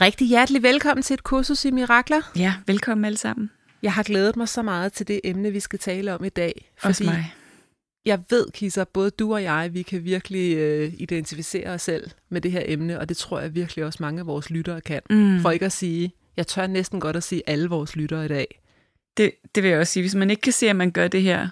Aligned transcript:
Rigtig 0.00 0.28
hjertelig 0.28 0.62
velkommen 0.62 1.02
til 1.02 1.14
et 1.14 1.24
kursus 1.24 1.64
i 1.64 1.70
mirakler. 1.70 2.32
Ja, 2.36 2.54
velkommen 2.66 3.04
alle 3.04 3.18
sammen. 3.18 3.50
Jeg 3.82 3.92
har 3.92 4.02
glædet 4.02 4.36
mig 4.36 4.48
så 4.48 4.62
meget 4.62 4.92
til 4.92 5.08
det 5.08 5.20
emne, 5.24 5.50
vi 5.50 5.60
skal 5.60 5.78
tale 5.78 6.14
om 6.14 6.24
i 6.24 6.28
dag. 6.28 6.70
Fordi 6.78 6.88
Også 6.90 7.04
mig. 7.04 7.34
Jeg 8.04 8.20
ved, 8.30 8.46
Kisser, 8.54 8.84
både 8.84 9.10
du 9.10 9.34
og 9.34 9.42
jeg, 9.42 9.74
vi 9.74 9.82
kan 9.82 10.04
virkelig 10.04 10.56
øh, 10.56 10.92
identificere 10.98 11.70
os 11.70 11.82
selv 11.82 12.10
med 12.28 12.40
det 12.40 12.52
her 12.52 12.62
emne, 12.64 13.00
og 13.00 13.08
det 13.08 13.16
tror 13.16 13.40
jeg 13.40 13.54
virkelig 13.54 13.84
også 13.84 13.98
mange 14.00 14.20
af 14.20 14.26
vores 14.26 14.50
lyttere 14.50 14.80
kan. 14.80 15.00
Mm. 15.10 15.40
For 15.40 15.50
ikke 15.50 15.66
at 15.66 15.72
sige, 15.72 16.12
jeg 16.36 16.46
tør 16.46 16.66
næsten 16.66 17.00
godt 17.00 17.16
at 17.16 17.22
sige 17.22 17.42
alle 17.46 17.68
vores 17.68 17.96
lyttere 17.96 18.24
i 18.24 18.28
dag. 18.28 18.60
Det, 19.16 19.32
det 19.54 19.62
vil 19.62 19.70
jeg 19.70 19.80
også 19.80 19.92
sige. 19.92 20.02
Hvis 20.02 20.14
man 20.14 20.30
ikke 20.30 20.42
kan 20.42 20.52
se, 20.52 20.70
at 20.70 20.76
man 20.76 20.90
gør 20.90 21.08
det 21.08 21.22
her, 21.22 21.48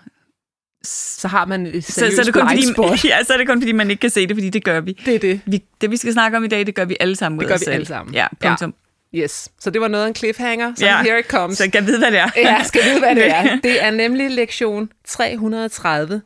så 0.85 1.29
har 1.29 1.45
man 1.45 1.67
et 1.67 1.85
så, 1.85 1.93
så, 1.93 2.21
er 2.21 2.25
det 2.25 2.35
kun, 2.35 2.49
fordi, 2.49 3.09
ja, 3.09 3.25
så 3.25 3.33
er 3.33 3.37
det 3.37 3.47
kun 3.47 3.61
fordi, 3.61 3.73
man 3.73 3.91
ikke 3.91 4.01
kan 4.01 4.11
se 4.11 4.27
det, 4.27 4.37
fordi 4.37 4.51
det 4.51 4.65
gør 4.65 4.81
vi. 4.81 4.99
Det 5.05 5.15
er 5.15 5.19
det. 5.19 5.41
Vi, 5.47 5.63
det, 5.81 5.91
vi 5.91 5.97
skal 5.97 6.13
snakke 6.13 6.37
om 6.37 6.45
i 6.45 6.49
dag, 6.49 6.67
det 6.67 6.75
gør 6.75 6.85
vi 6.85 6.97
alle 7.01 7.17
sammen 7.17 7.41
Det 7.41 7.49
gør 7.49 7.57
vi 7.57 7.73
alle 7.73 7.87
sammen. 7.87 8.15
Ja, 8.15 8.27
punktum. 8.41 8.71
Ja. 8.71 8.85
Yes. 9.15 9.49
Så 9.61 9.71
det 9.71 9.81
var 9.81 9.89
noget 9.89 10.05
af 10.05 10.09
en 10.09 10.15
cliffhanger, 10.15 10.73
så 10.77 10.87
ja. 10.87 11.03
here 11.03 11.21
it 11.21 11.27
comes. 11.27 11.59
Så 11.59 11.65
jeg 11.65 11.73
kan 11.73 11.87
vide, 11.87 11.99
hvad 11.99 12.11
det 12.11 12.19
er. 12.19 12.31
ja, 12.37 12.63
skal 12.65 12.85
vide, 12.85 12.99
hvad 12.99 13.15
det 13.15 13.31
er. 13.31 13.57
Det 13.63 13.85
er 13.85 13.91
nemlig 13.91 14.31
lektion 14.31 14.91
330, 15.05 16.23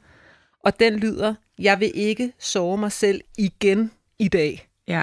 og 0.65 0.81
den 0.81 0.98
lyder, 0.98 1.34
jeg 1.59 1.81
vil 1.81 1.91
ikke 1.95 2.33
sove 2.41 2.78
mig 2.78 2.93
selv 2.93 3.20
igen 3.39 3.91
i 4.19 4.28
dag. 4.28 4.69
Ja. 4.89 5.03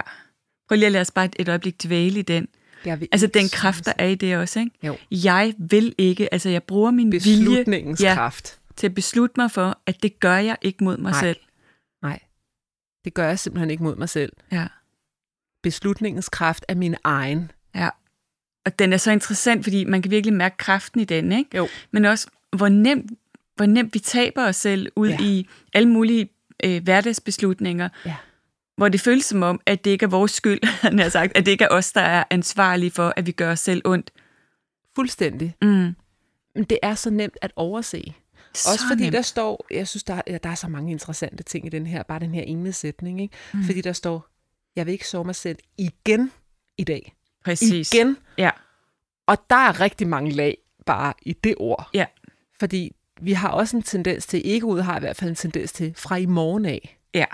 Prøv 0.67 0.75
lige 0.75 0.86
at 0.86 0.92
lade 0.92 1.02
os 1.02 1.12
bare 1.12 1.30
et 1.40 1.50
øjeblik 1.50 1.84
dvæle 1.84 2.19
i 2.19 2.22
den. 2.22 2.47
Jeg 2.86 3.00
vil 3.00 3.08
altså 3.12 3.28
den 3.28 3.50
kraft, 3.50 3.86
der 3.86 3.94
er 3.97 4.08
i 4.08 4.16
det 4.16 4.38
også, 4.38 4.59
ikke? 4.59 4.72
Jo. 4.84 4.97
Jeg 5.12 5.53
vil 5.58 5.95
ikke, 5.97 6.34
altså 6.34 6.50
jeg 6.50 6.64
bruger 6.64 6.92
min 6.92 7.09
Beslutningens 7.09 8.00
vilje. 8.00 8.09
Ja, 8.09 8.16
kraft 8.16 8.59
til 8.78 8.88
at 8.88 8.95
beslutte 8.95 9.34
mig 9.38 9.52
for, 9.52 9.80
at 9.86 10.04
det 10.04 10.20
gør 10.20 10.38
jeg 10.38 10.58
ikke 10.62 10.84
mod 10.84 10.98
mig 10.98 11.12
Nej. 11.12 11.20
selv. 11.22 11.38
Nej, 12.02 12.20
det 13.06 13.14
gør 13.14 13.28
jeg 13.28 13.40
simpelthen 13.40 13.70
ikke 13.70 13.84
mod 13.84 13.95
mig 13.95 14.09
selv. 14.09 14.34
Ja. 14.52 14.68
Beslutningens 15.64 16.30
kraft 16.30 16.66
er 16.68 16.76
min 16.76 16.96
egen. 17.03 17.52
Ja. 17.76 17.90
Og 18.66 18.80
den 18.80 18.94
er 18.94 18.98
så 18.98 19.12
interessant, 19.12 19.64
fordi 19.64 19.84
man 19.84 20.02
kan 20.02 20.12
virkelig 20.12 20.34
mærke 20.34 20.58
kraften 20.58 21.02
i 21.02 21.03
den, 21.03 21.31
ikke? 21.31 21.58
Jo. 21.58 21.68
Men 21.92 22.06
også, 22.06 22.28
hvor 22.58 22.70
nemt, 22.70 23.12
hvor 23.56 23.66
nemt 23.66 23.94
vi 23.94 24.00
taber 24.00 24.48
os 24.48 24.56
selv 24.56 24.92
ud 24.96 25.09
ja. 25.09 25.18
i 25.22 25.48
alle 25.73 25.90
mulige 25.90 26.30
øh, 26.63 26.84
hverdagsbeslutninger. 26.84 27.90
Ja. 28.06 28.16
Hvor 28.78 28.90
det 28.90 29.02
føles 29.02 29.25
som 29.25 29.44
om, 29.44 29.62
at 29.66 29.86
det 29.86 29.92
ikke 29.92 30.03
er 30.03 30.09
vores 30.09 30.31
skyld, 30.31 30.59
han 30.88 31.00
har 31.00 31.09
sagt, 31.09 31.38
at 31.38 31.46
det 31.46 31.52
ikke 31.52 31.63
er 31.63 31.69
os, 31.69 31.92
der 31.92 32.02
er 32.02 32.24
ansvarlige 32.30 32.92
for, 32.92 33.13
at 33.16 33.25
vi 33.25 33.31
gør 33.31 33.52
os 33.52 33.59
selv 33.59 33.81
ondt. 33.86 34.12
Fuldstændig. 34.96 35.56
Mm. 35.62 35.96
Men 36.56 36.63
det 36.63 36.80
er 36.84 36.96
så 36.96 37.09
nemt 37.09 37.38
at 37.42 37.52
overse. 37.56 38.13
Så 38.56 38.70
Også 38.72 38.86
fordi 38.92 39.04
nemt. 39.04 39.14
der 39.14 39.22
står, 39.22 39.66
jeg 39.72 39.88
synes, 39.88 40.04
der, 40.04 40.22
der 40.44 40.50
er 40.50 40.56
så 40.56 40.68
mange 40.68 40.92
interessante 40.92 41.44
ting 41.44 41.66
i 41.66 41.70
den 41.70 41.88
her, 41.88 42.04
bare 42.04 42.20
den 42.20 42.34
her 42.34 42.42
ene 42.42 42.74
sætning, 42.74 43.22
ikke? 43.22 43.36
Mm. 43.54 43.64
Fordi 43.64 43.82
der 43.82 43.94
står, 43.94 44.28
jeg 44.76 44.86
vil 44.86 44.92
ikke 44.92 45.08
sove 45.08 45.26
mig 45.26 45.36
selv 45.36 45.58
igen 45.78 46.32
i 46.78 46.84
dag. 46.84 47.14
Præcis. 47.46 47.94
Igen. 47.94 48.18
Ja. 48.38 48.50
Og 49.28 49.38
der 49.50 49.56
er 49.56 49.80
rigtig 49.82 50.08
mange 50.08 50.32
lag 50.32 50.58
bare 50.86 51.14
i 51.22 51.34
det 51.34 51.56
ord. 51.58 51.90
Ja. 51.94 52.06
Fordi 52.60 52.96
vi 53.22 53.32
har 53.34 53.50
også 53.50 53.78
en 53.78 53.84
tendens 53.84 54.26
til, 54.26 54.42
egoet 54.46 54.84
har 54.84 54.98
i 54.98 55.00
hvert 55.00 55.16
fald 55.16 55.30
en 55.30 55.36
tendens 55.36 55.72
til, 55.72 55.94
fra 55.98 56.16
i 56.16 56.26
morgen 56.26 56.66
af. 56.66 56.98
Ja. 57.14 57.26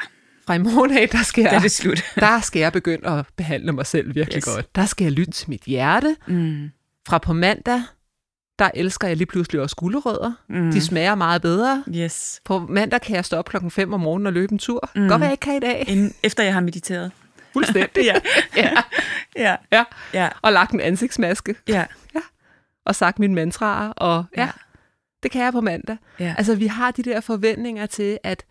Fra 0.48 0.53
i 0.53 0.58
morgen 0.58 0.98
af, 0.98 1.09
der 1.09 1.24
skal, 1.24 1.44
Der 1.44 1.50
er 1.50 1.53
jeg, 1.53 1.62
det 1.62 1.72
slut. 1.72 2.03
der 2.16 2.40
skal 2.42 2.59
jeg 2.59 2.74
begynde 2.74 3.08
at 3.09 3.26
behandle 3.36 3.72
mig 3.72 3.86
selv 3.86 4.16
virkelig 4.16 4.38
Yes. 4.38 4.46
godt. 4.46 4.76
Der 4.76 4.86
skal 4.86 5.06
jeg 5.06 5.12
lytte 5.12 5.32
til 5.32 5.50
mit 5.50 5.62
hjerte. 5.64 6.16
Mm. 6.28 6.70
Fra 7.08 7.18
på 7.18 7.34
mandag, 7.34 7.82
der 8.61 8.72
elsker 8.73 9.07
jeg 9.07 9.17
lige 9.17 9.27
pludselig 9.27 9.61
også 9.61 9.75
gulerødder. 9.75 10.31
Mm. 10.49 10.72
De 10.72 10.81
smager 10.81 11.16
meget 11.16 11.41
bedre. 11.41 11.83
Yes. 11.95 12.41
På 12.45 12.59
mandag 12.59 13.01
kan 13.01 13.16
jeg 13.16 13.25
stå 13.25 13.38
op 13.38 13.45
klokken 13.49 13.72
5 13.72 13.94
om 13.94 13.99
morgenen 13.99 14.27
og 14.27 14.33
løbe 14.33 14.51
en 14.53 14.59
tur. 14.59 14.89
Mm. 14.95 15.07
Godt 15.07 15.19
være, 15.22 15.27
jeg 15.27 15.31
ikke 15.33 15.41
kan 15.41 15.55
i 15.55 15.59
dag. 15.59 15.83
Inden, 15.88 16.13
efter 16.23 16.44
jeg 16.44 16.53
har 16.53 16.61
mediteret. 16.61 17.11
Fuldstændig. 17.53 18.03
ja. 18.11 18.13
ja. 18.57 18.72
Ja. 19.35 19.55
ja. 19.72 19.83
Ja. 20.13 20.29
Og 20.41 20.53
lagt 20.53 20.72
en 20.72 20.79
ansigtsmaske. 20.81 21.55
Ja. 21.67 21.85
Og 22.85 22.95
sagt 22.95 23.19
mine 23.19 23.35
mantraer. 23.35 23.89
Og 23.89 24.25
ja, 24.38 24.41
Ja. 24.41 24.45
ja, 24.45 24.51
det 25.23 25.31
kan 25.31 25.41
jeg 25.43 25.51
på 25.53 25.61
mandag. 25.61 25.97
Ja. 26.19 26.35
Altså, 26.38 26.55
vi 26.55 26.67
har 26.67 26.91
de 26.91 27.03
der 27.03 27.22
forventninger 27.22 27.85
til, 27.85 28.17
at 28.23 28.43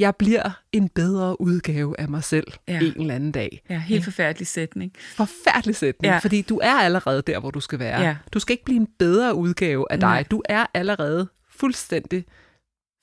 jeg 0.00 0.16
bliver 0.16 0.50
en 0.72 0.88
bedre 0.88 1.40
udgave 1.40 2.00
af 2.00 2.08
mig 2.08 2.24
selv 2.24 2.46
Ja. 2.68 2.78
en 2.80 3.00
eller 3.00 3.14
anden 3.14 3.32
dag. 3.32 3.62
Ja, 3.70 3.78
helt 3.78 4.04
forfærdelig 4.04 4.46
sætning. 4.46 4.92
Forfærdelig 5.16 5.76
sætning, 5.76 6.12
Ja. 6.12 6.18
fordi 6.18 6.42
du 6.42 6.60
er 6.62 6.72
allerede 6.74 7.22
der, 7.22 7.38
hvor 7.40 7.50
du 7.50 7.60
skal 7.60 7.78
være. 7.78 8.00
Ja. 8.00 8.16
Du 8.32 8.38
skal 8.38 8.52
ikke 8.52 8.64
blive 8.64 8.76
en 8.80 8.88
bedre 8.98 9.34
udgave 9.34 9.86
af 9.92 10.00
dig. 10.00 10.08
Nej. 10.08 10.22
Du 10.22 10.42
er 10.48 10.66
allerede 10.74 11.28
fuldstændig 11.50 12.24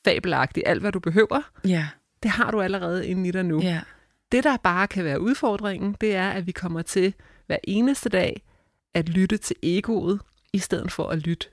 fabelagtig. 0.06 0.64
Alt, 0.66 0.82
hvad 0.82 0.92
du 0.92 1.00
behøver, 1.00 1.42
Ja. 1.66 1.88
det 2.24 2.32
har 2.32 2.52
du 2.52 2.62
allerede 2.62 3.08
inde 3.08 3.28
i 3.30 3.32
dig 3.32 3.46
nu. 3.46 3.62
Ja. 3.62 3.82
Det, 4.32 4.44
der 4.44 4.58
bare 4.58 4.88
kan 4.88 5.04
være 5.06 5.22
udfordringen, 5.22 5.96
det 6.02 6.16
er, 6.16 6.30
at 6.30 6.48
vi 6.48 6.52
kommer 6.52 6.82
til 6.82 7.14
hver 7.48 7.58
eneste 7.64 8.10
dag 8.10 8.44
at 8.94 9.10
lytte 9.10 9.38
til 9.38 9.56
egoet, 9.64 10.20
i 10.54 10.58
stedet 10.60 10.92
for 10.92 11.10
at 11.10 11.18
lytte 11.18 11.48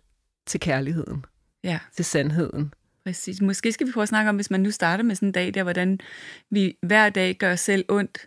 til 0.46 0.60
kærligheden, 0.60 1.24
Ja. 1.64 1.78
til 1.96 2.04
sandheden. 2.04 2.72
Præcis. 3.04 3.40
Måske 3.40 3.72
skal 3.72 3.86
vi 3.86 3.92
prøve 3.92 4.02
at 4.02 4.08
snakke 4.08 4.28
om, 4.28 4.34
hvis 4.36 4.50
man 4.50 4.60
nu 4.60 4.70
starter 4.70 5.04
med 5.04 5.14
sådan 5.14 5.28
en 5.28 5.32
dag 5.32 5.54
der, 5.54 5.62
hvordan 5.62 6.00
vi 6.50 6.76
hver 6.82 7.10
dag 7.10 7.34
gør 7.36 7.52
os 7.52 7.60
selv 7.60 7.84
ondt. 7.88 8.18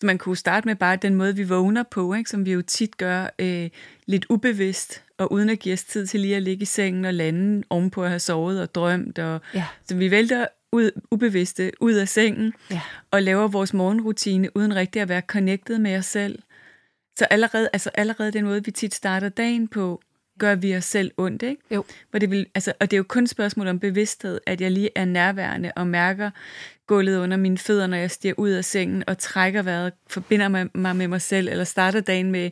Så 0.00 0.06
man 0.06 0.18
kunne 0.18 0.36
starte 0.36 0.68
med 0.68 0.76
bare 0.76 0.96
den 0.96 1.14
måde, 1.14 1.36
vi 1.36 1.44
vågner 1.44 1.82
på, 1.82 2.14
ikke? 2.14 2.30
som 2.30 2.46
vi 2.46 2.52
jo 2.52 2.62
tit 2.62 2.96
gør 2.96 3.28
øh, 3.38 3.70
lidt 4.06 4.26
ubevidst, 4.30 5.02
og 5.18 5.32
uden 5.32 5.48
at 5.50 5.58
give 5.58 5.72
os 5.72 5.84
tid 5.84 6.06
til 6.06 6.20
lige 6.20 6.36
at 6.36 6.42
ligge 6.42 6.62
i 6.62 6.66
sengen 6.66 7.04
og 7.04 7.14
lande 7.14 7.62
ovenpå 7.70 8.02
at 8.02 8.08
have 8.08 8.18
sovet 8.20 8.60
og 8.60 8.74
drømt. 8.74 9.18
Og, 9.18 9.40
Ja. 9.54 9.64
Så 9.88 9.96
vi 9.96 10.10
vælter 10.10 10.46
ud, 10.72 10.90
ubevidste 11.10 11.72
ud 11.80 11.92
af 11.92 12.08
sengen 12.08 12.52
Ja. 12.70 12.80
og 13.10 13.22
laver 13.22 13.48
vores 13.48 13.74
morgenrutine 13.74 14.56
uden 14.56 14.74
rigtig 14.76 15.02
at 15.02 15.08
være 15.08 15.22
connected 15.26 15.78
med 15.78 15.96
os 15.96 16.06
selv. 16.06 16.38
Så 17.18 17.24
allerede, 17.24 17.68
altså 17.72 17.90
allerede 17.94 18.32
den 18.32 18.44
måde, 18.44 18.64
vi 18.64 18.70
tit 18.70 18.94
starter 18.94 19.28
dagen 19.28 19.68
på, 19.68 20.00
gør 20.38 20.54
vi 20.54 20.76
os 20.76 20.84
selv 20.84 21.10
ondt, 21.16 21.42
ikke? 21.42 21.62
Jo. 21.70 21.84
Hvor 22.10 22.18
det 22.18 22.30
vil, 22.30 22.46
altså, 22.54 22.72
og 22.80 22.90
det 22.90 22.96
er 22.96 22.98
jo 22.98 23.04
kun 23.08 23.22
et 23.24 23.30
spørgsmål 23.30 23.68
om 23.68 23.78
bevidsthed, 23.78 24.40
at 24.46 24.60
jeg 24.60 24.70
lige 24.70 24.90
er 24.94 25.04
nærværende 25.04 25.72
og 25.76 25.86
mærker 25.86 26.30
gulvet 26.86 27.18
under 27.18 27.36
mine 27.36 27.58
fødder, 27.58 27.86
når 27.86 27.96
jeg 27.96 28.10
stiger 28.10 28.34
ud 28.38 28.50
af 28.50 28.64
sengen 28.64 29.04
og 29.06 29.18
trækker 29.18 29.62
vejret, 29.62 29.92
forbinder 30.10 30.48
mig, 30.48 30.68
mig 30.74 30.96
med 30.96 31.08
mig 31.08 31.20
selv, 31.22 31.48
eller 31.48 31.64
starter 31.64 32.00
dagen 32.00 32.30
med 32.32 32.50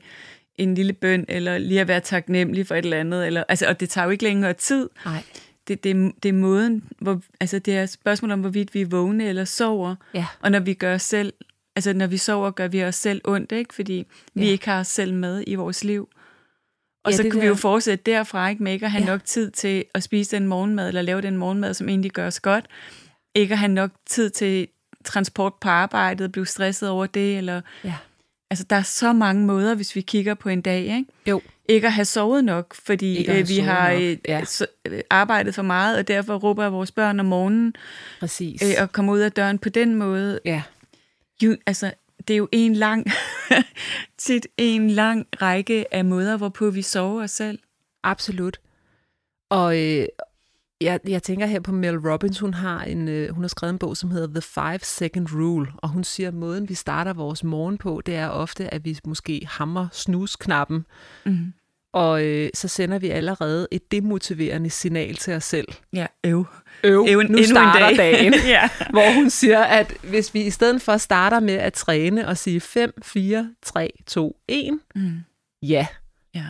en 0.57 0.75
lille 0.75 0.93
bøn, 0.93 1.25
eller 1.29 1.59
lige 1.59 1.81
at 1.81 1.89
være 1.89 2.01
taknemmelig 2.01 2.67
for 2.67 2.75
et 2.75 2.85
eller 2.85 3.01
andet. 3.01 3.27
Eller, 3.27 3.45
altså, 3.49 3.67
og 3.67 3.81
det 3.81 3.89
tager 3.91 4.05
jo 4.05 4.11
ikke 4.11 4.25
længere 4.25 4.53
tid. 4.53 4.89
Nej. 5.05 5.23
Det, 5.69 5.85
det, 5.85 6.13
det 6.23 6.29
er 6.29 6.33
måden, 6.33 6.85
hvor, 7.01 7.21
altså 7.41 7.59
det 7.59 7.77
er 7.77 7.83
et 7.83 7.91
spørgsmål 7.91 8.31
om, 8.31 8.41
hvorvidt 8.41 8.75
vi 8.75 8.81
er 8.81 8.87
vågne 8.87 9.29
eller 9.29 9.45
sover. 9.45 9.95
Ja. 10.15 10.27
Og 10.41 10.51
når 10.51 10.61
vi 10.61 10.75
gør 10.75 10.95
os 10.95 11.03
selv, 11.03 11.33
altså 11.77 11.93
når 11.93 12.07
vi 12.07 12.17
sover, 12.17 12.51
gør 12.51 12.69
vi 12.69 12.85
os 12.85 12.95
selv 12.95 13.21
ondt, 13.25 13.53
ikke? 13.53 13.75
Fordi 13.75 14.07
vi 14.35 14.45
Ja. 14.45 14.51
ikke 14.51 14.65
har 14.69 14.81
os 14.81 14.87
selv 14.89 15.15
med 15.15 15.45
i 15.47 15.55
vores 15.55 15.85
liv. 15.85 16.09
Og 17.05 17.11
Ja, 17.11 17.17
så 17.17 17.23
det 17.23 17.33
kan 17.33 17.41
vi 17.41 17.45
der- 17.47 17.49
jo 17.51 17.55
fortsætte 17.55 18.11
derfra, 18.11 18.49
ikke? 18.49 18.63
Med 18.63 18.73
ikke 18.73 18.87
at 18.87 18.93
have 18.93 19.05
Ja. 19.05 19.11
nok 19.11 19.25
tid 19.25 19.51
til 19.51 19.85
at 19.95 20.03
spise 20.03 20.37
den 20.37 20.47
morgenmad, 20.47 20.89
eller 20.89 21.03
lave 21.03 21.21
den 21.23 21.37
morgenmad, 21.37 21.75
som 21.75 21.89
egentlig 21.89 22.11
gør 22.13 22.27
os 22.27 22.41
godt. 22.41 22.67
Ikke 23.35 23.53
at 23.53 23.59
have 23.59 23.73
nok 23.73 23.91
tid 24.07 24.31
til 24.31 24.69
transport 25.05 25.53
på 25.61 25.69
arbejdet, 25.69 26.33
blive 26.33 26.47
stresset 26.47 26.89
over 26.89 27.07
det, 27.07 27.39
eller... 27.39 27.61
Ja. 27.85 27.95
Altså, 28.51 28.65
der 28.71 28.77
er 28.77 28.83
så 28.83 29.13
mange 29.13 29.47
måder, 29.47 29.75
hvis 29.75 29.97
vi 29.97 30.01
kigger 30.01 30.35
på 30.35 30.49
en 30.49 30.61
dag, 30.61 30.81
ikke? 30.81 31.05
Jo. 31.27 31.41
Ikke 31.69 31.87
at 31.87 31.93
have 31.93 32.05
sovet 32.05 32.45
nok, 32.45 32.75
fordi 32.75 33.31
øh, 33.31 33.49
vi 33.49 33.59
har 33.59 33.93
nok, 33.93 34.01
øh, 34.03 34.17
ja. 34.29 34.45
så, 34.45 34.67
øh, 34.89 35.01
arbejdet 35.11 35.55
for 35.55 35.63
meget, 35.63 35.97
og 35.99 36.09
derfor 36.09 36.35
råber 36.37 36.69
vores 36.69 36.91
børn 36.93 37.21
om 37.21 37.27
morgenen, 37.27 37.75
Præcis. 38.21 38.63
øh, 38.63 38.83
og 38.83 38.93
kommer 38.93 39.13
ud 39.13 39.19
af 39.21 39.33
døren 39.33 39.59
på 39.59 39.69
den 39.69 39.95
måde. 39.95 40.41
ja. 40.45 40.63
Jo, 41.43 41.57
altså, 41.67 41.93
det 42.29 42.35
er 42.35 42.39
jo 42.39 42.49
en 42.53 42.75
lang, 42.75 43.07
tit 44.19 44.47
en 44.57 44.91
lang 44.91 45.27
række 45.43 45.95
af 45.95 46.05
måder, 46.05 46.37
hvorpå 46.37 46.71
vi 46.71 46.83
sover 46.83 47.23
os 47.23 47.31
selv. 47.31 47.59
Absolut. 48.03 48.61
Og 49.51 49.79
øh, 49.79 50.07
jeg, 50.81 51.01
jeg 51.09 51.23
tænker 51.23 51.47
her 51.47 51.61
på 51.61 51.73
Mel 51.73 51.99
Robbins, 51.99 52.39
hun 52.39 52.55
har, 52.55 52.83
en, 52.85 53.09
øh, 53.09 53.35
hun 53.35 53.45
har 53.45 53.49
skrevet 53.49 53.73
en 53.73 53.79
bog, 53.79 53.97
som 53.97 54.11
hedder 54.11 54.41
The 54.41 54.43
Five 54.43 54.79
Second 54.83 55.27
Rule, 55.35 55.73
og 55.77 55.89
hun 55.89 56.05
siger, 56.05 56.29
at 56.29 56.35
måden, 56.35 56.69
vi 56.69 56.75
starter 56.75 57.13
vores 57.13 57.45
morgen 57.45 57.79
på, 57.79 58.03
det 58.07 58.17
er 58.17 58.29
ofte, 58.29 58.75
at 58.75 58.85
vi 58.85 58.99
måske 59.05 59.47
hammer 59.51 59.89
snusknappen, 59.93 60.87
Mm. 61.25 61.53
Og 61.93 62.25
øh, 62.25 62.49
så 62.55 62.69
sender 62.69 62.99
vi 62.99 63.09
allerede 63.11 63.69
et 63.71 63.93
demotiverende 63.93 64.71
signal 64.71 65.17
til 65.17 65.35
os 65.35 65.45
selv. 65.45 65.69
Ja, 65.93 66.07
øv. 66.25 66.47
Øv, 66.85 67.07
Øv, 67.09 67.15
nu 67.17 67.21
endnu 67.21 67.39
en 67.39 67.45
starter 67.47 67.89
dag. 67.89 67.97
dagen. 67.97 68.35
ja. 68.55 68.69
hvor 68.93 69.15
hun 69.15 69.31
siger, 69.31 69.61
at 69.63 69.93
hvis 70.03 70.35
vi 70.35 70.43
i 70.43 70.51
stedet 70.51 70.83
for 70.83 70.97
starter 70.97 71.41
med 71.41 71.55
at 71.55 71.73
træne 71.73 72.29
og 72.29 72.37
sige 72.39 72.61
5, 72.61 72.93
4, 73.03 73.51
3, 73.63 73.91
2, 74.07 74.37
1, 74.49 74.79
Mm. 74.95 75.13
ja. 75.63 75.87
ja. 76.35 76.45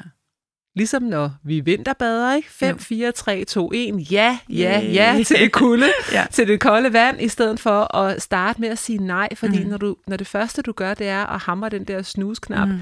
Ligesom 0.76 1.02
når 1.02 1.30
vi 1.44 1.60
vinterbader, 1.60 2.34
ikke? 2.34 2.50
5, 2.50 2.70
Jo. 2.70 2.78
4, 2.78 3.12
3, 3.12 3.44
2, 3.44 3.70
1, 3.74 4.12
ja, 4.12 4.38
ja, 4.48 4.80
ja, 4.80 5.22
til 5.26 5.38
det 5.38 5.52
kulde, 5.52 5.86
Ja. 6.12 6.26
til 6.30 6.48
det 6.48 6.60
kolde 6.60 6.92
vand, 6.92 7.20
i 7.22 7.28
stedet 7.28 7.60
for 7.60 7.96
at 7.96 8.22
starte 8.22 8.60
med 8.60 8.68
at 8.68 8.78
sige 8.78 8.98
nej, 8.98 9.28
fordi 9.36 9.64
mm. 9.64 9.70
når, 9.70 9.76
du, 9.76 9.96
når 10.06 10.16
det 10.16 10.26
første, 10.26 10.62
du 10.62 10.72
gør, 10.72 10.94
det 10.94 11.08
er 11.08 11.26
at 11.26 11.40
hamre 11.40 11.68
den 11.68 11.84
der 11.84 12.02
snusknap, 12.02 12.68
mm. 12.68 12.80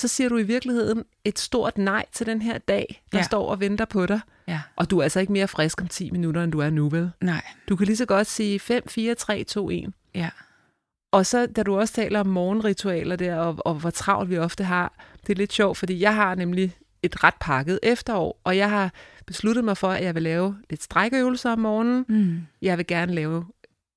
Så 0.00 0.08
siger 0.08 0.28
du 0.28 0.36
i 0.36 0.42
virkeligheden 0.42 1.04
et 1.24 1.38
stort 1.38 1.78
nej 1.78 2.04
til 2.12 2.26
den 2.26 2.42
her 2.42 2.58
dag, 2.58 3.02
der 3.12 3.18
ja. 3.18 3.24
står 3.24 3.50
og 3.50 3.60
venter 3.60 3.84
på 3.84 4.06
dig. 4.06 4.20
Ja. 4.48 4.60
Og 4.76 4.90
du 4.90 4.98
er 4.98 5.02
altså 5.02 5.20
ikke 5.20 5.32
mere 5.32 5.48
frisk 5.48 5.80
om 5.80 5.88
10 5.88 6.10
minutter, 6.10 6.42
end 6.44 6.52
du 6.52 6.58
er 6.60 6.70
nu, 6.70 6.88
vel? 6.88 7.10
Nej. 7.20 7.42
Du 7.68 7.76
kan 7.76 7.86
lige 7.86 7.96
så 7.96 8.06
godt 8.06 8.26
sige 8.26 8.60
5, 8.60 8.88
4, 8.88 9.14
3, 9.14 9.44
2, 9.44 9.70
1. 9.70 9.92
Ja. 10.14 10.30
Og 11.12 11.26
så, 11.26 11.46
da 11.46 11.62
du 11.62 11.78
også 11.78 11.94
taler 11.94 12.20
om 12.20 12.26
morgenritualer 12.26 13.16
der, 13.16 13.36
og, 13.36 13.56
og 13.58 13.74
hvor 13.74 13.90
travlt 13.90 14.30
vi 14.30 14.38
ofte 14.38 14.64
har, 14.64 14.92
det 15.26 15.32
er 15.32 15.36
lidt 15.36 15.52
sjovt, 15.52 15.78
fordi 15.78 16.00
jeg 16.00 16.14
har 16.14 16.34
nemlig 16.34 16.76
et 17.02 17.24
ret 17.24 17.34
pakket 17.40 17.78
efterår, 17.82 18.40
og 18.44 18.56
jeg 18.56 18.70
har 18.70 18.92
besluttet 19.26 19.64
mig 19.64 19.76
for, 19.76 19.88
at 19.88 20.04
jeg 20.04 20.14
vil 20.14 20.22
lave 20.22 20.56
lidt 20.70 20.82
strækøvelser 20.82 21.52
om 21.52 21.58
morgenen. 21.58 22.04
Mm. 22.08 22.40
Jeg 22.62 22.78
vil 22.78 22.86
gerne 22.86 23.14
lave 23.14 23.44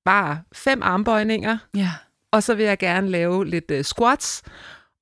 bare 0.04 0.42
fem 0.52 0.82
armbøjninger, 0.82 1.58
Ja. 1.74 1.90
og 2.32 2.42
så 2.42 2.54
vil 2.54 2.64
jeg 2.64 2.78
gerne 2.78 3.08
lave 3.10 3.46
lidt 3.46 3.70
uh, 3.70 3.80
squats, 3.82 4.42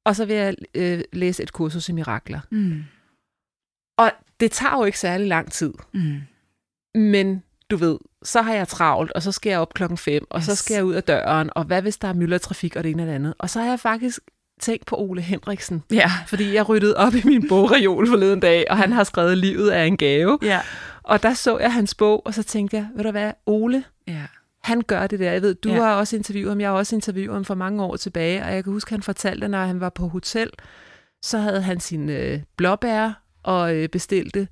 og 0.04 0.16
så 0.16 0.24
vil 0.24 0.36
jeg 0.36 0.54
uh, 0.78 1.00
læse 1.12 1.42
et 1.42 1.52
kursus 1.52 1.88
i 1.88 1.92
mirakler. 1.92 2.40
Mm. 2.50 2.84
Og 3.98 4.10
det 4.40 4.50
tager 4.52 4.76
jo 4.78 4.84
ikke 4.84 4.98
særlig 4.98 5.26
lang 5.26 5.52
tid, 5.52 5.72
Mm. 5.92 6.20
men 7.00 7.42
du 7.70 7.76
ved, 7.76 7.98
så 8.22 8.42
har 8.42 8.54
jeg 8.54 8.68
travlt, 8.68 9.12
og 9.12 9.22
så 9.22 9.32
skal 9.32 9.50
jeg 9.50 9.58
op 9.58 9.74
klokken 9.74 9.98
5, 9.98 10.26
og 10.30 10.38
yes. 10.38 10.44
så 10.46 10.54
skal 10.56 10.74
jeg 10.74 10.84
ud 10.84 10.94
af 10.94 11.02
døren, 11.02 11.50
og 11.54 11.64
hvad 11.64 11.82
hvis 11.82 11.96
der 11.96 12.08
er 12.08 12.12
myldretrafik 12.12 12.76
og 12.76 12.84
det 12.84 12.90
ene 12.90 13.02
og 13.02 13.06
det 13.06 13.14
andet. 13.14 13.34
Og 13.38 13.50
så 13.50 13.60
har 13.60 13.68
jeg 13.68 13.80
faktisk 13.80 14.18
tænkt 14.60 14.86
på 14.86 14.96
Ole 14.96 15.20
Henriksen, 15.22 15.82
Ja. 15.90 16.10
fordi 16.26 16.54
jeg 16.54 16.68
ryddede 16.68 16.96
op 16.96 17.14
i 17.14 17.22
min 17.24 17.48
bogreol 17.48 18.08
forleden 18.08 18.40
dag, 18.40 18.64
og 18.70 18.76
han 18.76 18.92
har 18.92 19.04
skrevet 19.04 19.38
Livet 19.38 19.76
er 19.76 19.82
en 19.82 19.96
gave. 19.96 20.38
Ja. 20.42 20.60
Og 21.02 21.22
der 21.22 21.34
så 21.34 21.58
jeg 21.58 21.72
hans 21.72 21.94
bog, 21.94 22.26
og 22.26 22.34
så 22.34 22.42
tænkte 22.42 22.76
jeg, 22.76 22.88
ved 22.96 23.04
du 23.04 23.10
hvad, 23.10 23.32
Ole, 23.46 23.84
Ja. 24.06 24.22
Han 24.64 24.80
gør 24.82 25.06
det 25.06 25.18
der. 25.18 25.32
Jeg 25.32 25.42
ved, 25.42 25.54
du 25.54 25.68
Ja. 25.68 25.82
har 25.82 25.94
også 25.94 26.16
interviewet 26.16 26.50
ham, 26.50 26.60
jeg 26.60 26.68
har 26.70 26.76
også 26.76 26.96
interviewet 26.96 27.34
ham 27.36 27.44
for 27.44 27.54
mange 27.54 27.82
år 27.84 27.96
tilbage, 27.96 28.44
og 28.44 28.54
jeg 28.54 28.64
kan 28.64 28.72
huske, 28.72 28.90
han 28.90 29.02
fortalte, 29.02 29.48
når 29.48 29.58
han 29.64 29.80
var 29.80 29.88
på 29.88 30.08
hotel, 30.08 30.50
så 31.22 31.38
havde 31.38 31.62
han 31.62 31.80
sin 31.80 32.08
øh, 32.08 32.40
blåbær 32.56 33.22
og 33.42 33.76
øh, 33.76 33.88
bestilte 33.88 34.48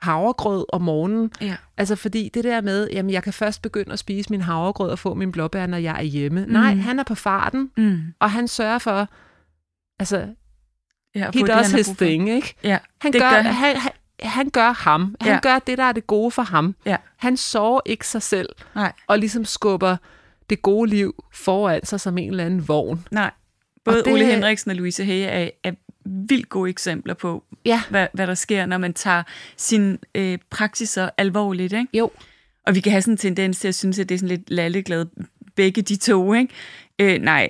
havregrød 0.00 0.64
om 0.72 0.82
morgenen. 0.82 1.30
Ja. 1.40 1.56
Altså 1.76 1.96
fordi 1.96 2.30
det 2.34 2.44
der 2.44 2.60
med, 2.60 2.88
jamen 2.92 3.10
jeg 3.12 3.22
kan 3.22 3.32
først 3.32 3.62
begynde 3.62 3.92
at 3.92 3.98
spise 3.98 4.30
min 4.30 4.40
havregrød 4.40 4.90
og 4.90 4.98
få 4.98 5.14
min 5.14 5.32
blåbær, 5.32 5.66
når 5.66 5.78
jeg 5.78 5.96
er 5.98 6.02
hjemme. 6.02 6.46
Mm. 6.46 6.52
Nej, 6.52 6.74
han 6.74 6.98
er 6.98 7.02
på 7.04 7.14
farten, 7.14 7.70
Mm. 7.76 8.00
og 8.20 8.30
han 8.30 8.48
sørger 8.48 8.78
for, 8.78 9.08
altså, 9.98 10.26
Ja, 11.14 11.30
he 11.34 11.40
does 11.40 11.72
his 11.72 11.86
thing, 11.88 12.30
ikke? 12.30 12.54
Ja, 12.64 12.78
Han 13.00 13.12
det 13.12 13.20
gør, 13.20 13.30
gør 13.30 13.36
han. 13.36 13.44
han. 13.54 13.76
Han, 13.76 13.92
han, 14.24 14.48
gør 14.50 14.72
ham. 14.72 15.14
Han 15.20 15.32
Ja. 15.32 15.38
gør 15.42 15.58
det, 15.58 15.78
der 15.78 15.84
er 15.84 15.92
det 15.92 16.06
gode 16.06 16.30
for 16.30 16.42
ham. 16.42 16.74
Ja. 16.86 16.96
Han 17.16 17.36
sover 17.36 17.80
ikke 17.86 18.06
sig 18.08 18.22
selv, 18.22 18.48
Nej. 18.74 18.92
og 19.06 19.18
ligesom 19.18 19.44
skubber 19.44 19.96
det 20.50 20.62
gode 20.62 20.90
liv 20.90 21.24
foran 21.32 21.84
sig 21.86 22.00
som 22.00 22.18
en 22.18 22.30
eller 22.30 22.44
anden 22.44 22.68
vogn. 22.68 23.06
Nej. 23.10 23.30
Både 23.84 23.94
Og 23.96 23.98
det... 23.98 24.04
det- 24.04 24.12
Ole 24.12 24.26
Henriksen 24.26 24.70
og 24.70 24.76
Louise 24.76 25.04
Hage 25.04 25.26
er, 25.26 25.50
er 25.64 25.72
vildt 26.28 26.48
gode 26.48 26.70
eksempler 26.70 27.14
på, 27.14 27.44
Ja. 27.64 27.82
hvad, 27.90 28.06
hvad 28.14 28.26
der 28.26 28.34
sker, 28.34 28.66
når 28.66 28.78
man 28.78 28.94
tager 28.94 29.22
sine 29.56 29.98
øh, 30.14 30.38
praksiser 30.50 31.10
alvorligt. 31.18 31.72
Ikke? 31.72 31.86
Jo. 31.98 32.10
Og 32.66 32.74
vi 32.74 32.80
kan 32.80 32.92
have 32.92 33.02
sådan 33.02 33.14
en 33.14 33.18
tendens 33.18 33.58
til 33.58 33.68
at 33.68 33.74
synes, 33.74 33.98
at 33.98 34.08
det 34.08 34.14
er 34.14 34.18
sådan 34.18 34.28
lidt 34.36 34.50
lalleglad, 34.50 35.06
begge 35.56 35.82
de 35.82 35.96
to. 35.96 36.34
Ikke? 36.34 36.52
Øh, 36.98 37.22
nej. 37.22 37.48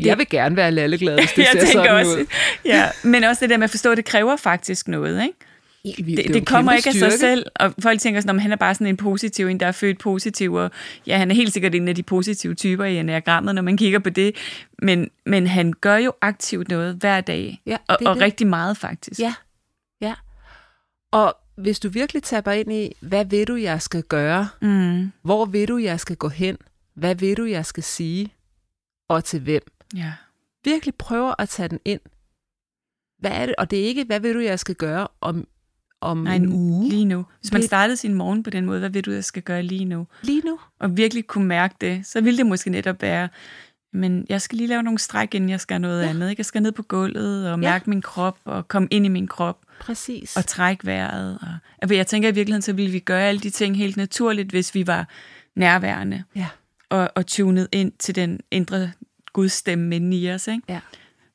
Jeg 0.00 0.18
vil 0.18 0.28
gerne 0.28 0.56
være 0.56 0.70
lalleglad, 0.70 1.18
hvis 1.18 1.32
det 1.32 1.38
jeg 1.42 1.48
ser 1.52 1.60
tænker 1.60 1.82
sådan 1.82 1.96
også, 1.96 2.18
ud. 2.18 2.26
ja, 2.64 2.88
men 3.04 3.24
også 3.24 3.40
det 3.40 3.50
der 3.50 3.56
med 3.56 3.64
at 3.64 3.70
forstå, 3.70 3.90
at 3.90 3.96
det 3.96 4.04
kræver 4.04 4.36
faktisk 4.36 4.88
noget. 4.88 5.22
Ikke? 5.22 5.34
Helt 5.86 6.06
vildt. 6.06 6.16
Det, 6.18 6.28
det 6.28 6.36
en 6.36 6.44
kommer 6.44 6.72
ikke 6.72 6.88
af 6.88 6.94
styrke. 6.94 7.10
sig 7.10 7.20
selv, 7.20 7.46
og 7.56 7.74
folk 7.82 8.00
tænker 8.00 8.20
sådan, 8.20 8.30
om 8.30 8.38
han 8.38 8.52
er 8.52 8.56
bare 8.56 8.74
sådan 8.74 8.86
en 8.86 8.96
positiv, 8.96 9.46
en 9.46 9.60
der 9.60 9.66
er 9.66 9.72
født 9.72 9.98
positiv, 9.98 10.52
og 10.52 10.70
ja, 11.06 11.18
han 11.18 11.30
er 11.30 11.34
helt 11.34 11.52
sikkert 11.52 11.74
en 11.74 11.88
af 11.88 11.94
de 11.94 12.02
positive 12.02 12.54
typer 12.54 12.84
i 12.84 12.96
enagrammet, 12.98 13.54
når 13.54 13.62
man 13.62 13.76
kigger 13.76 13.98
på 13.98 14.10
det, 14.10 14.36
men, 14.82 15.10
men 15.26 15.46
han 15.46 15.72
gør 15.72 15.96
jo 15.96 16.12
aktivt 16.20 16.68
noget 16.68 16.94
hver 16.94 17.20
dag, 17.20 17.62
Ja, 17.66 17.76
og, 17.88 17.96
det 17.98 18.08
og 18.08 18.14
det. 18.14 18.22
rigtig 18.22 18.46
meget 18.46 18.76
faktisk. 18.76 19.20
Ja, 19.20 19.34
ja. 20.00 20.14
Og 21.12 21.36
hvis 21.56 21.78
du 21.80 21.88
virkelig 21.88 22.22
tapper 22.22 22.52
ind 22.52 22.72
i, 22.72 22.92
hvad 23.00 23.24
vil 23.24 23.46
du, 23.48 23.54
jeg 23.54 23.82
skal 23.82 24.02
gøre? 24.02 24.48
Mm, 24.62 25.12
Hvor 25.22 25.44
vil 25.44 25.68
du, 25.68 25.76
jeg 25.76 26.00
skal 26.00 26.16
gå 26.16 26.28
hen? 26.28 26.56
Hvad 26.94 27.14
vil 27.14 27.36
du, 27.36 27.44
jeg 27.44 27.66
skal 27.66 27.82
sige? 27.82 28.32
Og 29.08 29.24
til 29.24 29.40
hvem? 29.40 29.62
ja. 29.96 30.12
Virkelig 30.64 30.94
prøver 30.94 31.34
at 31.38 31.48
tage 31.48 31.68
den 31.68 31.80
ind. 31.84 32.00
Hvad 33.18 33.30
er 33.30 33.46
det? 33.46 33.54
Og 33.58 33.70
det 33.70 33.80
er 33.80 33.84
ikke, 33.84 34.04
hvad 34.04 34.20
vil 34.20 34.34
du, 34.34 34.40
jeg 34.40 34.58
skal 34.58 34.74
gøre 34.74 35.08
om, 35.20 35.46
om 36.00 36.16
Nej, 36.18 36.36
en 36.36 36.52
uge? 36.52 36.88
lige 36.88 37.04
nu. 37.04 37.26
Hvis 37.40 37.52
man 37.52 37.62
startede 37.62 37.96
sin 37.96 38.14
morgen 38.14 38.42
på 38.42 38.50
den 38.50 38.66
måde, 38.66 38.78
hvad 38.78 38.90
vil 38.90 39.04
du, 39.04 39.10
jeg 39.12 39.24
skal 39.24 39.42
gøre 39.42 39.62
lige 39.62 39.84
nu? 39.84 40.06
Lige 40.22 40.42
nu. 40.44 40.58
Og 40.80 40.96
virkelig 40.96 41.26
kunne 41.26 41.46
mærke 41.46 41.74
det, 41.80 42.06
så 42.06 42.20
ville 42.20 42.38
det 42.38 42.46
måske 42.46 42.70
netop 42.70 43.02
være, 43.02 43.28
men 43.92 44.26
jeg 44.28 44.40
skal 44.42 44.56
lige 44.58 44.68
lave 44.68 44.82
nogle 44.82 44.98
stræk, 44.98 45.34
inden 45.34 45.50
jeg 45.50 45.60
skal 45.60 45.80
noget 45.80 46.02
ja. 46.02 46.08
andet. 46.08 46.30
Ikke? 46.30 46.40
Jeg 46.40 46.46
skal 46.46 46.62
ned 46.62 46.72
på 46.72 46.82
gulvet 46.82 47.50
og 47.50 47.58
mærke 47.58 47.90
min 47.90 48.02
krop, 48.02 48.38
og 48.44 48.68
komme 48.68 48.88
ind 48.90 49.06
i 49.06 49.08
min 49.08 49.26
krop. 49.28 49.58
Præcis. 49.80 50.36
og 50.36 50.46
trække 50.46 50.86
vejret. 50.86 51.38
Og, 51.42 51.48
altså, 51.82 51.94
jeg 51.94 52.06
tænker 52.06 52.28
i 52.28 52.34
virkeligheden, 52.34 52.62
så 52.62 52.72
ville 52.72 52.90
vi 52.92 52.98
gøre 52.98 53.22
alle 53.22 53.40
de 53.40 53.50
ting 53.50 53.76
helt 53.76 53.96
naturligt, 53.96 54.50
hvis 54.50 54.74
vi 54.74 54.86
var 54.86 55.08
nærværende 55.56 56.22
Ja. 56.34 56.46
og, 56.90 57.10
og 57.14 57.26
tunet 57.26 57.68
ind 57.72 57.92
til 57.98 58.14
den 58.14 58.40
indre 58.50 58.92
gudstemme 59.32 59.96
inde 59.96 60.16
i 60.16 60.30
os. 60.30 60.48
Ikke? 60.48 60.62
Ja. 60.68 60.80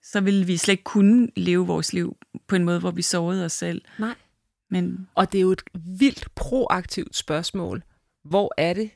Så 0.03 0.21
ville 0.21 0.45
vi 0.45 0.57
slet 0.57 0.71
ikke 0.71 0.83
kunne 0.83 1.27
leve 1.35 1.67
vores 1.67 1.93
liv 1.93 2.17
på 2.47 2.55
en 2.55 2.63
måde, 2.65 2.79
hvor 2.79 2.91
vi 2.91 3.01
sovede 3.01 3.45
os 3.45 3.51
selv. 3.53 3.81
Nej. 3.99 4.13
Men 4.71 5.07
Og 5.16 5.31
det 5.31 5.37
er 5.37 5.42
jo 5.42 5.51
et 5.51 5.61
vildt 5.99 6.28
proaktivt 6.35 7.16
spørgsmål. 7.16 7.83
Hvor 8.23 8.54
er 8.57 8.73
det, 8.73 8.90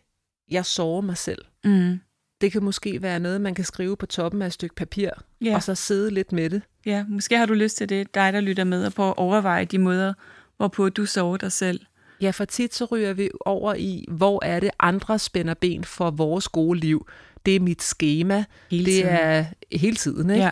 jeg 0.52 0.66
sover 0.66 1.02
mig 1.02 1.18
selv? 1.18 1.46
mm, 1.64 2.00
Det 2.42 2.52
kan 2.52 2.64
måske 2.64 3.02
være 3.02 3.20
noget, 3.20 3.42
man 3.42 3.56
kan 3.56 3.66
skrive 3.66 3.98
på 3.98 4.06
toppen 4.06 4.42
af 4.42 4.46
et 4.48 4.54
stykke 4.54 4.76
papir, 4.76 5.10
ja, 5.42 5.56
og 5.56 5.64
så 5.64 5.76
sidde 5.76 6.12
lidt 6.12 6.32
med 6.32 6.50
det. 6.50 6.62
ja, 6.86 7.06
måske 7.10 7.38
har 7.38 7.46
du 7.46 7.54
lyst 7.54 7.78
til 7.78 7.90
det, 7.90 8.16
dig 8.16 8.34
der 8.34 8.42
lytter 8.42 8.64
med, 8.64 8.86
og 8.86 8.94
prøve 8.94 9.10
at 9.10 9.18
overveje 9.18 9.66
de 9.66 9.78
måder, 9.78 10.14
hvorpå 10.58 10.90
du 10.90 11.06
sover 11.06 11.38
dig 11.38 11.52
selv. 11.52 11.80
Ja, 12.22 12.30
for 12.32 12.46
tit 12.46 12.74
så 12.76 12.86
ryger 12.86 13.14
vi 13.14 13.30
over 13.46 13.74
i, 13.74 14.06
hvor 14.12 14.46
er 14.46 14.60
det, 14.60 14.72
andre 14.80 15.20
spænder 15.20 15.54
ben 15.54 15.84
for 15.84 16.12
vores 16.12 16.48
gode 16.48 16.80
liv. 16.80 17.08
Det 17.46 17.56
er 17.56 17.60
mit 17.60 17.84
schema. 17.84 18.44
Hele 18.72 18.86
det 18.86 18.94
tiden. 18.94 19.08
er 19.10 19.46
hele 19.72 19.96
tiden, 19.96 20.30
ikke? 20.30 20.44
Ja. 20.44 20.52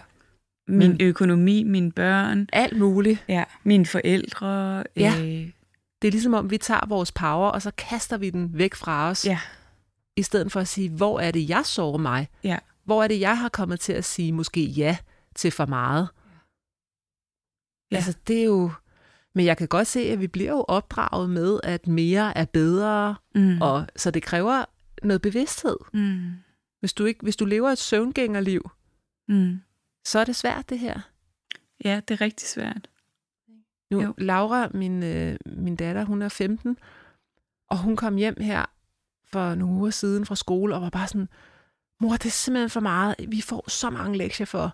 Min 0.67 0.77
Men- 0.89 1.01
økonomi, 1.01 1.63
mine 1.63 1.91
børn, 1.91 2.47
Alt 2.53 2.77
muligt. 2.77 3.25
ja, 3.27 3.43
mine 3.63 3.85
forældre. 3.85 4.83
Ja. 4.95 5.13
Øh, 5.19 5.49
Det 6.01 6.07
er 6.07 6.11
ligesom 6.11 6.33
om, 6.33 6.51
vi 6.51 6.57
tager 6.57 6.85
vores 6.87 7.11
power, 7.11 7.49
og 7.49 7.61
så 7.61 7.71
kaster 7.77 8.17
vi 8.17 8.29
den 8.29 8.57
væk 8.57 8.75
fra 8.75 9.09
os, 9.09 9.25
ja, 9.25 9.39
i 10.15 10.23
stedet 10.23 10.51
for 10.51 10.59
at 10.59 10.67
sige, 10.67 10.89
hvor 10.89 11.19
er 11.19 11.31
det, 11.31 11.49
jeg 11.49 11.65
sover 11.65 11.97
mig? 11.97 12.27
ja. 12.43 12.57
Hvor 12.85 13.03
er 13.03 13.07
det, 13.07 13.19
jeg 13.19 13.37
har 13.37 13.49
kommet 13.49 13.79
til 13.79 13.93
at 13.93 14.05
sige 14.05 14.31
måske 14.31 14.63
ja 14.63 14.97
til 15.35 15.51
for 15.51 15.65
meget? 15.65 16.07
Ja. 17.91 17.95
Altså, 17.95 18.17
det 18.27 18.39
er 18.39 18.43
jo... 18.45 18.71
Men 19.35 19.45
jeg 19.45 19.57
kan 19.57 19.67
godt 19.67 19.87
se, 19.87 19.99
at 19.99 20.19
vi 20.19 20.27
bliver 20.27 20.51
jo 20.51 20.65
opdraget 20.67 21.29
med, 21.29 21.59
at 21.63 21.87
mere 21.87 22.37
er 22.37 22.45
bedre, 22.45 23.15
Mm. 23.35 23.61
og 23.61 23.87
så 23.95 24.11
det 24.11 24.23
kræver 24.23 24.65
noget 25.03 25.21
bevidsthed. 25.21 25.77
Mm. 25.93 26.31
Hvis 26.79 26.93
du, 26.93 27.05
ikke, 27.05 27.19
hvis 27.23 27.35
du 27.35 27.45
lever 27.45 27.69
et 27.69 27.77
søvngængerliv, 27.77 28.69
Mm. 29.27 29.59
Så 30.05 30.19
er 30.19 30.23
det 30.23 30.35
svært, 30.35 30.69
det 30.69 30.79
her. 30.79 30.99
Ja, 31.85 32.01
det 32.07 32.13
er 32.13 32.21
rigtig 32.21 32.47
svært. 32.47 32.87
Nu, 33.91 34.01
Jo. 34.01 34.13
Laura, 34.17 34.67
min, 34.73 35.03
øh, 35.03 35.35
min 35.45 35.75
datter, 35.75 36.03
hun 36.05 36.21
er 36.21 36.29
15, 36.29 36.77
og 37.69 37.77
hun 37.77 37.95
kom 37.95 38.15
hjem 38.15 38.37
her 38.41 38.65
for 39.31 39.55
nogle 39.55 39.75
uger 39.75 39.89
siden 39.89 40.25
fra 40.25 40.35
skole, 40.35 40.75
og 40.75 40.81
var 40.81 40.89
bare 40.89 41.07
sådan, 41.07 41.29
mor, 41.99 42.11
det 42.11 42.25
er 42.25 42.29
simpelthen 42.29 42.69
for 42.69 42.79
meget. 42.79 43.15
Vi 43.27 43.41
får 43.41 43.69
så 43.69 43.89
mange 43.89 44.17
lektier 44.17 44.45
for. 44.45 44.73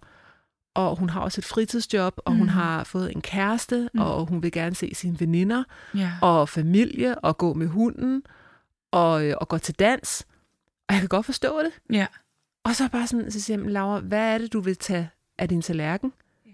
Og 0.76 0.96
hun 0.96 1.10
har 1.10 1.22
også 1.22 1.42
et 1.42 1.46
fritidsjob, 1.46 2.14
og 2.26 2.32
mm. 2.32 2.38
hun 2.38 2.48
Mhm. 2.48 2.54
har 2.56 2.84
fået 2.84 3.12
en 3.16 3.22
kæreste, 3.22 3.90
Mm. 3.94 4.00
og 4.00 4.26
hun 4.26 4.44
vil 4.44 4.52
gerne 4.52 4.76
se 4.76 4.96
sine 4.96 5.20
veninder, 5.20 5.64
Ja. 5.96 6.12
og 6.22 6.50
familie, 6.50 7.20
og 7.20 7.38
gå 7.38 7.54
med 7.54 7.68
hunden, 7.68 8.24
og, 8.92 9.26
øh, 9.26 9.34
og 9.42 9.48
gå 9.48 9.58
til 9.58 9.76
dans. 9.76 10.28
Og 10.88 10.94
jeg 10.94 11.00
kan 11.00 11.10
godt 11.10 11.26
forstå 11.26 11.60
det. 11.64 11.72
ja. 11.90 12.08
Og 12.64 12.76
så 12.76 12.90
bare 12.90 13.08
sådan, 13.08 13.32
så 13.32 13.42
siger 13.42 13.58
jeg, 13.58 13.64
"Men 13.66 13.74
Laura, 13.74 14.00
hvad 14.00 14.34
er 14.34 14.38
det, 14.38 14.54
du 14.54 14.60
vil 14.60 14.76
tage 14.78 15.10
af 15.40 15.50
din 15.50 15.62
tallerken? 15.62 16.14
Ja. 16.46 16.52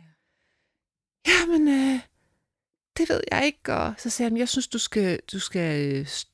Jamen, 1.28 1.68
øh, 1.68 2.00
det 2.98 3.10
ved 3.10 3.22
jeg 3.32 3.46
ikke. 3.46 3.74
Og 3.74 3.94
så 3.98 4.10
siger 4.10 4.30
han, 4.30 4.38
jeg 4.38 4.50
synes, 4.50 4.68
du 4.68 4.78
skal, 4.80 5.20
du 5.32 5.40
skal 5.40 5.94
øh, 5.96 6.02
st- 6.06 6.32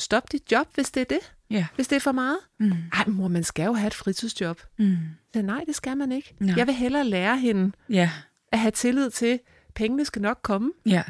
stoppe 0.00 0.28
dit 0.32 0.52
job, 0.52 0.74
hvis 0.74 0.90
det 0.90 1.00
er 1.00 1.04
det. 1.04 1.34
Ja. 1.50 1.66
Hvis 1.74 1.88
det 1.88 1.96
er 1.96 2.00
for 2.00 2.12
meget. 2.12 2.38
Mm. 2.58 2.72
Ej, 2.92 3.04
mor, 3.06 3.28
man 3.28 3.44
skal 3.44 3.64
jo 3.64 3.72
have 3.72 3.86
et 3.86 3.94
fritidsjob. 3.94 4.60
Mm. 4.78 4.96
Så 5.34 5.42
nej, 5.42 5.64
det 5.66 5.74
skal 5.74 5.96
man 5.96 6.12
ikke. 6.12 6.34
Nå. 6.40 6.52
Jeg 6.56 6.66
vil 6.66 6.74
hellere 6.74 7.04
lære 7.04 7.38
hende 7.38 7.72
Ja. 7.88 8.10
at 8.52 8.58
have 8.58 8.70
tillid 8.70 9.10
til, 9.10 9.40
pengene 9.74 10.04
skal 10.04 10.22
nok 10.22 10.38
komme. 10.42 10.72
Ja. 10.86 11.02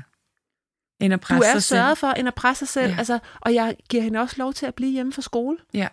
End 1.00 1.14
at 1.14 1.20
Du 1.20 1.24
presse 1.26 1.48
er 1.48 1.52
sig 1.52 1.62
selv. 1.62 1.78
sørget 1.78 1.98
for, 1.98 2.10
end 2.10 2.28
at 2.28 2.34
presse 2.34 2.66
sig 2.66 2.68
selv. 2.72 2.90
Ja. 2.92 2.98
Altså, 2.98 3.18
og 3.40 3.54
jeg 3.54 3.76
giver 3.88 4.02
hende 4.02 4.20
også 4.20 4.34
lov 4.38 4.52
til 4.54 4.66
at 4.66 4.74
blive 4.74 4.90
hjemme 4.92 5.12
fra 5.12 5.22
skole. 5.22 5.58
Ja. 5.74 5.88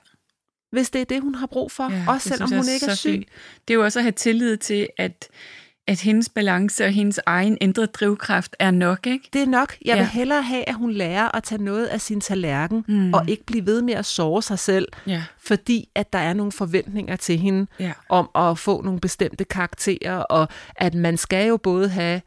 Hvis 0.75 0.89
det 0.89 1.01
er 1.01 1.05
det, 1.05 1.21
hun 1.21 1.35
har 1.35 1.47
brug 1.47 1.71
for. 1.71 1.91
Ja, 1.91 2.03
også 2.07 2.29
selvom 2.29 2.49
hun 2.51 2.69
ikke 2.73 2.85
er 2.85 2.89
så 2.89 2.95
syg. 2.95 3.09
fint. 3.09 3.27
Det 3.67 3.73
er 3.73 3.75
jo 3.75 3.83
også 3.83 3.99
at 3.99 4.03
have 4.03 4.11
tillid 4.11 4.57
til, 4.57 4.87
at, 4.97 5.27
at 5.87 6.01
hendes 6.01 6.29
balance 6.29 6.85
og 6.85 6.91
hendes 6.91 7.19
egen 7.25 7.57
indre 7.61 7.85
drivkraft 7.85 8.55
er 8.59 8.71
nok, 8.71 9.07
ikke? 9.07 9.29
Det 9.33 9.41
er 9.41 9.45
nok. 9.45 9.75
Jeg 9.85 9.93
Ja. 9.95 9.97
vil 9.97 10.05
hellere 10.07 10.41
have, 10.41 10.69
at 10.69 10.75
hun 10.75 10.91
lærer 10.91 11.35
at 11.37 11.43
tage 11.43 11.63
noget 11.63 11.85
af 11.85 12.01
sin 12.01 12.21
tallerken, 12.21 12.85
Mm. 12.87 13.13
og 13.13 13.29
ikke 13.29 13.43
blive 13.45 13.65
ved 13.65 13.81
med 13.81 13.93
at 13.93 14.05
såre 14.05 14.41
sig 14.41 14.59
selv, 14.59 14.87
Ja. 15.07 15.23
fordi 15.39 15.89
at 15.95 16.13
der 16.13 16.19
er 16.19 16.33
nogle 16.33 16.51
forventninger 16.51 17.15
til 17.15 17.37
hende 17.39 17.67
Ja. 17.79 17.91
om 18.09 18.29
at 18.35 18.59
få 18.59 18.81
nogle 18.81 18.99
bestemte 18.99 19.43
karakterer, 19.43 20.17
og 20.17 20.47
at 20.75 20.93
man 20.93 21.17
skal 21.17 21.47
jo 21.47 21.57
både 21.57 21.89
have 21.89 22.21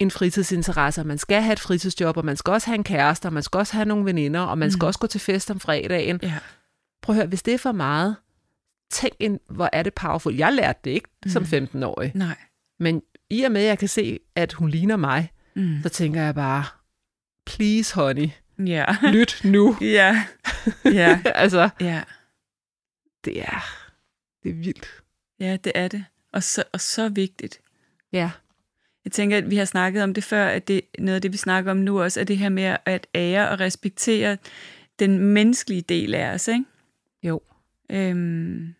en 0.00 0.10
fritidsinteresse, 0.10 1.00
og 1.00 1.06
man 1.06 1.18
skal 1.18 1.42
have 1.42 1.52
et 1.52 1.60
fritidsjob, 1.60 2.16
og 2.16 2.24
man 2.24 2.36
skal 2.36 2.52
også 2.52 2.66
have 2.66 2.74
en 2.74 2.84
kæreste, 2.84 3.26
og 3.26 3.32
man 3.32 3.42
skal 3.42 3.58
også 3.58 3.72
have 3.72 3.84
nogle 3.84 4.04
veninder, 4.04 4.40
og 4.40 4.58
man 4.58 4.70
skal 4.70 4.84
Mm. 4.84 4.86
også 4.86 4.98
gå 4.98 5.06
til 5.06 5.20
fest 5.20 5.50
om 5.50 5.60
fredagen. 5.60 6.20
Ja. 6.22 6.32
Prøv 7.02 7.12
at 7.14 7.16
høre, 7.16 7.26
hvis 7.26 7.42
det 7.42 7.54
er 7.54 7.58
for 7.58 7.72
meget, 7.72 8.16
tænk 8.90 9.14
ind, 9.20 9.40
hvor 9.50 9.68
er 9.72 9.82
det 9.82 9.94
powerful. 9.94 10.34
Jeg 10.34 10.52
lærte 10.52 10.80
det 10.84 10.90
ikke 10.90 11.08
som 11.26 11.42
Mm. 11.42 11.48
15-årig, 11.48 12.12
Nej. 12.14 12.36
men 12.78 13.02
i 13.30 13.42
og 13.42 13.52
med, 13.52 13.60
at 13.60 13.66
jeg 13.66 13.78
kan 13.78 13.88
se, 13.88 14.18
at 14.34 14.52
hun 14.52 14.68
ligner 14.70 14.96
mig, 14.96 15.32
Mm. 15.54 15.78
så 15.82 15.88
tænker 15.88 16.22
jeg 16.22 16.34
bare, 16.34 16.64
please 17.46 17.94
honey, 17.94 18.28
Ja. 18.66 18.84
lyt 19.12 19.40
nu. 19.44 19.76
ja. 19.80 20.24
Ja. 20.84 21.20
altså, 21.34 21.68
Ja. 21.80 22.02
det 23.24 23.40
er, 23.42 23.64
det 24.42 24.50
er 24.50 24.54
vildt. 24.54 25.02
Ja, 25.40 25.56
det 25.64 25.72
er 25.74 25.88
det. 25.88 26.04
Og 26.32 26.42
så, 26.42 26.64
og 26.72 26.80
så 26.80 27.08
vigtigt. 27.08 27.60
Ja, 28.12 28.30
Jeg 29.04 29.12
tænker, 29.12 29.38
at 29.38 29.50
vi 29.50 29.56
har 29.56 29.64
snakket 29.64 30.02
om 30.02 30.14
det 30.14 30.24
før, 30.24 30.46
at 30.46 30.68
det 30.68 30.80
noget 30.98 31.14
af 31.14 31.22
det, 31.22 31.32
vi 31.32 31.36
snakker 31.36 31.70
om 31.70 31.76
nu 31.76 32.02
også, 32.02 32.20
er 32.20 32.24
det 32.24 32.38
her 32.38 32.48
med 32.48 32.76
at 32.86 33.06
ære 33.14 33.48
og 33.48 33.60
respektere 33.60 34.36
den 34.98 35.18
menneskelige 35.18 35.82
del 35.82 36.14
af 36.14 36.34
os, 36.34 36.48
ikke? 36.48 36.64
Øhm, 37.90 38.74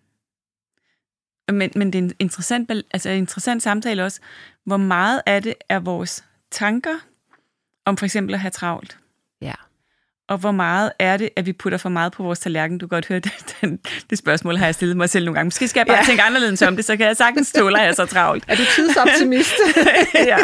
men, 1.52 1.70
men 1.76 1.92
det 1.92 1.94
er 1.94 2.02
en 2.02 2.12
interessant, 2.18 2.70
altså 2.90 3.10
en 3.10 3.16
interessant 3.18 3.62
samtale 3.62 4.04
også. 4.04 4.20
Hvor 4.66 4.76
meget 4.76 5.22
af 5.26 5.42
det 5.42 5.54
er 5.68 5.78
vores 5.78 6.24
tanker 6.50 6.94
om 7.84 7.96
for 7.96 8.04
eksempel 8.04 8.34
at 8.34 8.40
have 8.40 8.50
travlt? 8.50 8.98
Ja. 9.40 9.52
Og 10.28 10.38
hvor 10.38 10.50
meget 10.50 10.92
er 10.98 11.16
det, 11.16 11.30
at 11.36 11.46
vi 11.46 11.52
putter 11.52 11.78
for 11.78 11.88
meget 11.88 12.12
på 12.12 12.22
vores 12.22 12.38
tallerken? 12.38 12.78
Du 12.78 12.86
kan 12.86 12.96
godt 12.96 13.06
høre, 13.08 13.20
det, 13.26 13.56
den, 13.60 13.76
det 14.10 14.18
spørgsmål 14.18 14.56
har 14.56 14.64
jeg 14.66 14.74
stillet 14.74 14.96
mig 14.96 15.10
selv 15.10 15.24
nogle 15.24 15.34
gange. 15.36 15.46
Måske 15.46 15.68
skal 15.68 15.80
jeg 15.80 15.86
bare 15.86 15.96
Ja. 15.96 16.04
tænke 16.04 16.22
anderledes 16.22 16.62
om 16.62 16.76
det, 16.76 16.84
så 16.84 16.96
kan 16.96 17.06
jeg 17.06 17.16
sagtens 17.16 17.52
tåle, 17.52 17.78
at 17.78 17.82
jeg 17.82 17.90
er 17.90 17.94
så 17.94 18.06
travlt. 18.06 18.44
Er 18.48 18.56
du 18.56 18.62
tidsoptimist? 18.76 19.54
ja. 20.14 20.38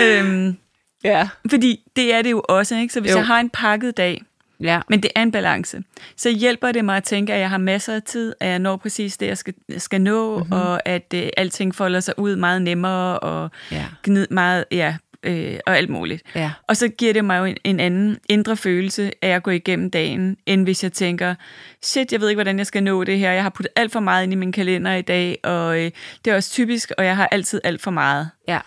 øhm, 0.00 0.56
ja. 1.04 1.28
fordi 1.50 1.80
det 1.96 2.14
er 2.14 2.22
det 2.22 2.30
jo 2.30 2.42
også, 2.48 2.74
ikke? 2.76 2.94
Så 2.94 3.00
hvis 3.00 3.12
jo. 3.12 3.16
jeg 3.16 3.26
har 3.26 3.40
en 3.40 3.50
pakket 3.50 3.96
dag, 3.96 4.22
Ja. 4.62 4.80
men 4.88 5.02
det 5.02 5.10
er 5.16 5.22
en 5.22 5.32
balance, 5.32 5.82
så 6.16 6.30
hjælper 6.30 6.72
det 6.72 6.84
mig 6.84 6.96
at 6.96 7.04
tænke, 7.04 7.32
at 7.34 7.40
jeg 7.40 7.50
har 7.50 7.58
masser 7.58 7.94
af 7.94 8.02
tid, 8.02 8.34
at 8.40 8.48
jeg 8.48 8.58
når 8.58 8.76
præcis 8.76 9.16
det, 9.16 9.26
jeg 9.26 9.38
skal, 9.38 9.54
skal 9.78 10.00
nå, 10.00 10.30
Mhm. 10.38 10.46
mm-hmm. 10.46 10.52
og 10.60 10.88
at 10.88 11.14
øh, 11.14 11.28
alting 11.36 11.74
folder 11.74 12.00
sig 12.00 12.18
ud 12.18 12.36
meget 12.36 12.62
nemmere, 12.62 13.18
og 13.18 13.50
Ja. 13.72 13.84
gnid 14.04 14.26
meget, 14.30 14.64
ja, 14.70 14.96
øh, 15.22 15.58
og 15.66 15.76
alt 15.76 15.90
muligt. 15.90 16.22
Ja. 16.34 16.50
Og 16.66 16.76
så 16.76 16.88
giver 16.88 17.12
det 17.12 17.24
mig 17.24 17.38
jo 17.38 17.44
en, 17.44 17.56
en 17.64 17.80
anden 17.80 18.18
indre 18.28 18.56
følelse 18.56 19.12
af 19.22 19.28
at 19.28 19.42
gå 19.42 19.50
igennem 19.50 19.90
dagen, 19.90 20.36
end 20.46 20.64
hvis 20.64 20.82
jeg 20.82 20.92
tænker, 20.92 21.34
shit, 21.82 22.12
jeg 22.12 22.20
ved 22.20 22.28
ikke, 22.28 22.36
hvordan 22.36 22.58
jeg 22.58 22.66
skal 22.66 22.82
nå 22.82 23.04
det 23.04 23.18
her. 23.18 23.32
Jeg 23.32 23.42
har 23.42 23.50
puttet 23.50 23.72
alt 23.76 23.92
for 23.92 24.00
meget 24.00 24.22
ind 24.22 24.32
i 24.32 24.36
min 24.36 24.52
kalender 24.52 24.94
i 24.94 25.02
dag, 25.02 25.38
og 25.44 25.78
øh, 25.78 25.90
det 26.24 26.30
er 26.30 26.36
også 26.36 26.50
typisk, 26.50 26.92
og 26.98 27.04
jeg 27.04 27.16
har 27.16 27.26
altid 27.32 27.60
alt 27.64 27.82
for 27.82 27.90
meget. 27.90 28.30
Ja. 28.48 28.58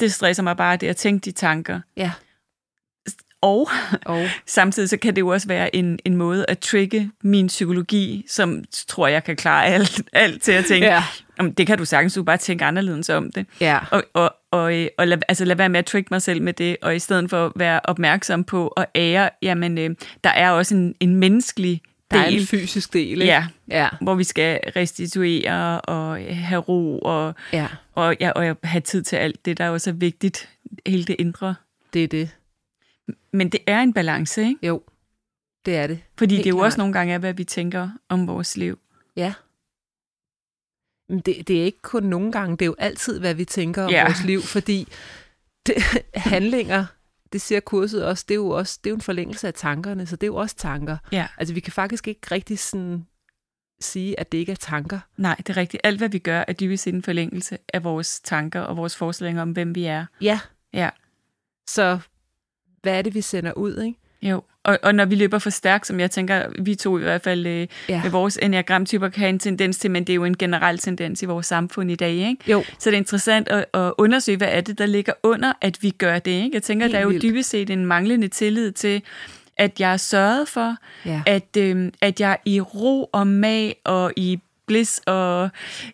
Det 0.00 0.12
stresser 0.12 0.42
mig 0.42 0.56
bare, 0.56 0.76
det 0.76 0.86
at 0.86 0.96
tænke 0.96 1.24
de 1.24 1.30
tanker. 1.32 1.80
Ja. 1.96 2.10
Og 3.42 3.68
Og 4.04 4.26
samtidig 4.46 4.88
så 4.88 4.96
kan 4.96 5.16
det 5.16 5.20
jo 5.20 5.28
også 5.28 5.48
være 5.48 5.76
en, 5.76 5.98
en 6.04 6.16
måde 6.16 6.44
at 6.48 6.58
trigge 6.58 7.10
min 7.22 7.46
psykologi, 7.46 8.24
som 8.28 8.64
tror, 8.88 9.06
jeg 9.06 9.24
kan 9.24 9.36
klare 9.36 9.66
alt, 9.66 10.02
alt 10.12 10.42
til 10.42 10.52
at 10.52 10.64
tænke, 10.64 10.86
Ja. 10.86 11.02
Jamen, 11.38 11.52
det 11.52 11.66
kan 11.66 11.78
du 11.78 11.84
sagtens, 11.84 12.14
du 12.14 12.22
bare 12.22 12.36
tænke 12.36 12.64
anderledes 12.64 13.08
om 13.10 13.32
det. 13.32 13.46
ja. 13.60 13.78
Og, 13.90 14.02
og, 14.14 14.34
og, 14.50 14.72
og 14.98 15.08
lad, 15.08 15.18
altså 15.28 15.44
lad 15.44 15.56
være 15.56 15.68
med 15.68 15.78
at 15.78 15.86
trigge 15.86 16.08
mig 16.10 16.22
selv 16.22 16.42
med 16.42 16.52
det, 16.52 16.76
og 16.82 16.96
i 16.96 16.98
stedet 16.98 17.30
for 17.30 17.46
at 17.46 17.52
være 17.56 17.80
opmærksom 17.84 18.44
på 18.44 18.68
at 18.68 18.86
ære, 18.94 19.30
jamen 19.42 19.78
øh, 19.78 19.90
der 20.24 20.30
er 20.30 20.50
også 20.50 20.74
en, 20.74 20.94
en 21.00 21.16
menneskelig 21.16 21.80
Der 22.10 22.18
er 22.18 22.24
del, 22.28 22.40
en 22.40 22.46
fysisk 22.46 22.92
del, 22.92 23.10
ikke? 23.10 23.24
ja, 23.24 23.46
Ja. 23.70 23.88
hvor 24.00 24.14
vi 24.14 24.24
skal 24.24 24.60
restituere 24.76 25.80
og 25.80 26.18
have 26.30 26.60
ro 26.60 26.98
og, 26.98 27.34
Ja. 27.52 27.66
og, 27.94 28.16
ja, 28.20 28.30
og 28.30 28.56
have 28.64 28.80
tid 28.80 29.02
til 29.02 29.16
alt 29.16 29.44
det, 29.44 29.58
der 29.58 29.68
også 29.68 29.90
er 29.90 29.94
vigtigt, 29.94 30.48
hele 30.86 31.04
det 31.04 31.16
indre. 31.18 31.54
Det 31.94 32.04
er 32.04 32.08
det. 32.08 32.28
Men 33.32 33.48
det 33.48 33.60
er 33.66 33.80
en 33.80 33.92
balance, 33.92 34.42
ikke? 34.42 34.66
Jo. 34.66 34.82
Det 35.66 35.76
er 35.76 35.86
det. 35.86 36.02
Fordi 36.18 36.34
Helt 36.34 36.44
det 36.44 36.50
jo 36.50 36.56
klart. 36.56 36.64
også 36.66 36.78
nogle 36.78 36.92
gange 36.92 37.14
er, 37.14 37.18
hvad 37.18 37.34
vi 37.34 37.44
tænker 37.44 37.90
om 38.08 38.26
vores 38.26 38.56
liv. 38.56 38.78
Ja. 39.16 39.34
Men 41.08 41.20
det, 41.20 41.48
det 41.48 41.60
er 41.60 41.64
ikke 41.64 41.82
kun 41.82 42.02
nogle 42.02 42.32
gange, 42.32 42.56
det 42.56 42.62
er 42.62 42.66
jo 42.66 42.74
altid, 42.78 43.20
hvad 43.20 43.34
vi 43.34 43.44
tænker 43.44 43.84
om 43.84 43.90
Ja. 43.90 44.04
vores 44.04 44.24
liv, 44.24 44.40
fordi 44.40 44.88
det, 45.66 45.74
handlinger, 46.14 46.86
det 47.32 47.40
siger 47.40 47.60
kurset 47.60 48.06
også, 48.06 48.24
det 48.28 48.34
er 48.34 48.38
jo 48.38 48.48
også 48.48 48.78
det 48.84 48.90
er 48.90 48.92
jo 48.92 48.94
en 48.94 49.00
forlængelse 49.00 49.46
af 49.46 49.54
tankerne, 49.54 50.06
så 50.06 50.16
det 50.16 50.22
er 50.22 50.28
jo 50.28 50.36
også 50.36 50.56
tanker. 50.56 50.96
Ja. 51.12 51.28
Altså 51.38 51.54
vi 51.54 51.60
kan 51.60 51.72
faktisk 51.72 52.08
ikke 52.08 52.20
rigtig 52.30 52.58
sådan 52.58 53.06
sige, 53.80 54.20
at 54.20 54.32
det 54.32 54.38
ikke 54.38 54.52
er 54.52 54.56
tanker. 54.56 55.00
Nej, 55.16 55.34
det 55.36 55.48
er 55.48 55.56
rigtigt. 55.56 55.80
Alt, 55.84 55.98
hvad 55.98 56.08
vi 56.08 56.18
gør, 56.18 56.44
er 56.48 56.52
dybest 56.52 56.86
en 56.86 57.02
forlængelse 57.02 57.58
af 57.74 57.84
vores 57.84 58.20
tanker 58.20 58.60
og 58.60 58.76
vores 58.76 58.96
forestillinger 58.96 59.42
om, 59.42 59.50
hvem 59.52 59.74
vi 59.74 59.84
er. 59.84 60.06
Ja. 60.20 60.40
Ja. 60.72 60.90
Så 61.68 61.98
hvad 62.82 62.98
er 62.98 63.02
det, 63.02 63.14
vi 63.14 63.20
sender 63.20 63.52
ud, 63.52 63.82
ikke? 63.82 63.98
Jo, 64.22 64.42
og, 64.64 64.78
og 64.82 64.94
når 64.94 65.04
vi 65.04 65.14
løber 65.14 65.38
for 65.38 65.50
stærkt, 65.50 65.86
som 65.86 66.00
jeg 66.00 66.10
tænker, 66.10 66.46
vi 66.58 66.74
to 66.74 66.98
i 66.98 67.02
hvert 67.02 67.22
fald 67.22 67.46
øh, 67.46 67.66
Ja. 67.88 68.02
med 68.02 68.10
vores 68.10 68.38
enneagramtyper 68.42 69.08
kan 69.08 69.20
have 69.20 69.28
en 69.28 69.38
tendens 69.38 69.78
til, 69.78 69.90
men 69.90 70.04
det 70.04 70.12
er 70.12 70.14
jo 70.14 70.24
en 70.24 70.36
generel 70.36 70.78
tendens 70.78 71.22
i 71.22 71.26
vores 71.26 71.46
samfund 71.46 71.90
i 71.90 71.94
dag, 71.94 72.12
ikke? 72.12 72.36
Jo. 72.48 72.64
Så 72.78 72.90
det 72.90 72.94
er 72.96 72.98
interessant 72.98 73.48
at, 73.48 73.64
at 73.74 73.92
undersøge, 73.98 74.36
hvad 74.38 74.48
er 74.50 74.60
det, 74.60 74.78
der 74.78 74.86
ligger 74.86 75.12
under, 75.22 75.52
at 75.60 75.78
vi 75.82 75.90
gør 75.90 76.18
det, 76.18 76.30
ikke? 76.30 76.50
Jeg 76.54 76.62
tænker, 76.62 76.86
Helt 76.86 76.92
der 76.92 76.98
er 76.98 77.02
jo 77.02 77.08
vildt. 77.08 77.22
dybest 77.22 77.50
set 77.50 77.70
en 77.70 77.86
manglende 77.86 78.28
tillid 78.28 78.72
til, 78.72 79.02
at 79.56 79.80
jeg 79.80 79.92
er 79.92 79.96
sørget 79.96 80.48
for, 80.48 80.76
Ja. 81.06 81.22
at, 81.26 81.56
øh, 81.58 81.92
at 82.00 82.20
jeg 82.20 82.38
i 82.44 82.60
ro 82.60 83.04
og 83.12 83.26
mag 83.26 83.76
og 83.84 84.12
i 84.16 84.38
bliss 84.66 85.00
og 85.06 85.50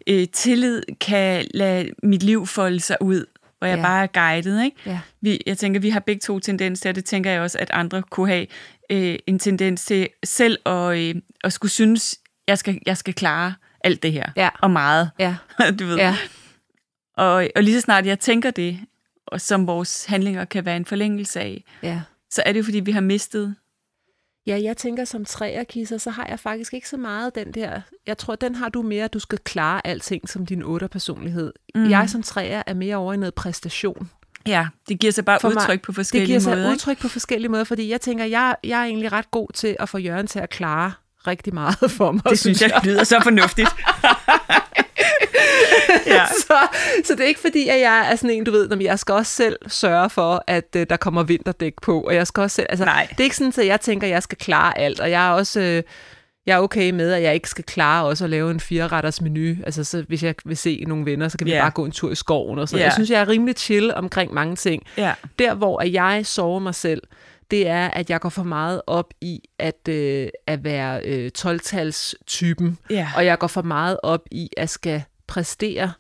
øh, 0.07 0.27
tillid 0.33 0.83
kan 1.01 1.47
lade 1.55 1.89
mit 2.03 2.23
liv 2.23 2.47
folde 2.47 2.81
sig 2.81 2.97
ud, 3.01 3.25
hvor 3.59 3.67
jeg 3.67 3.77
Ja. 3.77 3.83
bare 3.83 4.03
er 4.03 4.07
guidet, 4.07 4.65
ikke? 4.65 4.77
Ja. 4.87 5.01
Vi, 5.21 5.41
jeg 5.47 5.59
tænker, 5.59 5.81
vi 5.81 5.91
har 5.91 6.01
begge 6.01 6.21
to 6.21 6.39
tendens 6.39 6.81
til, 6.81 6.89
og 6.89 6.95
det 6.95 7.05
tænker 7.05 7.31
jeg 7.31 7.41
også, 7.41 7.59
at 7.59 7.71
andre 7.73 8.03
kunne 8.03 8.29
have 8.29 8.47
øh, 8.91 9.19
en 9.27 9.39
tendens 9.39 9.85
til 9.85 10.09
selv 10.25 10.59
at, 10.67 10.99
øh, 10.99 11.15
at 11.45 11.53
skulle 11.53 11.73
synes, 11.73 12.17
jeg 12.49 12.59
skal, 12.59 12.79
jeg 12.87 12.97
skal 12.97 13.15
klare 13.15 13.55
alt 13.85 14.03
det 14.03 14.13
her, 14.13 14.27
Ja. 14.37 14.49
og 14.63 14.71
meget, 14.71 15.11
Ja. 15.19 15.37
du 15.79 15.85
ved. 15.87 15.97
Ja. 15.97 16.17
Og, 17.17 17.49
og 17.57 17.63
lige 17.63 17.75
så 17.75 17.81
snart 17.81 18.07
jeg 18.07 18.19
tænker 18.21 18.51
det, 18.51 18.79
og 19.27 19.41
som 19.41 19.67
vores 19.67 20.05
handlinger 20.05 20.45
kan 20.45 20.65
være 20.65 20.77
en 20.77 20.85
forlængelse 20.85 21.41
af, 21.41 21.65
Ja. 21.83 22.01
så 22.31 22.43
er 22.47 22.53
det 22.53 22.59
jo, 22.59 22.65
fordi 22.65 22.81
vi 22.81 22.93
har 22.93 23.01
mistet. 23.01 23.55
Ja, 24.49 24.61
jeg 24.63 24.77
tænker 24.77 25.05
som 25.05 25.25
træerkisser, 25.25 25.99
så 25.99 26.11
har 26.11 26.27
jeg 26.27 26.41
faktisk 26.41 26.75
ikke 26.75 26.89
så 26.89 26.97
meget 26.97 27.35
den 27.35 27.53
der... 27.53 27.81
Jeg 28.07 28.19
tror, 28.19 28.35
den 28.37 28.55
har 28.55 28.69
du 28.69 28.83
mere, 28.83 29.05
at 29.05 29.13
du 29.15 29.19
skal 29.19 29.39
klare 29.39 29.87
alting 29.87 30.29
som 30.29 30.47
din 30.47 30.63
otter 30.63 30.87
personlighed. 30.89 31.53
Mm. 31.75 31.91
Jeg 31.91 32.11
som 32.11 32.23
træer 32.23 32.63
er 32.67 32.75
mere 32.75 32.97
over 32.97 33.13
i 33.13 33.17
noget 33.17 33.35
præstation. 33.35 34.11
Ja, 34.47 34.67
det 34.89 35.01
giver 35.01 35.13
sig 35.13 35.25
bare 35.25 35.41
For 35.41 35.49
mig- 35.49 35.57
udtryk 35.57 35.83
på 35.83 35.93
Det 35.93 35.95
forskellige 35.95 36.27
giver 36.27 36.39
sig 36.41 36.51
måder. 36.53 36.65
ikke? 36.65 36.73
udtryk 36.73 36.99
på 36.99 37.09
forskellige 37.09 37.49
måder, 37.49 37.65
fordi 37.65 37.91
jeg 37.91 38.01
tænker, 38.01 38.25
jeg, 38.25 38.57
jeg 38.65 38.81
er 38.81 38.85
egentlig 38.85 39.13
ret 39.13 39.31
god 39.31 39.49
til 39.55 39.77
at 39.81 39.89
få 39.89 39.99
Jørgen 39.99 40.27
til 40.27 40.39
at 40.39 40.51
klare 40.51 40.93
rigtig 41.27 41.55
meget 41.55 41.77
for 41.99 42.13
mig. 42.13 42.23
Det 42.31 42.39
synes 42.39 42.63
jeg 42.63 42.81
lyder 42.85 43.05
så 43.05 43.21
fornuftigt. 43.23 43.69
ja. 46.07 46.27
så, 46.27 46.55
så 47.05 47.15
det 47.15 47.21
er 47.21 47.27
ikke 47.29 47.41
fordi, 47.41 47.69
at 47.69 47.81
jeg 47.81 48.09
er 48.13 48.17
sådan 48.17 48.37
en, 48.37 48.45
du 48.45 48.51
ved, 48.51 48.69
når 48.69 48.83
jeg 48.83 48.99
skal 48.99 49.15
også 49.15 49.33
selv 49.33 49.57
sørge 49.67 50.11
for, 50.11 50.45
at 50.47 50.65
uh, 50.77 50.83
der 50.91 50.97
kommer 50.97 51.23
vinterdæk 51.23 51.73
på, 51.83 52.01
og 52.01 52.15
jeg 52.15 52.27
skal 52.27 52.41
også 52.41 52.55
selv, 52.55 52.67
altså, 52.71 52.85
Nej. 52.85 53.07
det 53.11 53.21
er 53.21 53.25
ikke 53.25 53.37
sådan, 53.37 53.53
at 53.59 53.67
jeg 53.67 53.81
tænker, 53.81 54.07
at 54.07 54.11
jeg 54.11 54.23
skal 54.23 54.39
klare 54.39 54.79
alt, 54.79 55.01
og 55.01 55.11
jeg 55.11 55.27
er 55.27 55.31
også, 55.31 55.61
øh, 55.61 55.83
jeg 56.47 56.55
er 56.55 56.59
okay 56.61 56.91
med, 56.91 57.13
at 57.13 57.23
jeg 57.23 57.35
ikke 57.35 57.49
skal 57.49 57.65
klare 57.65 58.05
også 58.05 58.25
at 58.25 58.31
lave 58.31 58.51
en 58.51 58.61
fireretters 58.61 59.21
menu, 59.21 59.55
altså 59.67 59.85
så 59.85 60.05
hvis 60.09 60.23
jeg 60.23 60.35
vil 60.45 60.57
se 60.57 60.85
nogle 60.87 61.05
venner, 61.07 61.29
så 61.29 61.39
kan 61.39 61.47
vi 61.47 61.51
Ja. 61.53 61.61
bare 61.63 61.71
gå 61.71 61.85
en 61.85 61.93
tur 61.93 62.11
i 62.11 62.15
skoven 62.15 62.59
og 62.59 62.69
sådan 62.69 62.79
Ja. 62.81 62.85
Jeg 62.85 62.93
synes, 62.93 63.11
jeg 63.11 63.21
er 63.21 63.29
rimelig 63.29 63.55
chill 63.59 63.95
omkring 63.95 64.35
mange 64.35 64.57
ting. 64.57 64.83
ja. 64.97 65.13
Der, 65.39 65.55
hvor 65.55 65.83
jeg 65.83 66.27
sover 66.27 66.59
mig 66.59 66.75
selv, 66.75 67.03
det 67.51 67.69
er, 67.69 67.89
at 67.89 68.11
jeg 68.11 68.21
går 68.21 68.29
for 68.29 68.43
meget 68.43 68.83
op 68.87 69.15
i 69.21 69.41
at, 69.59 69.89
øh, 69.89 70.29
at 70.47 70.65
være 70.65 71.03
øh, 71.05 71.31
12-tals-typen, 71.39 72.79
Ja. 72.91 73.09
og 73.17 73.27
jeg 73.27 73.39
går 73.39 73.47
for 73.47 73.63
meget 73.63 73.99
op 74.03 74.27
i 74.31 74.51
at 74.57 74.71
skal 74.71 75.05
præstere 75.27 75.93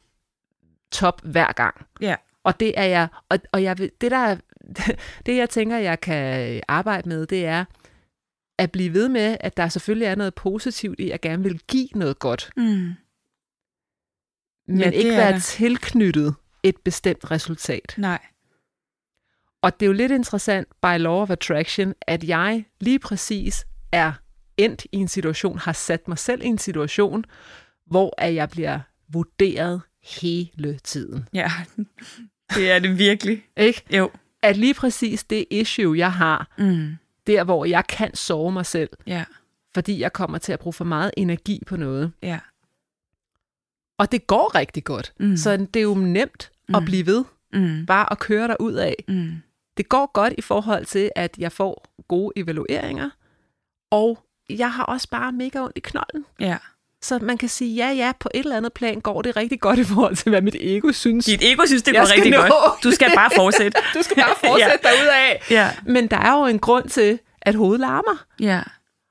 top 0.92 1.20
hver 1.24 1.52
gang. 1.52 1.86
Ja. 2.00 2.16
Og 2.44 2.60
det 2.60 2.72
er 2.76 2.84
jeg, 2.84 3.08
og, 3.28 3.38
og 3.52 3.62
jeg 3.62 3.78
vil, 3.78 3.90
det 4.00 4.10
der, 4.10 4.36
det 5.26 5.36
jeg 5.36 5.50
tænker, 5.50 5.76
jeg 5.78 6.00
kan 6.00 6.60
arbejde 6.68 7.08
med, 7.08 7.26
det 7.26 7.46
er 7.46 7.64
at 8.58 8.72
blive 8.72 8.92
ved 8.92 9.08
med, 9.08 9.36
at 9.40 9.56
der 9.56 9.68
selvfølgelig 9.68 10.06
er 10.06 10.14
noget 10.14 10.34
positivt 10.34 11.00
i, 11.00 11.10
at 11.10 11.20
gerne 11.20 11.42
vil 11.42 11.58
give 11.68 11.88
noget 11.94 12.18
godt, 12.18 12.50
Mm. 12.56 12.92
men 14.68 14.78
Ja, 14.80 14.90
ikke 14.90 15.10
være 15.10 15.40
tilknyttet 15.40 16.34
et 16.62 16.76
bestemt 16.84 17.30
resultat. 17.30 17.94
Nej. 17.96 18.18
Og 19.62 19.80
det 19.80 19.86
er 19.86 19.88
jo 19.88 19.92
lidt 19.92 20.12
interessant 20.12 20.68
by 20.82 20.98
law 20.98 21.14
of 21.22 21.30
attraction, 21.30 21.94
at 22.06 22.24
jeg 22.24 22.64
lige 22.80 22.98
præcis 22.98 23.66
er 23.92 24.12
endt 24.56 24.86
i 24.92 24.96
en 24.96 25.08
situation, 25.08 25.58
har 25.58 25.72
sat 25.72 26.08
mig 26.08 26.18
selv 26.18 26.42
i 26.42 26.46
en 26.46 26.58
situation, 26.58 27.24
hvor 27.86 28.14
at 28.18 28.34
jeg 28.34 28.48
bliver 28.48 28.80
vurderet 29.08 29.80
hele 30.20 30.78
tiden. 30.84 31.28
Ja, 31.34 31.50
det 32.54 32.70
er 32.70 32.78
det 32.78 32.98
virkelig. 32.98 33.44
Ikke? 33.56 33.82
Jo. 33.96 34.10
At 34.42 34.56
lige 34.56 34.74
præcis 34.74 35.24
det 35.24 35.44
issue, 35.50 35.98
jeg 35.98 36.12
har, 36.12 36.54
Mm. 36.58 36.96
der 37.26 37.44
hvor 37.44 37.64
jeg 37.64 37.86
kan 37.86 38.14
sove 38.16 38.52
mig 38.52 38.66
selv, 38.66 38.90
Ja, 39.06 39.24
fordi 39.74 40.00
jeg 40.00 40.12
kommer 40.12 40.38
til 40.38 40.52
at 40.52 40.58
bruge 40.58 40.72
for 40.74 40.84
meget 40.84 41.10
energi 41.16 41.62
på 41.66 41.76
noget. 41.76 42.12
ja. 42.22 42.38
Og 43.98 44.12
det 44.12 44.26
går 44.26 44.54
rigtig 44.54 44.84
godt. 44.84 45.12
Mm. 45.20 45.36
Så 45.36 45.56
det 45.56 45.76
er 45.76 45.82
jo 45.84 45.94
nemt 45.94 46.50
at 46.68 46.74
Mm. 46.82 46.84
blive 46.84 47.06
ved, 47.06 47.24
Mm. 47.52 47.86
bare 47.86 48.12
at 48.12 48.18
køre 48.18 48.48
der 48.48 48.56
ud 48.60 48.72
af. 48.72 48.94
Mm. 49.08 49.32
Det 49.78 49.88
går 49.88 50.10
godt 50.12 50.34
i 50.38 50.42
forhold 50.42 50.84
til, 50.84 51.10
at 51.16 51.34
jeg 51.38 51.52
får 51.52 51.84
gode 52.08 52.32
evalueringer, 52.36 53.10
og 53.90 54.18
jeg 54.50 54.72
har 54.72 54.84
også 54.84 55.08
bare 55.10 55.32
mega 55.32 55.60
ondt 55.60 55.76
i 55.76 55.80
knolden. 55.80 56.24
Ja. 56.40 56.56
Så 57.02 57.18
man 57.22 57.38
kan 57.38 57.48
sige, 57.48 57.74
ja, 57.74 57.90
ja, 57.92 58.12
på 58.20 58.28
et 58.34 58.38
eller 58.38 58.56
andet 58.56 58.72
plan 58.72 59.00
går 59.00 59.22
det 59.22 59.36
rigtig 59.36 59.60
godt 59.60 59.78
i 59.78 59.84
forhold 59.84 60.16
til, 60.16 60.30
hvad 60.30 60.42
mit 60.42 60.56
ego 60.60 60.92
synes. 60.92 61.24
Dit 61.24 61.42
ego 61.42 61.66
synes, 61.66 61.82
det 61.82 61.94
går 61.94 62.12
rigtig 62.12 62.30
nå. 62.30 62.36
godt. 62.36 62.82
Du 62.84 62.90
skal 62.90 63.10
bare 63.14 63.30
fortsætte. 63.40 63.78
Du 63.94 64.02
skal 64.02 64.16
bare 64.16 64.34
fortsætte 64.40 64.88
ja. 64.88 64.90
derudad. 64.90 65.36
Ja. 65.50 65.70
Men 65.86 66.06
der 66.06 66.16
er 66.16 66.38
jo 66.38 66.46
en 66.46 66.58
grund 66.58 66.88
til, 66.88 67.18
at 67.42 67.54
hovedet 67.54 67.80
larmer. 67.80 68.24
Ja. 68.40 68.62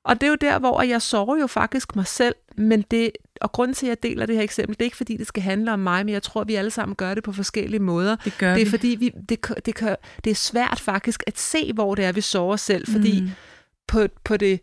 Og 0.07 0.21
det 0.21 0.27
er 0.27 0.29
jo 0.29 0.35
der, 0.35 0.59
hvor 0.59 0.81
jeg 0.81 1.01
sover 1.01 1.37
jo 1.37 1.47
faktisk 1.47 1.95
mig 1.95 2.07
selv, 2.07 2.35
men 2.57 2.81
det, 2.81 3.11
og 3.41 3.51
grunden 3.51 3.75
til, 3.75 3.85
at 3.85 3.89
jeg 3.89 4.03
deler 4.03 4.25
det 4.25 4.35
her 4.35 4.43
eksempel, 4.43 4.73
det 4.75 4.81
er 4.81 4.85
ikke 4.85 4.97
fordi, 4.97 5.17
det 5.17 5.27
skal 5.27 5.43
handle 5.43 5.73
om 5.73 5.79
mig, 5.79 6.05
men 6.05 6.13
jeg 6.13 6.23
tror, 6.23 6.41
at 6.41 6.47
vi 6.47 6.55
alle 6.55 6.71
sammen 6.71 6.95
gør 6.95 7.13
det 7.13 7.23
på 7.23 7.33
forskellige 7.33 7.79
måder. 7.79 8.15
Det 8.15 8.37
gør 8.37 8.53
det 8.53 8.61
er 8.61 8.65
vi. 8.65 8.69
fordi, 8.71 8.87
vi, 8.99 9.09
det, 9.29 9.47
det, 9.65 9.75
kan, 9.75 9.95
det 10.23 10.31
er 10.31 10.35
svært 10.35 10.79
faktisk 10.79 11.23
at 11.27 11.37
se, 11.39 11.73
hvor 11.73 11.95
det 11.95 12.05
er, 12.05 12.11
vi 12.11 12.21
sover 12.21 12.55
selv, 12.55 12.87
fordi 12.91 13.21
Mm. 13.21 13.29
på, 13.87 14.07
på, 14.23 14.37
det, 14.37 14.59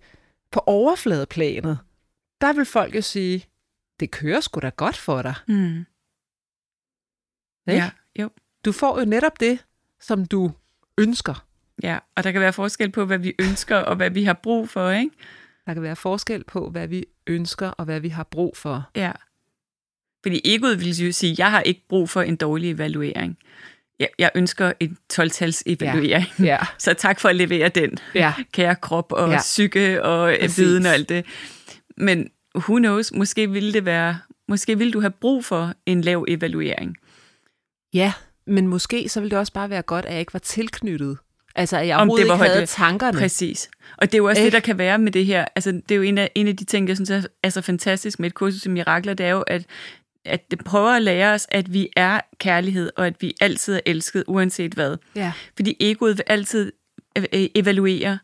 på 0.51 0.61
overfladeplanet, 0.67 1.79
der 2.41 2.53
vil 2.53 2.65
folk 2.65 2.95
jo 2.97 3.03
sige, 3.03 3.45
det 4.01 4.11
kører 4.11 4.41
sgu 4.41 4.61
da 4.61 4.69
godt 4.77 4.97
for 4.97 5.23
dig. 5.23 5.35
Mm. 5.49 5.55
Ikke? 7.69 7.83
Ja. 7.83 7.91
Jo. 8.19 8.31
Du 8.65 8.73
får 8.73 8.99
jo 9.01 9.05
netop 9.05 9.41
det, 9.41 9.59
som 10.01 10.27
du 10.27 10.53
ønsker. 10.99 11.47
Ja, 11.83 11.99
og 12.17 12.25
der 12.25 12.33
kan 12.33 12.41
være 12.41 12.53
forskel 12.53 12.91
på, 12.91 13.05
hvad 13.05 13.19
vi 13.19 13.33
ønsker 13.39 13.77
og 13.77 13.97
hvad 13.97 14.11
vi 14.11 14.25
har 14.25 14.33
brug 14.33 14.69
for, 14.69 14.91
ikke? 14.91 15.11
Der 15.67 15.75
kan 15.75 15.83
være 15.83 15.97
forskel 15.97 16.45
på, 16.45 16.71
hvad 16.71 16.89
vi 16.89 17.05
ønsker 17.27 17.69
og 17.69 17.85
hvad 17.85 18.01
vi 18.01 18.09
har 18.09 18.23
brug 18.25 18.57
for. 18.57 18.91
Ja. 18.97 19.13
Fordi 20.23 20.41
egoet 20.45 20.81
vil 20.81 20.97
jo 21.07 21.13
sige, 21.13 21.35
jeg 21.39 21.51
har 21.51 21.61
ikke 21.61 21.85
brug 21.89 22.11
for 22.11 22.23
en 22.23 22.37
dårlig 22.37 22.71
evaluering. 22.71 23.39
Jeg, 23.99 24.09
jeg 24.19 24.31
ønsker 24.35 24.73
en 24.81 24.99
12-tals 25.13 25.63
evaluering. 25.67 26.27
Ja. 26.39 26.45
Ja, 26.45 26.59
Så 26.79 26.95
tak 26.95 27.21
for 27.21 27.29
at 27.29 27.37
levere 27.37 27.69
den, 27.69 27.99
ja, 28.15 28.33
kære 28.53 28.75
krop 28.77 29.13
og 29.13 29.31
Ja. 29.31 29.39
psyke 29.39 30.03
og. 30.03 30.35
Præcis. 30.41 30.59
viden 30.59 30.87
og 30.87 30.93
alt 30.93 31.09
det. 31.09 31.27
Men 31.97 32.31
who 32.57 32.77
knows, 32.79 33.13
måske 33.13 33.51
ville 33.51 33.73
det 33.73 33.85
være, 33.85 34.19
måske 34.49 34.79
ville 34.79 34.93
du 34.93 35.01
have 35.01 35.11
brug 35.11 35.45
for 35.45 35.73
en 35.87 36.01
lav 36.01 36.25
evaluering. 36.29 36.97
ja. 37.95 38.13
Men 38.47 38.69
måske 38.69 39.09
så 39.09 39.21
ville 39.21 39.31
det 39.31 39.39
også 39.39 39.53
bare 39.53 39.71
være 39.71 39.83
godt, 39.83 40.05
at 40.05 40.13
jeg 40.13 40.21
ikke 40.21 40.33
var 40.33 40.39
tilknyttet. 40.39 41.19
Altså, 41.57 41.77
at 41.79 41.87
jeg 41.87 41.97
Om 41.97 42.09
det 42.09 42.13
var 42.29 42.35
ikke 42.35 42.45
havde 42.45 42.57
højt- 42.59 42.69
tankerne. 42.69 43.19
Præcis. 43.19 43.71
Og 43.97 44.07
det 44.07 44.15
er 44.15 44.19
jo 44.19 44.25
også 44.25 44.41
Ikke? 44.41 44.45
det, 44.45 44.53
der 44.53 44.61
kan 44.61 44.79
være 44.79 44.99
med 44.99 45.13
det 45.13 45.27
her. 45.27 45.45
Altså, 45.57 45.73
det 45.73 45.91
er 45.91 45.97
jo 45.97 46.03
en 46.03 46.19
af, 46.19 46.31
en 46.35 46.49
af 46.49 46.57
de 46.57 46.65
ting, 46.65 46.89
jeg 46.89 46.97
synes 46.97 47.11
er, 47.11 47.23
er 47.43 47.49
så 47.49 47.61
fantastisk 47.61 48.19
med 48.21 48.27
et 48.29 48.35
kursus 48.35 48.67
i 48.67 48.69
mirakler, 48.69 49.15
det 49.15 49.27
er 49.27 49.31
jo, 49.31 49.41
at, 49.41 49.63
at 50.25 50.51
det 50.51 50.65
prøver 50.65 50.91
at 50.91 51.03
lære 51.03 51.33
os, 51.35 51.47
at 51.51 51.73
vi 51.73 51.89
er 51.97 52.21
kærlighed, 52.39 52.91
og 52.97 53.07
at 53.07 53.15
vi 53.21 53.35
altid 53.41 53.75
er 53.75 53.81
elsket, 53.87 54.25
uanset 54.27 54.73
hvad. 54.75 54.97
Ja. 55.17 55.33
Fordi 55.57 55.77
egoet 55.81 56.17
vil 56.19 56.25
altid 56.27 56.73
øh, 57.19 57.25
øh, 57.33 57.47
evaluere 57.55 58.19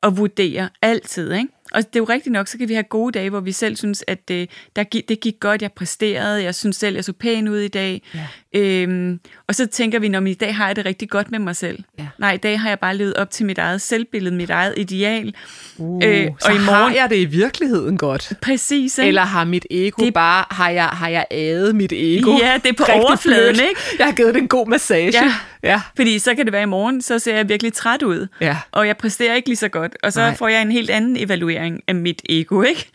og 0.00 0.16
vurdere 0.16 0.68
altid, 0.82 1.32
ikke? 1.32 1.48
Og 1.74 1.82
det 1.86 1.96
er 1.96 2.00
jo 2.00 2.04
rigtigt 2.04 2.32
nok, 2.32 2.48
så 2.48 2.58
kan 2.58 2.68
vi 2.68 2.74
have 2.74 2.82
gode 2.82 3.12
dage, 3.18 3.30
hvor 3.30 3.40
vi 3.40 3.52
selv 3.52 3.76
synes, 3.76 4.04
at 4.06 4.28
det, 4.28 4.50
der, 4.76 4.82
det 5.08 5.20
gik 5.20 5.34
godt, 5.40 5.62
jeg 5.62 5.72
præsterede, 5.72 6.42
jeg 6.42 6.54
synes 6.54 6.76
selv, 6.76 6.94
jeg 6.94 7.04
så 7.04 7.12
pæn 7.12 7.48
ud 7.48 7.58
i 7.58 7.68
dag. 7.68 8.02
Ja. 8.14 8.26
Øhm, 8.56 9.20
og 9.48 9.54
så 9.54 9.66
tænker 9.66 9.98
vi, 9.98 10.08
når 10.08 10.20
i 10.20 10.34
dag 10.34 10.56
har 10.56 10.66
jeg 10.66 10.76
det 10.76 10.86
rigtig 10.86 11.10
godt 11.10 11.30
med 11.30 11.38
mig 11.38 11.56
selv. 11.56 11.78
Ja. 11.98 12.06
Nej, 12.18 12.32
i 12.32 12.36
dag 12.36 12.60
har 12.60 12.68
jeg 12.68 12.78
bare 12.78 12.96
levet 12.96 13.14
op 13.14 13.30
til 13.30 13.46
mit 13.46 13.58
eget 13.58 13.80
selvbillede, 13.80 14.34
mit 14.34 14.50
eget 14.50 14.74
ideal. 14.76 15.34
Uh, 15.78 16.00
Øh, 16.04 16.26
så 16.40 16.48
og 16.48 16.54
i 16.54 16.58
har 16.58 16.64
morgen- 16.78 16.94
jeg 16.94 17.10
det 17.10 17.16
i 17.16 17.24
virkeligheden 17.24 17.98
godt. 17.98 18.32
Præcis, 18.42 18.98
ikke? 18.98 19.08
Eller 19.08 19.22
har 19.22 19.44
mit 19.44 19.66
ego 19.70 20.04
det... 20.04 20.14
Bare, 20.14 20.44
har 20.50 20.70
jeg, 20.70 20.84
har 20.84 21.08
jeg 21.08 21.26
ædet 21.30 21.76
mit 21.76 21.92
ego? 21.96 22.30
Ja, 22.42 22.58
det 22.62 22.68
er 22.68 22.72
på 22.72 22.84
overfladen, 22.92 23.54
blødt. 23.54 23.68
ikke? 23.68 23.80
Jeg 23.98 24.06
har 24.06 24.12
givet 24.12 24.34
det 24.34 24.40
en 24.40 24.48
god 24.48 24.66
massage. 24.68 25.12
Ja. 25.24 25.34
ja. 25.62 25.80
Fordi 25.96 26.18
så 26.18 26.34
kan 26.34 26.44
det 26.44 26.52
være 26.52 26.62
i 26.62 26.66
morgen, 26.66 27.02
så 27.02 27.18
ser 27.18 27.36
jeg 27.36 27.48
virkelig 27.48 27.72
træt 27.72 28.02
ud. 28.02 28.26
ja. 28.40 28.56
Og 28.72 28.86
jeg 28.86 28.96
præsterer 28.96 29.34
ikke 29.34 29.48
lige 29.48 29.56
så 29.56 29.68
godt. 29.68 29.96
Og 30.02 30.12
så. 30.12 30.20
Nej. 30.20 30.36
får 30.36 30.48
jeg 30.48 30.62
en 30.62 30.72
helt 30.72 30.90
anden 30.90 31.16
evaluering 31.16 31.63
af 31.88 31.94
mit 31.94 32.22
ego, 32.28 32.62
ikke? 32.62 32.90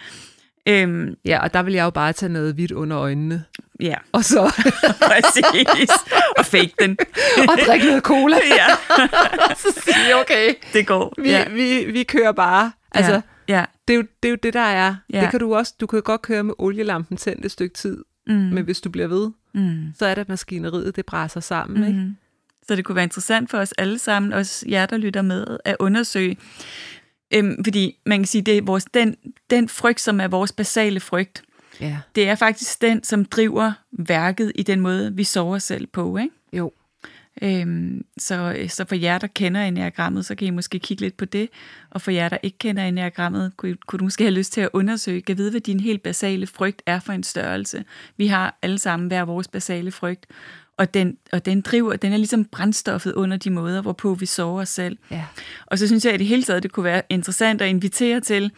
Øhm, 0.68 1.16
Ja, 1.26 1.40
og 1.44 1.54
der 1.54 1.64
vil 1.64 1.74
jeg 1.74 1.84
jo 1.84 1.90
bare 1.90 2.14
tage 2.14 2.32
noget 2.34 2.54
hvidt 2.54 2.72
under 2.72 2.98
øjnene. 3.00 3.44
ja, 3.80 3.96
Og 4.12 4.24
så 4.26 4.44
præcis. 5.08 5.90
og 6.38 6.46
fake 6.46 6.74
den. 6.80 6.98
og 7.50 7.58
drikke 7.66 7.86
noget 7.86 8.04
cola. 8.04 8.36
ja, 8.60 8.68
så 9.64 9.82
sige, 9.84 10.16
okay, 10.22 10.54
det 10.74 10.88
går. 10.88 11.14
vi, 11.22 11.30
ja. 11.30 11.50
vi, 11.50 11.86
vi 11.92 12.04
kører 12.04 12.32
bare. 12.32 12.72
Altså, 12.92 13.22
ja. 13.48 13.58
ja. 13.58 13.66
det, 13.88 13.94
er 13.94 13.98
jo, 13.98 14.04
det 14.24 14.30
er 14.30 14.32
jo 14.32 14.38
det, 14.44 14.54
der 14.54 14.60
er. 14.60 14.96
Ja. 15.14 15.22
Det 15.22 15.30
kan 15.32 15.40
du 15.40 15.56
også. 15.56 15.74
Du 15.82 15.88
kan 15.88 16.02
godt 16.02 16.22
køre 16.22 16.44
med 16.44 16.54
olielampen 16.58 17.18
tændt 17.18 17.46
et 17.46 17.52
stykke 17.52 17.74
tid, 17.76 17.98
Mm. 18.28 18.36
men 18.36 18.64
hvis 18.64 18.82
du 18.82 18.90
bliver 18.90 19.08
ved, 19.08 19.30
Mm. 19.54 19.94
så 20.00 20.06
er 20.06 20.16
det, 20.16 20.22
at 20.22 20.30
maskineriet 20.30 20.96
det 20.96 21.06
brænder 21.06 21.40
sammen. 21.40 21.84
Ikke? 21.88 22.00
Mm. 22.00 22.16
Så 22.68 22.76
det 22.76 22.86
kunne 22.86 22.96
være 22.96 23.04
interessant 23.04 23.50
for 23.50 23.58
os 23.58 23.72
alle 23.78 24.00
sammen, 24.00 24.34
også 24.34 24.66
jer, 24.70 24.86
der 24.86 24.98
lytter 24.98 25.22
med, 25.22 25.58
at 25.66 25.76
undersøge. 25.80 26.38
Øhm, 27.34 27.64
fordi 27.64 28.00
man 28.06 28.20
kan 28.20 28.26
sige, 28.28 28.42
det 28.42 28.58
er 28.58 28.62
vores, 28.62 28.86
den, 28.86 29.16
den 29.50 29.70
frygt, 29.70 30.02
som 30.02 30.20
er 30.20 30.28
vores 30.28 30.52
basale 30.52 31.00
frygt, 31.00 31.44
Ja. 31.82 31.98
det 32.16 32.30
er 32.30 32.36
faktisk 32.36 32.82
den, 32.82 33.04
som 33.04 33.26
driver 33.26 33.72
værket 33.92 34.52
i 34.56 34.64
den 34.64 34.80
måde, 34.80 35.16
vi 35.16 35.24
sover 35.24 35.58
selv 35.58 35.88
på. 35.88 36.18
Ikke? 36.18 36.36
Jo. 36.54 36.72
Øhm, 37.42 38.06
så, 38.18 38.66
så 38.70 38.86
for 38.86 38.96
jer, 38.96 39.18
der 39.18 39.28
kender 39.28 39.62
enagrammet, 39.62 40.26
så 40.26 40.36
kan 40.36 40.48
I 40.48 40.50
måske 40.50 40.80
kigge 40.80 41.02
lidt 41.04 41.18
på 41.18 41.26
det. 41.26 41.50
Og 41.90 42.02
for 42.02 42.12
jer, 42.12 42.30
der 42.30 42.38
ikke 42.44 42.58
kender 42.58 42.84
enagrammet, 42.84 43.52
kunne, 43.58 43.78
kunne 43.88 43.98
du 43.98 44.04
måske 44.04 44.24
have 44.24 44.34
lyst 44.34 44.54
til 44.54 44.62
at 44.62 44.70
undersøge, 44.74 45.22
kan 45.22 45.38
vide, 45.38 45.52
hvad 45.52 45.62
din 45.62 45.80
helt 45.80 46.04
basale 46.04 46.48
frygt 46.48 46.82
er 46.86 47.00
for 47.00 47.14
en 47.14 47.24
størrelse. 47.24 47.84
Vi 48.18 48.28
har 48.28 48.58
alle 48.62 48.80
sammen 48.80 49.08
hver 49.08 49.22
vores 49.26 49.48
basale 49.48 49.92
frygt. 49.92 50.26
Og 50.80 50.94
den, 50.94 51.18
og 51.32 51.46
den 51.46 51.62
driver, 51.62 51.96
den 51.96 52.14
er 52.14 52.18
ligesom 52.18 52.46
brændstoffet 52.46 53.14
under 53.14 53.38
de 53.38 53.50
måder, 53.50 53.82
hvorpå 53.82 54.14
vi 54.14 54.26
sover 54.26 54.62
os 54.62 54.70
selv. 54.70 54.98
Ja. 55.12 55.26
Og 55.66 55.80
så 55.80 55.88
synes 55.88 56.06
jeg 56.06 56.14
i 56.14 56.18
det 56.18 56.28
hele 56.28 56.44
taget, 56.44 56.64
det 56.64 56.72
kunne 56.72 56.84
være 56.84 57.02
interessant 57.10 57.62
at 57.62 57.70
invitere 57.70 58.20
til, 58.20 58.52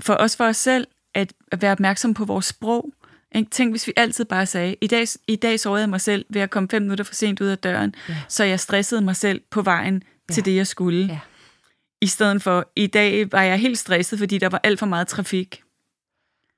for 0.00 0.14
os 0.14 0.36
for 0.36 0.44
os 0.44 0.56
selv, 0.56 0.86
at, 1.14 1.32
at 1.52 1.62
være 1.62 1.72
opmærksom 1.72 2.14
på 2.14 2.24
vores 2.24 2.46
sprog. 2.46 2.92
Ikke? 3.34 3.50
Tænk, 3.50 3.72
hvis 3.72 3.86
vi 3.86 3.92
altid 3.96 4.24
bare 4.24 4.46
sagde, 4.46 4.76
i 4.80 4.86
dag, 4.86 5.06
i 5.28 5.36
dag 5.36 5.60
sovede 5.60 5.80
jeg 5.80 5.88
mig 5.90 6.00
selv 6.00 6.24
ved 6.30 6.40
at 6.40 6.50
komme 6.50 6.68
fem 6.68 6.82
minutter 6.82 7.04
for 7.04 7.14
sent 7.14 7.40
ud 7.40 7.46
af 7.46 7.58
døren, 7.58 7.94
Ja. 8.08 8.16
så 8.28 8.44
jeg 8.44 8.60
stressede 8.60 9.00
mig 9.00 9.16
selv 9.16 9.40
på 9.50 9.62
vejen 9.62 10.02
til 10.32 10.40
Ja. 10.46 10.50
det, 10.50 10.56
jeg 10.56 10.66
skulle. 10.66 11.06
Ja. 11.06 11.18
I 12.00 12.06
stedet 12.06 12.42
for, 12.42 12.70
i 12.76 12.86
dag 12.86 13.32
var 13.32 13.42
jeg 13.42 13.58
helt 13.58 13.78
stresset, 13.78 14.18
fordi 14.18 14.38
der 14.38 14.48
var 14.48 14.60
alt 14.62 14.78
for 14.78 14.86
meget 14.86 15.08
trafik. 15.08 15.62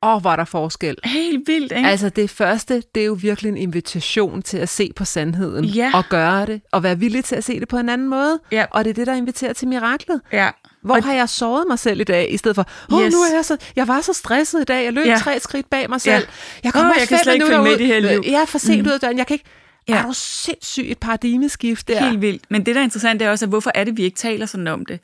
Og 0.02 0.24
var 0.24 0.36
der 0.36 0.44
forskel. 0.44 0.96
Helt 1.04 1.48
vildt, 1.48 1.72
ikke? 1.72 1.88
Altså 1.88 2.08
det 2.08 2.30
første, 2.30 2.82
det 2.94 3.00
er 3.00 3.06
jo 3.06 3.12
virkelig 3.20 3.48
en 3.50 3.56
invitation 3.56 4.42
til 4.42 4.56
at 4.58 4.68
se 4.68 4.92
på 4.96 5.04
sandheden. 5.04 5.64
Ja. 5.64 5.90
Og 5.94 6.04
gøre 6.10 6.46
det. 6.46 6.60
Og 6.72 6.82
være 6.82 6.98
villig 6.98 7.24
til 7.24 7.36
at 7.36 7.44
se 7.44 7.60
det 7.60 7.68
på 7.68 7.76
en 7.78 7.88
anden 7.88 8.08
måde. 8.08 8.40
Ja. 8.52 8.64
Og 8.70 8.84
det 8.84 8.90
er 8.90 8.94
det, 8.94 9.06
der 9.06 9.14
inviterer 9.14 9.52
til 9.52 9.68
miraklet. 9.68 10.20
ja. 10.32 10.50
Hvor 10.82 10.94
Og- 10.96 11.04
har 11.04 11.12
jeg 11.14 11.28
såret 11.28 11.64
mig 11.68 11.78
selv 11.78 12.00
i 12.00 12.04
dag, 12.04 12.32
i 12.32 12.36
stedet 12.36 12.54
for, 12.54 12.66
åh, 12.92 13.02
Yes. 13.04 13.12
nu 13.12 13.18
er 13.20 13.34
jeg 13.36 13.44
så, 13.44 13.56
jeg 13.76 13.88
var 13.88 14.00
så 14.00 14.12
stresset 14.12 14.60
i 14.60 14.64
dag, 14.64 14.84
jeg 14.84 14.92
løb 14.92 15.06
Ja. 15.06 15.16
tre 15.18 15.40
skridt 15.40 15.70
bag 15.70 15.88
mig 15.90 16.00
selv. 16.00 16.12
Ja. 16.14 16.20
Jeg 16.64 16.72
kommer 16.72 16.90
Åh, 16.90 16.96
jeg 17.00 17.08
kan 17.08 17.18
slet 17.22 17.34
ikke 17.34 17.46
følge 17.46 17.62
med 17.62 17.78
det 17.78 17.86
her 17.86 18.00
liv. 18.00 18.22
Jeg 18.26 18.40
er 18.42 18.44
for 18.46 18.58
sent 18.58 18.82
mm. 18.82 18.86
ud 18.88 18.92
af 18.92 19.00
døren, 19.00 19.18
jeg 19.18 19.26
kan 19.26 19.34
ikke... 19.34 19.44
Ja. 19.88 19.96
Er 19.96 20.02
du 20.06 20.12
sindssygt 20.14 20.86
et 20.90 20.98
paradigmeskift 20.98 21.88
der? 21.88 22.04
Helt 22.08 22.20
vildt. 22.20 22.42
Men 22.50 22.66
det, 22.66 22.74
der 22.74 22.80
er 22.80 22.84
interessant, 22.84 23.20
det 23.20 23.26
er 23.26 23.30
også, 23.30 23.44
at 23.44 23.48
hvorfor 23.48 23.70
er 23.74 23.84
det, 23.84 23.96
vi 23.96 24.02
ikke 24.02 24.16
taler 24.16 24.46
sådan 24.46 24.66
om 24.68 24.86
det? 24.86 25.00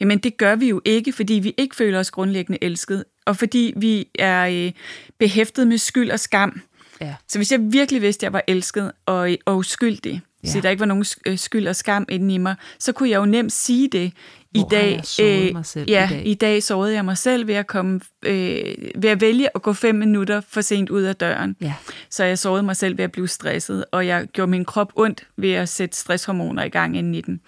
Jamen, 0.00 0.18
det 0.18 0.36
gør 0.36 0.56
vi 0.56 0.68
jo 0.68 0.80
ikke, 0.84 1.12
fordi 1.12 1.34
vi 1.34 1.54
ikke 1.58 1.76
føler 1.76 1.98
os 2.00 2.10
grundlæggende 2.10 2.58
elsket, 2.64 3.04
og 3.26 3.36
fordi 3.36 3.72
vi 3.76 4.08
er 4.18 4.66
øh, 4.66 4.72
behæftet 5.18 5.68
med 5.68 5.78
skyld 5.78 6.10
og 6.10 6.20
skam. 6.20 6.60
Ja. 7.00 7.14
Så 7.28 7.38
hvis 7.38 7.52
jeg 7.52 7.60
virkelig 7.62 8.02
vidste, 8.02 8.20
at 8.20 8.22
jeg 8.22 8.32
var 8.32 8.42
elsket 8.46 8.92
og, 9.06 9.36
og 9.46 9.56
uskyldig, 9.56 10.22
ja. 10.44 10.48
så 10.48 10.60
der 10.60 10.70
ikke 10.70 10.80
var 10.80 10.86
nogen 10.86 11.04
øh, 11.26 11.38
skyld 11.38 11.68
og 11.68 11.76
skam 11.76 12.06
inde 12.08 12.34
i 12.34 12.38
mig, 12.38 12.54
så 12.78 12.92
kunne 12.92 13.10
jeg 13.10 13.18
jo 13.18 13.26
nemt 13.26 13.52
sige 13.52 13.88
det. 13.88 14.12
I 14.54 14.58
Hvor 14.58 14.68
dag, 14.68 15.02
øh, 15.20 15.54
mig 15.54 15.66
selv 15.66 15.90
ja, 15.90 16.06
i 16.10 16.12
dag? 16.12 16.26
i 16.26 16.34
dag 16.34 16.62
sårede 16.62 16.94
jeg 16.94 17.04
mig 17.04 17.18
selv 17.18 17.46
ved 17.46 17.54
at, 17.54 17.66
komme, 17.66 18.00
øh, 18.26 18.74
ved 18.94 19.10
at 19.10 19.20
vælge 19.20 19.48
at 19.54 19.62
gå 19.62 19.72
fem 19.72 19.94
minutter 19.94 20.40
for 20.48 20.60
sent 20.60 20.90
ud 20.90 21.02
af 21.02 21.16
døren. 21.16 21.56
Ja. 21.60 21.74
Så 22.10 22.24
jeg 22.24 22.38
sårede 22.38 22.62
mig 22.62 22.76
selv 22.76 22.98
ved 22.98 23.04
at 23.04 23.12
blive 23.12 23.28
stresset, 23.28 23.84
og 23.92 24.06
jeg 24.06 24.26
gjorde 24.32 24.50
min 24.50 24.64
krop 24.64 24.92
ondt 24.96 25.26
ved 25.36 25.52
at 25.52 25.68
sætte 25.68 25.96
stresshormoner 25.96 26.64
i 26.64 26.68
gang 26.68 26.96
inden 26.96 27.14
i 27.14 27.20
den. 27.20 27.40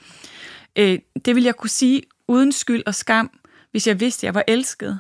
Øh, 0.79 0.99
det 1.25 1.37
vil 1.37 1.45
jeg 1.45 1.57
kunne 1.57 1.71
sige 1.71 2.03
uden 2.29 2.53
skyld 2.53 2.83
og 2.87 2.95
skam, 2.95 3.31
hvis 3.71 3.87
jeg 3.87 4.01
vidste, 4.01 4.21
at 4.21 4.25
jeg 4.25 4.35
var 4.35 4.45
elsket. 4.49 4.99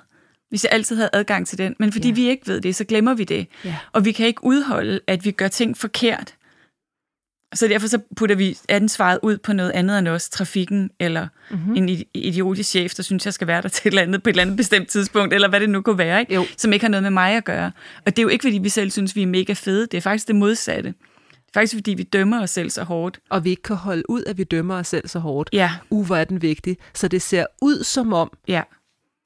Hvis 0.50 0.64
jeg 0.64 0.72
altid 0.72 0.96
havde 0.96 1.10
adgang 1.12 1.46
til 1.46 1.58
den. 1.58 1.74
Men 1.78 1.92
fordi 1.92 2.08
ja. 2.08 2.14
vi 2.14 2.28
ikke 2.28 2.46
ved 2.46 2.60
det, 2.60 2.76
så 2.76 2.84
glemmer 2.84 3.14
vi 3.14 3.24
det. 3.24 3.46
Ja. 3.64 3.76
Og 3.92 4.04
vi 4.04 4.12
kan 4.12 4.26
ikke 4.26 4.44
udholde, 4.44 5.00
at 5.06 5.24
vi 5.24 5.30
gør 5.30 5.48
ting 5.48 5.76
forkert. 5.76 6.34
Så 7.54 7.68
derfor 7.68 7.86
så 7.86 7.98
putter 8.16 8.36
vi 8.36 8.58
ansvaret 8.68 9.18
ud 9.22 9.38
på 9.38 9.52
noget 9.52 9.70
andet 9.70 9.98
end 9.98 10.08
os, 10.08 10.28
trafikken, 10.28 10.90
eller 11.00 11.28
mm-hmm. 11.50 11.76
en 11.76 11.88
idiotisk 12.14 12.70
chef, 12.70 12.94
der 12.94 13.02
synes, 13.02 13.24
jeg 13.24 13.34
skal 13.34 13.46
være 13.46 13.62
der 13.62 13.68
til 13.68 13.88
et 13.88 13.90
eller 13.90 14.02
andet, 14.02 14.22
på 14.22 14.28
et 14.28 14.32
eller 14.32 14.42
andet 14.42 14.56
bestemt 14.56 14.88
tidspunkt, 14.88 15.34
eller 15.34 15.48
hvad 15.48 15.60
det 15.60 15.70
nu 15.70 15.80
kunne 15.82 15.98
være, 15.98 16.20
ikke? 16.20 16.34
Jo. 16.34 16.44
som 16.56 16.72
ikke 16.72 16.84
har 16.84 16.90
noget 16.90 17.02
med 17.02 17.10
mig 17.10 17.36
at 17.36 17.44
gøre. 17.44 17.72
Og 18.06 18.16
det 18.16 18.18
er 18.18 18.22
jo 18.22 18.28
ikke, 18.28 18.42
fordi 18.42 18.58
vi 18.58 18.68
selv 18.68 18.90
synes, 18.90 19.16
vi 19.16 19.22
er 19.22 19.26
mega 19.26 19.52
fede. 19.52 19.86
Det 19.86 19.94
er 19.94 20.00
faktisk 20.00 20.28
det 20.28 20.36
modsatte. 20.36 20.88
Det 20.88 21.56
er 21.56 21.60
faktisk, 21.60 21.74
fordi 21.74 21.94
vi 21.94 22.02
dømmer 22.02 22.42
os 22.42 22.50
selv 22.50 22.70
så 22.70 22.82
hårdt. 22.82 23.20
Og 23.30 23.44
vi 23.44 23.50
ikke 23.50 23.62
kan 23.62 23.76
holde 23.76 24.10
ud, 24.10 24.22
at 24.26 24.38
vi 24.38 24.44
dømmer 24.44 24.74
os 24.74 24.88
selv 24.88 25.08
så 25.08 25.18
hårdt. 25.18 25.50
Ja. 25.52 25.72
Uh, 25.90 26.06
hvor 26.06 26.16
er 26.16 26.24
den 26.24 26.42
vigtig. 26.42 26.76
Så 26.94 27.08
det 27.08 27.22
ser 27.22 27.46
ud 27.62 27.84
som 27.84 28.12
om, 28.12 28.30
Ja. 28.48 28.62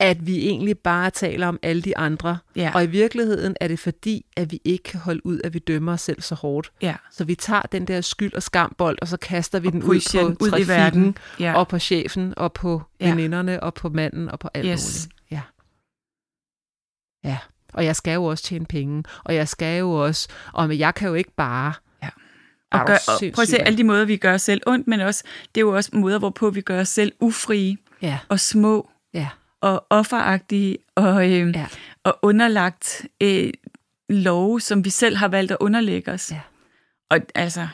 At 0.03 0.27
vi 0.27 0.39
egentlig 0.49 0.79
bare 0.79 1.11
taler 1.11 1.47
om 1.47 1.59
alle 1.63 1.83
de 1.83 1.97
andre. 1.99 2.39
Ja. 2.57 2.71
Og 2.75 2.85
i 2.85 2.87
virkeligheden 2.87 3.57
er 3.61 3.69
det 3.69 3.79
fordi, 3.79 4.27
at 4.37 4.53
vi 4.53 4.61
ikke 4.65 4.83
kan 4.85 5.01
holde 5.01 5.27
ud, 5.27 5.41
at 5.45 5.55
vi 5.55 5.59
dømmer 5.59 5.93
os 5.93 6.01
selv 6.01 6.23
så 6.23 6.35
hårdt. 6.35 6.73
Ja. 6.83 6.95
Så 7.11 7.25
vi 7.25 7.35
tager 7.35 7.63
den 7.63 7.87
der 7.87 8.01
skyld 8.01 8.35
og 8.35 8.43
skambold, 8.43 8.99
og 9.03 9.09
så 9.09 9.17
kaster 9.17 9.61
vi 9.61 9.67
Og 9.67 9.73
den 9.73 9.83
ud 9.83 10.01
den 10.13 10.37
på 10.37 10.45
ud 10.45 10.49
i 10.49 10.51
trafikken, 10.51 10.69
verden. 10.77 11.17
Ja. 11.41 11.55
og 11.55 11.69
på 11.69 11.79
chefen, 11.79 12.35
og 12.37 12.53
på 12.53 12.83
Ja. 13.01 13.09
veninderne, 13.11 13.63
og 13.63 13.75
på 13.75 13.89
manden, 13.89 14.29
og 14.29 14.39
på 14.39 14.49
alt 14.55 14.67
Yes. 14.67 15.09
muligt. 15.09 15.23
Ja. 15.31 15.41
Ja. 17.25 17.39
Og 17.75 17.85
jeg 17.85 17.97
skal 17.97 18.15
jo 18.15 18.25
også 18.25 18.45
tjene 18.45 18.67
penge, 18.67 19.05
og 19.25 19.35
jeg 19.35 19.49
skal 19.49 19.79
jo 19.79 19.93
også, 19.93 20.29
og 20.53 20.79
jeg 20.79 20.95
kan 20.95 21.09
jo 21.09 21.15
ikke 21.15 21.33
bare... 21.37 21.73
Ja. 22.03 22.09
Og, 22.73 22.87
gør, 22.87 22.95
og 23.09 23.33
prøv 23.35 23.43
at 23.43 23.49
se 23.49 23.59
alle 23.59 23.79
de 23.79 23.85
måder, 23.85 24.05
vi 24.05 24.17
gør 24.17 24.35
os 24.35 24.43
selv 24.43 24.61
ondt, 24.67 24.87
men 24.87 25.01
også, 25.01 25.25
det 25.55 25.61
er 25.61 25.65
jo 25.65 25.77
også 25.77 25.91
måder, 25.93 26.19
hvorpå 26.19 26.51
vi 26.51 26.61
gør 26.61 26.81
os 26.81 26.89
selv 26.89 27.13
ufrie 27.21 27.77
Ja, 28.03 28.19
og 28.29 28.41
små 28.41 28.91
og 29.63 29.87
offeragtige 29.91 30.79
og, 30.95 31.31
øh, 31.31 31.55
ja. 31.57 31.67
og 32.05 32.19
underlagt 32.23 33.07
øh, 33.21 33.51
love, 34.09 34.61
som 34.61 34.85
vi 34.85 34.91
selv 34.91 35.17
har 35.17 35.29
valgt 35.29 35.53
at 35.53 35.59
underlægge 35.61 36.11
os. 36.13 36.31
Ja. 36.33 36.41
Og, 37.11 37.19
altså, 37.35 37.69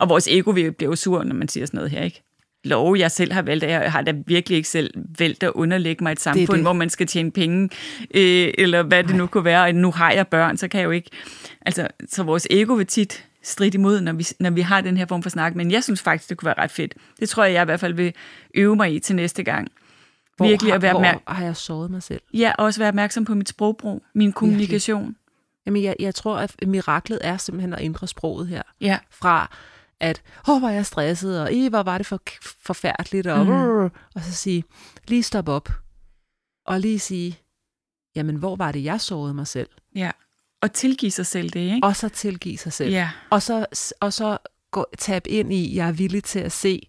og 0.00 0.08
vores 0.08 0.28
ego 0.28 0.50
vil- 0.50 0.72
bliver 0.72 0.90
jo 0.90 0.96
sur, 0.96 1.22
når 1.24 1.34
man 1.34 1.48
siger 1.48 1.66
sådan 1.66 1.78
noget 1.78 1.90
her, 1.90 2.02
ikke? 2.02 2.22
Love, 2.64 2.98
jeg 2.98 3.10
selv 3.10 3.32
har 3.32 3.42
valgt, 3.42 3.64
jeg 3.64 3.92
har 3.92 4.02
da 4.02 4.14
virkelig 4.26 4.56
ikke 4.56 4.68
selv 4.68 4.94
valgt 5.18 5.42
at 5.42 5.50
underlægge 5.50 6.04
mig 6.04 6.12
et 6.12 6.20
samfund, 6.20 6.46
det. 6.58 6.60
hvor 6.64 6.72
man 6.72 6.90
skal 6.90 7.06
tjene 7.06 7.30
penge, 7.30 7.68
øh, 8.14 8.52
eller 8.58 8.82
hvad 8.82 9.04
det 9.04 9.16
nu 9.16 9.26
kunne 9.26 9.44
være, 9.44 9.62
og 9.64 9.74
nu 9.74 9.90
har 9.90 10.10
jeg 10.12 10.28
børn, 10.28 10.56
så 10.56 10.68
kan 10.68 10.80
jeg 10.80 10.86
jo 10.86 10.90
ikke... 10.90 11.10
Altså, 11.60 11.88
så 12.08 12.22
vores 12.22 12.46
ego 12.50 12.74
vil 12.74 12.86
tit 12.86 13.26
stride 13.42 13.78
imod, 13.78 14.00
når 14.00 14.12
vi, 14.12 14.26
når 14.40 14.50
vi 14.50 14.60
har 14.60 14.80
den 14.80 14.96
her 14.96 15.06
form 15.06 15.22
for 15.22 15.30
snak, 15.30 15.54
men 15.54 15.70
jeg 15.70 15.84
synes 15.84 16.02
faktisk, 16.02 16.30
det 16.30 16.38
kunne 16.38 16.46
være 16.46 16.58
ret 16.58 16.70
fedt. 16.70 16.94
Det 17.20 17.28
tror 17.28 17.44
jeg, 17.44 17.52
jeg 17.52 17.62
i 17.62 17.64
hvert 17.64 17.80
fald 17.80 17.94
vil 17.94 18.12
øve 18.54 18.76
mig 18.76 18.94
i 18.94 18.98
til 18.98 19.16
næste 19.16 19.42
gang. 19.42 19.68
Hvor, 20.36 20.46
Virkelig 20.46 20.72
har, 20.72 20.76
at 20.76 20.82
være 20.82 20.92
hvor 20.92 20.98
opmærk- 20.98 21.22
har 21.28 21.44
jeg 21.44 21.56
såret 21.56 21.90
mig 21.90 22.02
selv? 22.02 22.20
Ja, 22.34 22.52
og 22.58 22.64
også 22.64 22.80
være 22.80 22.88
opmærksom 22.88 23.24
på 23.24 23.34
mit 23.34 23.48
sprogbrug, 23.48 24.02
min 24.14 24.32
kommunikation. 24.32 25.16
Jamen, 25.66 25.82
jeg, 25.82 25.96
jeg 25.98 26.14
tror, 26.14 26.38
at 26.38 26.54
miraklet 26.66 27.18
er 27.22 27.36
simpelthen 27.36 27.72
at 27.72 27.80
ændre 27.82 28.06
sproget 28.08 28.48
her. 28.48 28.62
Ja, 28.80 28.98
Fra 29.10 29.50
at, 30.00 30.22
åh, 30.48 30.58
hvor 30.58 30.68
er 30.68 30.72
jeg 30.72 30.86
stresset, 30.86 31.40
og 31.42 31.52
i, 31.52 31.68
hvor 31.68 31.82
var 31.82 31.98
det 31.98 32.06
for, 32.06 32.20
forfærdeligt, 32.42 33.26
og, 33.26 33.46
mm. 33.46 33.84
og 34.14 34.20
så 34.22 34.32
sige, 34.32 34.64
lige 35.08 35.22
stop 35.22 35.48
op, 35.48 35.68
og 36.66 36.80
lige 36.80 36.98
sige, 36.98 37.38
jamen, 38.16 38.36
hvor 38.36 38.56
var 38.56 38.72
det, 38.72 38.84
jeg 38.84 39.00
sårede 39.00 39.34
mig 39.34 39.46
selv? 39.46 39.68
ja. 39.94 40.10
Og 40.62 40.72
tilgive 40.72 41.10
sig 41.10 41.26
selv 41.26 41.50
det, 41.50 41.60
ikke? 41.60 41.86
Og 41.86 41.96
så 41.96 42.08
tilgive 42.08 42.58
sig 42.58 42.72
selv. 42.72 42.90
Ja, 42.90 43.10
Og 43.30 43.42
så, 43.42 43.66
og 44.00 44.12
så 44.12 44.38
gå, 44.70 44.86
tab 44.98 45.22
ind 45.26 45.52
i, 45.52 45.76
jeg 45.76 45.88
er 45.88 45.92
villig 45.92 46.24
til 46.24 46.38
at 46.38 46.52
se 46.52 46.88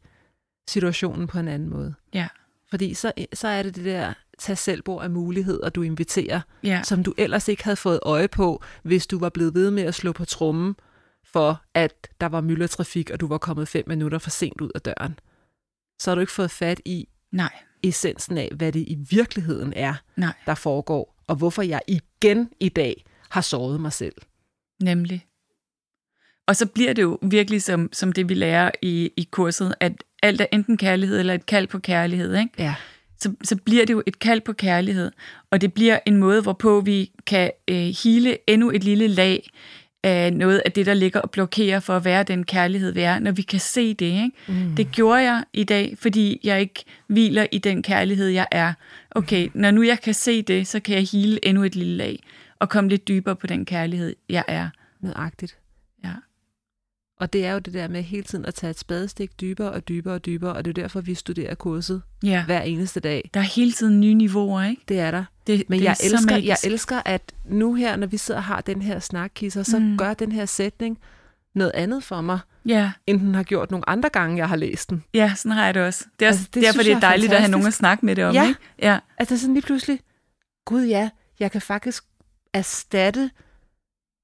situationen 0.69 1.27
på 1.27 1.39
en 1.39 1.47
anden 1.47 1.69
måde. 1.69 1.93
ja, 2.13 2.27
Fordi 2.75 2.93
så, 2.93 3.11
så 3.33 3.47
er 3.47 3.63
det 3.63 3.75
det 3.75 3.85
der 3.85 4.13
tag 4.37 4.57
selvbord 4.57 5.03
af 5.03 5.09
muligheder, 5.09 5.69
du 5.69 5.81
inviterer, 5.81 6.41
ja. 6.63 6.81
som 6.83 7.03
du 7.03 7.13
ellers 7.17 7.47
ikke 7.47 7.63
havde 7.63 7.75
fået 7.75 7.99
øje 8.01 8.27
på, 8.27 8.63
hvis 8.83 9.07
du 9.07 9.19
var 9.19 9.29
blevet 9.29 9.53
ved 9.53 9.71
med 9.71 9.83
at 9.83 9.95
slå 9.95 10.11
på 10.11 10.25
trummen 10.25 10.75
for, 11.25 11.61
at 11.73 12.07
der 12.21 12.27
var 12.27 12.41
myldretrafik, 12.41 13.09
og 13.09 13.19
du 13.19 13.27
var 13.27 13.37
kommet 13.37 13.67
fem 13.67 13.83
minutter 13.87 14.17
for 14.17 14.29
sent 14.29 14.61
ud 14.61 14.71
af 14.75 14.81
døren. 14.81 15.19
Så 16.01 16.11
har 16.11 16.15
du 16.15 16.21
ikke 16.21 16.33
fået 16.33 16.51
fat 16.51 16.81
i 16.85 17.07
Nej, 17.31 17.53
essensen 17.83 18.37
af, 18.37 18.51
hvad 18.55 18.71
det 18.71 18.79
i 18.79 18.97
virkeligheden 19.09 19.73
er, 19.75 19.93
nej, 20.15 20.33
der 20.45 20.55
foregår, 20.55 21.15
og 21.27 21.35
hvorfor 21.35 21.61
jeg 21.61 21.81
igen 21.87 22.49
i 22.59 22.69
dag 22.69 23.05
har 23.29 23.41
såret 23.41 23.81
mig 23.81 23.93
selv. 23.93 24.15
nemlig. 24.83 25.25
Og 26.47 26.55
så 26.55 26.65
bliver 26.65 26.93
det 26.93 27.01
jo 27.01 27.19
virkelig 27.21 27.61
som, 27.61 27.89
som 27.93 28.11
det, 28.11 28.29
vi 28.29 28.33
lærer 28.33 28.71
i, 28.81 29.11
i 29.17 29.27
kurset, 29.31 29.75
at 29.79 29.91
alt 30.23 30.41
er 30.41 30.45
enten 30.51 30.77
kærlighed 30.77 31.19
eller 31.19 31.33
et 31.33 31.45
kald 31.45 31.67
på 31.67 31.79
kærlighed, 31.79 32.35
ikke? 32.35 32.49
Ja. 32.57 32.75
så, 33.19 33.31
så 33.43 33.55
bliver 33.55 33.85
det 33.85 33.93
jo 33.93 34.03
et 34.05 34.19
kald 34.19 34.41
på 34.41 34.53
kærlighed, 34.53 35.11
og 35.51 35.61
det 35.61 35.73
bliver 35.73 35.99
en 36.05 36.17
måde, 36.17 36.41
hvorpå 36.41 36.81
vi 36.81 37.11
kan 37.27 37.51
øh, 37.67 37.93
hele 38.03 38.37
endnu 38.47 38.71
et 38.71 38.83
lille 38.83 39.07
lag 39.07 39.49
af 40.03 40.33
noget 40.33 40.61
af 40.65 40.71
det, 40.71 40.85
der 40.85 40.93
ligger 40.93 41.19
og 41.19 41.31
blokerer 41.31 41.79
for 41.79 41.95
at 41.95 42.05
være 42.05 42.23
den 42.23 42.43
kærlighed, 42.43 42.91
vi 42.91 43.01
er, 43.01 43.19
når 43.19 43.31
vi 43.31 43.41
kan 43.41 43.59
se 43.59 43.93
det. 43.93 44.05
Ikke? 44.05 44.31
Mm. 44.47 44.75
Det 44.75 44.91
gjorde 44.91 45.21
jeg 45.21 45.43
i 45.53 45.63
dag, 45.63 45.95
fordi 45.99 46.39
jeg 46.43 46.61
ikke 46.61 46.83
hviler 47.07 47.47
i 47.51 47.57
den 47.57 47.83
kærlighed, 47.83 48.27
jeg 48.27 48.47
er. 48.51 48.73
Okay, 49.11 49.49
når 49.53 49.71
nu 49.71 49.83
jeg 49.83 50.01
kan 50.01 50.13
se 50.13 50.41
det, 50.41 50.67
så 50.67 50.79
kan 50.79 50.95
jeg 50.95 51.07
hele 51.11 51.45
endnu 51.45 51.63
et 51.63 51.75
lille 51.75 51.97
lag 51.97 52.23
og 52.59 52.69
komme 52.69 52.89
lidt 52.89 53.07
dybere 53.07 53.35
på 53.35 53.47
den 53.47 53.65
kærlighed, 53.65 54.15
jeg 54.29 54.43
er. 54.47 54.69
Nødagtigt. 55.01 55.57
Og 57.19 57.33
det 57.33 57.45
er 57.45 57.51
jo 57.53 57.59
det 57.59 57.73
der 57.73 57.87
med 57.87 58.01
hele 58.03 58.23
tiden 58.23 58.45
at 58.45 58.55
tage 58.55 58.71
et 58.71 58.79
spadestik 58.79 59.41
dybere 59.41 59.71
og 59.71 59.87
dybere 59.87 60.13
og 60.13 60.25
dybere, 60.25 60.53
og 60.53 60.65
det 60.65 60.77
er 60.77 60.81
derfor, 60.81 61.01
vi 61.01 61.13
studerer 61.15 61.55
kurset 61.55 62.01
ja. 62.23 62.45
hver 62.45 62.61
eneste 62.61 62.99
dag. 62.99 63.29
Der 63.33 63.39
er 63.39 63.43
hele 63.43 63.71
tiden 63.71 63.99
nye 63.99 64.13
niveauer, 64.13 64.63
ikke? 64.63 64.81
Det 64.87 64.99
er 64.99 65.11
der. 65.11 65.23
Det, 65.47 65.63
Men 65.69 65.79
det 65.79 65.85
jeg 65.85 65.91
er 65.91 66.09
elsker, 66.13 66.37
jeg 66.37 66.57
elsker, 66.63 67.01
at 67.05 67.21
nu 67.45 67.73
her, 67.73 67.95
når 67.95 68.07
vi 68.07 68.17
sidder 68.17 68.39
og 68.39 68.43
har 68.43 68.61
den 68.61 68.81
her 68.81 68.99
snak, 68.99 69.31
Kisser, 69.35 69.63
så 69.63 69.79
Mm. 69.79 69.97
gør 69.97 70.13
den 70.13 70.31
her 70.31 70.45
sætning 70.45 70.97
noget 71.55 71.71
andet 71.75 72.03
for 72.03 72.21
mig, 72.21 72.39
Ja, 72.65 72.91
end 73.07 73.19
den 73.19 73.35
har 73.35 73.43
gjort 73.43 73.71
nogle 73.71 73.89
andre 73.89 74.09
gange, 74.09 74.37
jeg 74.37 74.49
har 74.49 74.55
læst 74.55 74.89
den. 74.89 75.03
ja, 75.13 75.33
sådan 75.35 75.51
har 75.51 75.65
jeg 75.65 75.73
det 75.73 75.81
også. 75.81 76.05
Det 76.19 76.25
er 76.25 76.29
Altså, 76.29 76.49
det 76.53 76.63
derfor, 76.63 76.83
det 76.83 76.91
er 76.91 76.99
dejligt 76.99 77.31
at 77.33 77.39
have 77.39 77.45
fantastisk. 77.45 77.51
nogen 77.51 77.67
at 77.67 77.73
snakke 77.73 78.05
med 78.05 78.15
det 78.15 78.23
om, 78.25 78.33
Ja. 78.35 78.47
ikke? 78.47 78.59
Ja, 78.81 78.99
Altså 79.17 79.37
sådan 79.37 79.53
lige 79.53 79.63
pludselig, 79.63 79.99
gud 80.65 80.85
ja, 80.85 81.09
jeg 81.39 81.51
kan 81.51 81.61
faktisk 81.61 82.03
erstatte 82.53 83.31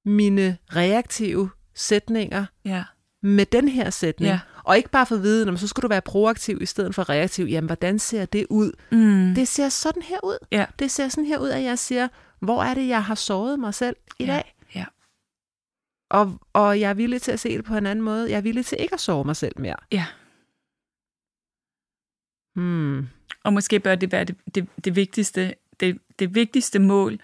mine 0.06 0.58
reaktive 0.76 1.50
sætninger 1.76 2.46
ja, 2.66 2.84
med 3.24 3.46
den 3.46 3.68
her 3.68 3.90
sætning. 3.90 4.30
Ja. 4.32 4.40
Og 4.64 4.78
ikke 4.78 4.90
bare 4.90 5.06
for 5.06 5.16
at 5.16 5.24
vide, 5.24 5.46
"Nå, 5.46 5.52
men 5.52 5.58
så 5.58 5.68
skal 5.68 5.82
du 5.84 5.88
være 5.88 6.02
proaktiv 6.02 6.62
i 6.62 6.66
stedet 6.66 6.96
for 6.96 7.10
reaktiv. 7.10 7.46
Jamen, 7.46 7.68
hvordan 7.68 8.00
ser 8.00 8.26
det 8.26 8.48
ud? 8.50 8.72
mm. 8.92 9.36
Det 9.36 9.48
ser 9.48 9.70
sådan 9.70 10.02
her 10.02 10.20
ud. 10.24 10.38
ja. 10.52 10.66
Det 10.80 10.92
ser 10.92 11.08
sådan 11.10 11.26
her 11.26 11.38
ud, 11.40 11.50
at 11.50 11.64
jeg 11.64 11.80
siger, 11.80 12.08
hvor 12.40 12.64
er 12.64 12.74
det, 12.74 12.88
jeg 12.88 13.04
har 13.04 13.16
såret 13.16 13.60
mig 13.60 13.74
selv 13.74 13.96
i 14.20 14.24
Ja. 14.26 14.34
dag? 14.34 14.56
Ja. 14.76 14.86
Og, 16.10 16.40
og 16.54 16.80
jeg 16.80 16.90
er 16.90 16.94
villig 16.94 17.22
til 17.22 17.32
at 17.32 17.40
se 17.40 17.58
det 17.58 17.66
på 17.66 17.76
en 17.76 17.86
anden 17.86 18.06
måde. 18.06 18.30
Jeg 18.32 18.38
er 18.38 18.42
villig 18.42 18.66
til 18.66 18.78
ikke 18.82 18.94
at 18.94 19.00
såre 19.00 19.24
mig 19.26 19.36
selv 19.36 19.60
mere. 19.60 19.76
Ja. 19.92 20.06
Hmm. 22.56 23.08
Og 23.44 23.54
måske 23.54 23.80
bør 23.80 23.96
det 23.96 24.12
være 24.12 24.24
det, 24.24 24.36
det, 24.56 24.68
det, 24.86 24.96
vigtigste, 24.96 25.56
det, 25.80 26.00
det 26.20 26.36
vigtigste 26.36 26.80
mål 26.80 27.20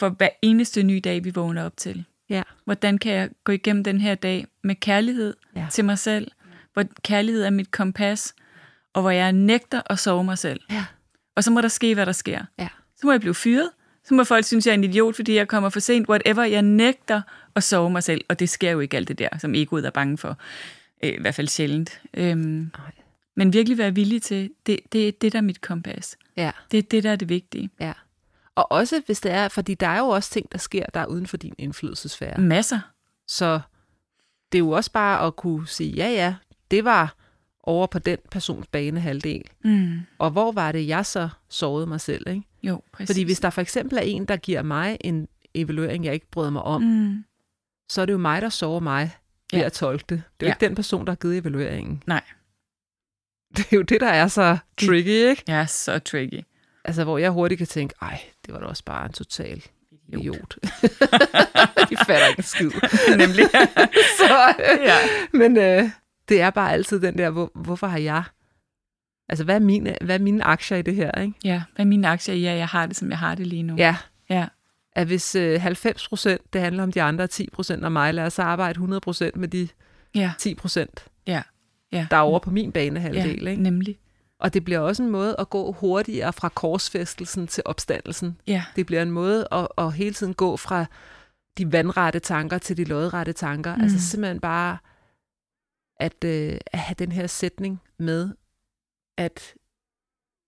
for 0.00 0.08
hver 0.08 0.28
eneste 0.42 0.82
nye 0.82 1.00
dag, 1.00 1.24
vi 1.24 1.30
vågner 1.30 1.64
op 1.64 1.76
til. 1.76 2.04
Ja. 2.30 2.42
Hvordan 2.64 2.98
kan 2.98 3.12
jeg 3.12 3.28
gå 3.44 3.52
igennem 3.52 3.84
den 3.84 4.00
her 4.00 4.14
dag 4.14 4.46
med 4.64 4.74
kærlighed 4.74 5.34
Ja. 5.56 5.66
til 5.70 5.84
mig 5.84 5.98
selv, 5.98 6.30
hvor 6.72 6.84
kærlighed 7.04 7.42
er 7.42 7.50
mit 7.50 7.70
kompas, 7.70 8.34
og 8.92 9.02
hvor 9.02 9.10
jeg 9.10 9.32
nægter 9.32 9.82
at 9.86 9.98
sove 9.98 10.24
mig 10.24 10.38
selv. 10.38 10.60
Ja. 10.70 10.84
Og 11.36 11.44
så 11.44 11.50
må 11.50 11.60
der 11.60 11.68
ske, 11.68 11.94
hvad 11.94 12.06
der 12.06 12.12
sker. 12.12 12.44
Ja. 12.58 12.68
Så 12.96 13.06
må 13.06 13.12
jeg 13.12 13.20
blive 13.20 13.34
fyret. 13.34 13.70
Så 14.04 14.14
må 14.14 14.24
folk 14.24 14.44
synes, 14.44 14.66
jeg 14.66 14.72
er 14.72 14.74
en 14.74 14.84
idiot, 14.84 15.16
fordi 15.16 15.34
jeg 15.34 15.48
kommer 15.48 15.68
for 15.70 15.80
sent. 15.80 16.08
Whatever, 16.08 16.44
jeg 16.44 16.62
nægter 16.62 17.22
at 17.56 17.62
sove 17.62 17.90
mig 17.90 18.02
selv. 18.02 18.20
Og 18.28 18.38
det 18.38 18.48
sker 18.48 18.70
jo 18.70 18.80
ikke 18.80 18.96
alt 18.96 19.08
det 19.08 19.18
der, 19.18 19.28
som 19.38 19.54
egoet 19.54 19.86
er 19.86 19.90
bange 19.90 20.18
for. 20.18 20.38
Øh, 21.04 21.10
I 21.10 21.20
hvert 21.20 21.34
fald 21.34 21.48
sjældent. 21.48 22.00
Øhm, 22.14 22.70
men 23.36 23.52
virkelig 23.52 23.78
være 23.78 23.94
villig 23.94 24.22
til, 24.22 24.50
det, 24.66 24.80
det 24.92 25.08
er 25.08 25.12
det, 25.20 25.32
der 25.32 25.38
er 25.38 25.42
mit 25.42 25.60
kompas. 25.60 26.16
Ja. 26.36 26.50
Det 26.70 26.78
er 26.78 26.82
det, 26.82 27.02
der 27.02 27.10
er 27.12 27.16
det 27.16 27.28
vigtige. 27.28 27.70
ja. 27.80 27.92
Og 28.56 28.72
også 28.72 29.02
hvis 29.06 29.20
det 29.20 29.32
er, 29.32 29.48
fordi 29.48 29.74
der 29.74 29.86
er 29.86 29.98
jo 29.98 30.08
også 30.08 30.30
ting, 30.30 30.52
der 30.52 30.58
sker, 30.58 30.86
der 30.94 31.00
er 31.00 31.06
uden 31.06 31.26
for 31.26 31.36
din 31.36 31.54
indflydelsesfære. 31.58 32.40
Masser. 32.40 32.80
Så 33.26 33.60
det 34.52 34.58
er 34.58 34.60
jo 34.60 34.70
også 34.70 34.92
bare 34.92 35.26
at 35.26 35.36
kunne 35.36 35.68
sige, 35.68 35.92
ja 35.92 36.08
ja, 36.08 36.34
det 36.70 36.84
var 36.84 37.14
over 37.62 37.86
på 37.86 37.98
den 37.98 38.18
persons 38.30 38.66
banehalvdel. 38.66 39.44
Mm. 39.64 40.00
Og 40.18 40.30
hvor 40.30 40.52
var 40.52 40.72
det, 40.72 40.88
jeg 40.88 41.06
så 41.06 41.28
sårede 41.48 41.86
mig 41.86 42.00
selv? 42.00 42.28
Ikke? 42.28 42.42
Jo, 42.62 42.82
præcis. 42.92 43.08
Fordi 43.08 43.22
hvis 43.22 43.40
der 43.40 43.50
for 43.50 43.60
eksempel 43.60 43.98
er 43.98 44.02
en, 44.02 44.24
der 44.24 44.36
giver 44.36 44.62
mig 44.62 44.96
en 45.00 45.28
evaluering, 45.54 46.04
jeg 46.04 46.14
ikke 46.14 46.30
bryder 46.30 46.50
mig 46.50 46.62
om, 46.62 46.82
Mm. 46.82 47.24
så 47.88 48.02
er 48.02 48.06
det 48.06 48.12
jo 48.12 48.18
mig, 48.18 48.42
der 48.42 48.48
sover 48.48 48.80
mig. 48.80 49.10
ved 49.52 49.60
Ja. 49.60 49.66
at 49.66 49.72
tolke 49.72 50.04
det. 50.08 50.22
Det 50.40 50.46
er 50.46 50.50
Ja. 50.50 50.54
ikke 50.54 50.66
den 50.66 50.74
person, 50.74 51.04
der 51.06 51.10
har 51.12 51.16
givet 51.16 51.38
evalueringen. 51.38 52.02
Nej. 52.06 52.22
Det 53.56 53.72
er 53.72 53.76
jo 53.76 53.82
det, 53.82 54.00
der 54.00 54.08
er 54.08 54.28
så 54.28 54.58
tricky, 54.80 55.08
ikke? 55.08 55.42
Ja, 55.48 55.66
så 55.66 55.98
tricky. 55.98 56.40
Altså, 56.84 57.04
hvor 57.04 57.18
jeg 57.18 57.30
hurtigt 57.30 57.58
kan 57.58 57.66
tænke, 57.66 57.94
ej, 58.02 58.20
det 58.50 58.54
var 58.54 58.60
da 58.60 58.66
også 58.66 58.84
bare 58.84 59.06
en 59.06 59.12
total 59.12 59.64
idiot. 60.08 60.58
De 61.90 61.96
fatter 62.06 62.26
ikke 62.28 62.42
skid. 62.42 62.70
Nemlig. 63.22 63.44
Så, 64.20 64.54
øh, 64.58 64.78
ja. 64.84 64.96
men 65.32 65.56
øh, 65.56 65.90
det 66.28 66.40
er 66.40 66.50
bare 66.50 66.72
altid 66.72 67.00
den 67.00 67.18
der, 67.18 67.30
hvor, 67.30 67.50
hvorfor 67.54 67.86
har 67.86 67.98
jeg... 67.98 68.22
Altså, 69.28 69.44
hvad 69.44 69.54
er, 69.54 69.58
mine, 69.58 69.96
hvad 70.00 70.14
er 70.14 70.22
mine 70.22 70.44
aktier 70.44 70.78
i 70.78 70.82
det 70.82 70.94
her, 70.94 71.12
ikke? 71.20 71.34
ja, 71.44 71.62
hvad 71.74 71.84
er 71.84 71.88
mine 71.88 72.08
aktier? 72.08 72.34
Ja, 72.34 72.54
jeg 72.54 72.66
har 72.66 72.86
det, 72.86 72.96
som 72.96 73.10
jeg 73.10 73.18
har 73.18 73.34
det 73.34 73.46
lige 73.46 73.62
nu. 73.62 73.74
Ja, 73.76 73.96
Ja, 74.30 74.46
at 74.92 75.06
hvis 75.06 75.34
øh, 75.34 75.60
90 75.60 76.08
procent, 76.08 76.52
det 76.52 76.60
handler 76.60 76.82
om 76.82 76.92
de 76.92 77.02
andre, 77.02 77.24
og 77.24 77.30
10 77.30 77.48
procent 77.52 77.84
om 77.84 77.92
mig, 77.92 78.14
lad 78.14 78.24
os 78.24 78.32
så 78.32 78.42
arbejde 78.42 78.70
100 78.70 79.00
procent 79.00 79.36
med 79.36 79.48
de 79.48 79.68
ja, 80.14 80.32
10 80.38 80.54
procent, 80.54 81.04
ja. 81.26 81.42
ja. 81.92 82.06
der 82.10 82.16
er 82.16 82.20
over 82.20 82.38
på 82.38 82.50
min 82.50 82.72
banehalvdel, 82.72 83.42
ja, 83.42 83.50
ikke? 83.50 83.62
nemlig. 83.62 83.98
Og 84.40 84.54
det 84.54 84.64
bliver 84.64 84.78
også 84.78 85.02
en 85.02 85.10
måde 85.10 85.36
at 85.38 85.50
gå 85.50 85.72
hurtigere 85.72 86.32
fra 86.32 86.48
korsfæstelsen 86.48 87.46
til 87.46 87.62
opstandelsen. 87.66 88.40
Ja, 88.46 88.64
Det 88.76 88.86
bliver 88.86 89.02
en 89.02 89.10
måde 89.10 89.48
at, 89.52 89.68
at 89.78 89.92
hele 89.92 90.14
tiden 90.14 90.34
gå 90.34 90.56
fra 90.56 90.86
de 91.58 91.72
vandrette 91.72 92.18
tanker 92.18 92.58
til 92.58 92.76
de 92.76 92.84
lodrette 92.84 93.32
tanker. 93.32 93.76
Mm. 93.76 93.82
Altså 93.82 94.00
simpelthen 94.00 94.40
bare 94.40 94.78
at, 95.96 96.24
øh, 96.24 96.58
at 96.66 96.78
have 96.78 96.94
den 96.98 97.12
her 97.12 97.26
sætning 97.26 97.80
med, 97.98 98.34
at 99.18 99.54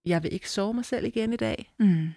jeg 0.05 0.23
vil 0.23 0.33
ikke 0.35 0.51
sove 0.51 0.75
mig 0.75 0.85
selv 0.85 1.05
igen 1.07 1.33
i 1.33 1.37
dag. 1.37 1.73
mm. 1.79 2.09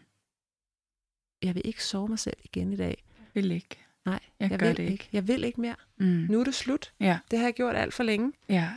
Jeg 1.43 1.55
vil 1.55 1.61
ikke 1.65 1.83
sove 1.83 2.07
mig 2.07 2.19
selv 2.19 2.37
igen 2.43 2.73
i 2.73 2.75
dag. 2.75 3.03
vil 3.33 3.51
ikke. 3.51 3.77
Nej, 4.05 4.19
Jeg 4.39 4.51
jeg 4.51 4.59
gør 4.59 4.67
vil 4.67 4.77
det 4.77 4.89
ikke. 4.89 5.09
Jeg 5.13 5.27
vil 5.27 5.43
ikke 5.43 5.61
mere. 5.61 5.75
Mm. 5.97 6.05
Nu 6.29 6.39
er 6.39 6.43
det 6.43 6.55
slut. 6.55 6.93
Ja, 6.99 7.19
Det 7.31 7.39
har 7.39 7.45
jeg 7.45 7.53
gjort 7.53 7.75
alt 7.75 7.93
for 7.93 8.03
længe. 8.03 8.33
ja. 8.49 8.69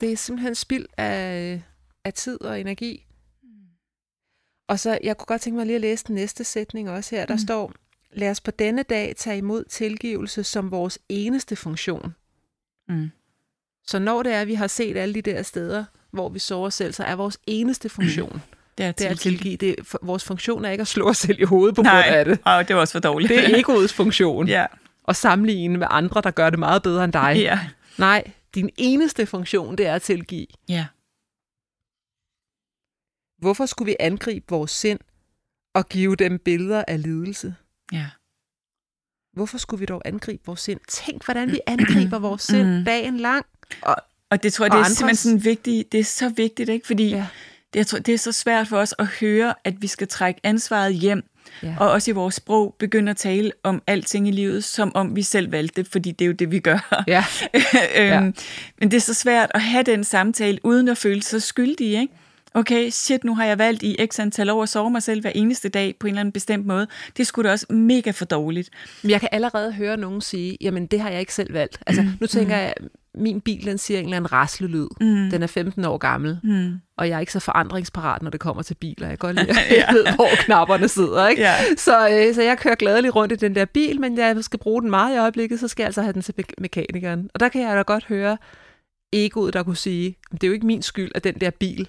Det 0.00 0.12
er 0.12 0.16
simpelthen 0.16 0.54
spild 0.54 0.86
af, 0.96 1.62
af 2.04 2.12
tid 2.12 2.42
og 2.42 2.60
energi. 2.60 3.04
Og 4.68 4.78
så, 4.80 4.98
jeg 5.02 5.16
kunne 5.16 5.26
godt 5.26 5.40
tænke 5.40 5.56
mig 5.56 5.66
lige 5.66 5.74
at 5.74 5.80
læse 5.80 6.04
den 6.06 6.14
næste 6.14 6.44
sætning 6.44 6.90
også 6.90 7.16
her. 7.16 7.26
Der 7.26 7.34
Mm. 7.34 7.38
mm. 7.40 7.46
står, 7.46 7.72
lad 8.12 8.30
os 8.30 8.40
på 8.40 8.50
denne 8.50 8.82
dag 8.82 9.14
tage 9.16 9.38
imod 9.38 9.64
tilgivelse 9.64 10.44
som 10.44 10.70
vores 10.70 10.98
eneste 11.08 11.56
funktion. 11.56 12.14
Mm. 12.88 13.10
Så 13.86 13.98
når 13.98 14.22
det 14.22 14.32
er, 14.32 14.40
at 14.40 14.46
vi 14.46 14.54
har 14.54 14.66
set 14.66 14.96
alle 14.96 15.14
de 15.14 15.22
der 15.22 15.42
steder, 15.42 15.84
hvor 16.10 16.28
vi 16.28 16.38
sover 16.38 16.66
os 16.66 16.74
selv, 16.74 16.92
så 16.92 17.04
er 17.04 17.14
vores 17.14 17.38
eneste 17.46 17.88
funktion, 17.88 18.42
Det 18.78 18.86
er, 18.86 18.92
det 18.92 19.06
er 19.06 19.10
at 19.10 19.18
tilgive. 19.18 19.56
Det, 19.56 19.76
for, 19.82 19.98
vores 20.02 20.24
funktion 20.24 20.64
er 20.64 20.70
ikke 20.70 20.82
at 20.82 20.88
slå 20.88 21.08
os 21.08 21.16
selv 21.18 21.40
i 21.40 21.44
hovedet 21.44 21.74
på 21.74 21.82
grund 21.82 21.86
Nej, 21.92 22.02
af 22.08 22.24
det. 22.24 22.38
Åh, 22.46 22.64
det 22.68 22.74
var 22.76 22.80
også 22.80 22.92
for 22.92 22.98
dårligt. 23.00 23.28
Det 23.28 23.38
er 23.54 23.58
egoets 23.58 23.92
funktion. 23.92 24.48
ja, 24.48 24.66
At 25.08 25.16
sammenligne 25.16 25.78
med 25.78 25.86
andre, 25.90 26.20
der 26.20 26.30
gør 26.30 26.50
det 26.50 26.58
meget 26.58 26.82
bedre 26.82 27.04
end 27.04 27.12
dig. 27.12 27.34
ja, 27.36 27.58
Nej, 27.98 28.30
din 28.54 28.70
eneste 28.76 29.26
funktion, 29.26 29.78
det 29.78 29.86
er 29.86 29.94
at 29.94 30.02
tilgive. 30.02 30.46
ja. 30.68 30.86
Hvorfor 33.38 33.66
skulle 33.66 33.86
vi 33.86 33.96
angribe 34.00 34.46
vores 34.48 34.70
sind 34.70 35.00
og 35.74 35.88
give 35.88 36.16
dem 36.16 36.38
billeder 36.38 36.84
af 36.88 37.02
lidelse? 37.02 37.54
ja. 37.92 38.06
Hvorfor 39.32 39.58
skulle 39.58 39.80
vi 39.80 39.86
dog 39.86 40.02
angribe 40.04 40.42
vores 40.46 40.60
sind? 40.60 40.80
Tænk, 40.88 41.24
hvordan 41.24 41.52
vi 41.52 41.60
angriber 41.66 42.18
vores 42.18 42.42
sind 42.50 42.78
Mm. 42.78 42.84
dagen 42.84 43.16
lang. 43.20 43.46
Og, 43.82 43.96
Og 44.30 44.42
det 44.42 44.52
tror 44.52 44.64
jeg, 44.64 44.72
det 44.72 44.78
er 44.78 44.82
andres- 44.84 44.94
simpelthen 44.98 45.16
sådan 45.16 45.44
vigtigt. 45.44 45.92
Det 45.92 46.00
er 46.00 46.04
så 46.04 46.28
vigtigt, 46.28 46.68
ikke? 46.68 46.86
Fordi 46.86 47.08
ja, 47.08 47.26
det, 47.72 47.78
jeg 47.78 47.86
tror, 47.86 47.98
det 47.98 48.14
er 48.14 48.18
så 48.18 48.32
svært 48.32 48.68
for 48.68 48.78
os 48.78 48.94
at 48.98 49.06
høre, 49.06 49.54
at 49.64 49.82
vi 49.82 49.86
skal 49.86 50.08
trække 50.08 50.40
ansvaret 50.44 50.94
hjem, 50.94 51.22
ja. 51.62 51.76
og 51.80 51.90
også 51.90 52.10
i 52.10 52.14
vores 52.14 52.34
sprog 52.34 52.74
begynde 52.78 53.10
at 53.10 53.16
tale 53.16 53.52
om 53.62 53.82
alting 53.86 54.28
i 54.28 54.30
livet, 54.30 54.64
som 54.64 54.92
om 54.94 55.16
vi 55.16 55.22
selv 55.22 55.52
valgte 55.52 55.82
det, 55.82 55.90
fordi 55.92 56.10
det 56.12 56.24
er 56.24 56.26
jo 56.26 56.32
det, 56.32 56.50
vi 56.50 56.60
gør. 56.60 57.04
ja, 57.06 57.24
øhm, 57.54 57.54
Ja. 57.96 58.20
Men 58.78 58.90
det 58.90 58.94
er 58.94 59.00
så 59.00 59.14
svært 59.14 59.50
at 59.54 59.62
have 59.62 59.82
den 59.82 60.04
samtale, 60.04 60.58
uden 60.64 60.88
at 60.88 60.98
føle 60.98 61.22
sig 61.22 61.42
skyldig, 61.42 61.86
ikke? 62.00 62.12
Okay, 62.54 62.90
shit, 62.90 63.24
nu 63.24 63.34
har 63.34 63.44
jeg 63.44 63.58
valgt 63.58 63.82
i 63.82 63.96
x 64.12 64.18
antal 64.20 64.50
år 64.50 64.62
at 64.62 64.68
sove 64.68 64.90
mig 64.90 65.02
selv 65.02 65.20
hver 65.20 65.30
eneste 65.34 65.68
dag 65.68 65.94
på 66.00 66.06
en 66.06 66.10
eller 66.10 66.20
anden 66.20 66.32
bestemt 66.32 66.66
måde. 66.66 66.86
Det 67.16 67.26
skulle 67.26 67.48
da 67.48 67.52
også 67.52 67.66
mega 67.72 68.10
for 68.10 68.24
dårligt. 68.24 68.70
Men 69.02 69.10
jeg 69.10 69.20
kan 69.20 69.28
allerede 69.32 69.72
høre 69.72 69.96
nogen 69.96 70.20
sige, 70.20 70.56
jamen 70.60 70.86
det 70.86 71.00
har 71.00 71.10
jeg 71.10 71.20
ikke 71.20 71.34
selv 71.34 71.52
valgt. 71.54 71.78
Altså 71.86 72.06
nu 72.20 72.26
tænker 72.26 72.56
jeg, 72.56 72.74
min 73.14 73.40
bil 73.40 73.66
den 73.66 73.78
siger 73.78 73.98
en 73.98 74.04
eller 74.04 74.16
anden 74.16 74.32
raslelyd. 74.32 74.86
Mm. 75.00 75.30
Den 75.30 75.42
er 75.42 75.46
15 75.46 75.84
år 75.84 75.98
gammel, 75.98 76.38
Mm. 76.42 76.72
og 76.98 77.08
jeg 77.08 77.16
er 77.16 77.20
ikke 77.20 77.32
så 77.32 77.40
forandringsparat, 77.40 78.22
når 78.22 78.30
det 78.30 78.40
kommer 78.40 78.62
til 78.62 78.74
biler. 78.74 79.08
Jeg 79.08 79.18
kan 79.18 79.34
godt 79.34 79.36
lide, 79.46 79.60
at 79.60 79.76
jeg 79.76 79.88
ved, 79.96 80.04
hvor 80.14 80.28
knapperne 80.38 80.88
sidder. 80.88 81.28
Ikke? 81.28 81.42
Ja. 81.42 81.54
Så, 81.76 82.08
øh, 82.08 82.34
så 82.34 82.42
jeg 82.42 82.58
kører 82.58 82.74
gladeligt 82.74 83.14
rundt 83.16 83.32
i 83.32 83.36
den 83.36 83.54
der 83.54 83.64
bil, 83.64 84.00
men 84.00 84.18
jeg 84.18 84.36
skal 84.44 84.58
bruge 84.58 84.82
den 84.82 84.90
meget 84.90 85.14
i 85.14 85.18
øjeblikket, 85.18 85.60
så 85.60 85.68
skal 85.68 85.82
jeg 85.82 85.86
altså 85.88 86.02
have 86.02 86.12
den 86.12 86.22
til 86.22 86.34
me- 86.40 86.54
mekanikeren. 86.58 87.30
Og 87.34 87.40
der 87.40 87.48
kan 87.48 87.62
jeg 87.62 87.76
da 87.76 87.82
godt 87.82 88.04
høre 88.04 88.36
egoet, 89.12 89.54
der 89.54 89.62
kunne 89.62 89.76
sige, 89.76 90.16
det 90.32 90.42
er 90.44 90.48
jo 90.48 90.52
ikke 90.54 90.66
min 90.66 90.82
skyld, 90.82 91.10
at 91.14 91.24
den 91.24 91.34
der 91.34 91.50
bil, 91.50 91.88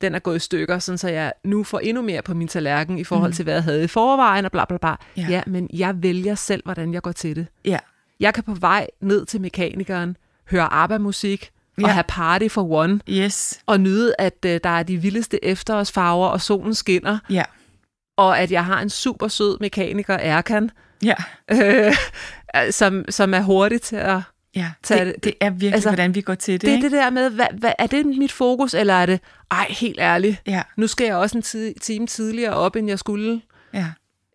den 0.00 0.14
er 0.14 0.18
gået 0.18 0.36
i 0.36 0.38
stykker, 0.38 0.78
sådan 0.78 0.98
så 0.98 1.08
jeg 1.08 1.32
nu 1.44 1.64
får 1.64 1.78
endnu 1.78 2.02
mere 2.02 2.22
på 2.22 2.34
min 2.34 2.48
tallerken 2.48 2.98
i 2.98 3.04
forhold 3.04 3.30
Mm. 3.30 3.34
til, 3.34 3.42
hvad 3.42 3.54
jeg 3.54 3.62
havde 3.62 3.84
i 3.84 3.86
forvejen, 3.86 4.44
og 4.44 4.52
bla 4.52 4.64
bla 4.64 4.76
bla. 4.78 4.94
Ja. 5.16 5.26
Ja. 5.30 5.42
men 5.46 5.70
jeg 5.72 6.02
vælger 6.02 6.34
selv, 6.34 6.62
hvordan 6.64 6.94
jeg 6.94 7.02
går 7.02 7.12
til 7.12 7.36
det. 7.36 7.46
Ja. 7.64 7.78
Jeg 8.20 8.34
kan 8.34 8.44
på 8.44 8.54
vej 8.54 8.86
ned 9.00 9.26
til 9.26 9.40
mekanikeren, 9.40 10.16
høre 10.50 10.72
ABBA-musik, 10.72 11.50
og 11.76 11.82
Ja. 11.82 11.88
have 11.88 12.04
party 12.08 12.48
for 12.48 12.70
one, 12.72 13.00
Yes. 13.08 13.60
og 13.66 13.80
nyde, 13.80 14.14
at 14.18 14.44
øh, 14.46 14.60
der 14.64 14.70
er 14.70 14.82
de 14.82 14.96
vildeste 14.96 15.44
efterårsfarver, 15.44 16.28
og 16.28 16.40
solen 16.40 16.74
skinner, 16.74 17.18
Ja. 17.30 17.42
og 18.16 18.38
at 18.38 18.52
jeg 18.52 18.64
har 18.64 18.80
en 18.80 18.90
super 18.90 19.28
sød 19.28 19.56
mekaniker, 19.60 20.14
Erkan, 20.14 20.70
Ja. 21.04 21.14
øh, 21.52 21.92
som, 22.70 23.04
som 23.08 23.34
er 23.34 23.40
hurtig 23.40 23.82
til 23.82 23.96
at... 23.96 24.20
Ja. 24.56 24.70
Det, 24.88 24.98
det- 25.06 25.24
det 25.24 25.34
er 25.40 25.50
virkelig, 25.50 25.66
altså, 25.66 25.76
altså, 25.76 25.90
hvordan 25.90 26.14
vi 26.14 26.20
går 26.20 26.34
til 26.34 26.52
det, 26.54 26.60
Det 26.60 26.68
er 26.70 26.74
ikke? 26.74 26.84
det 26.84 26.92
der 26.92 27.10
med, 27.10 27.30
hvad, 27.30 27.46
hvad, 27.58 27.72
er 27.78 27.86
det 27.86 28.06
mit 28.06 28.32
fokus, 28.32 28.74
eller 28.74 28.94
er 28.94 29.06
det, 29.06 29.20
ej, 29.50 29.66
helt 29.70 29.98
ærligt, 30.00 30.36
Ja. 30.46 30.62
nu 30.76 30.86
skal 30.86 31.04
jeg 31.04 31.16
også 31.16 31.36
en 31.38 31.42
tid, 31.42 31.74
time 31.80 32.06
tidligere 32.06 32.54
op, 32.54 32.76
end 32.76 32.88
jeg 32.88 32.98
skulle 32.98 33.40
Ja. 33.74 33.86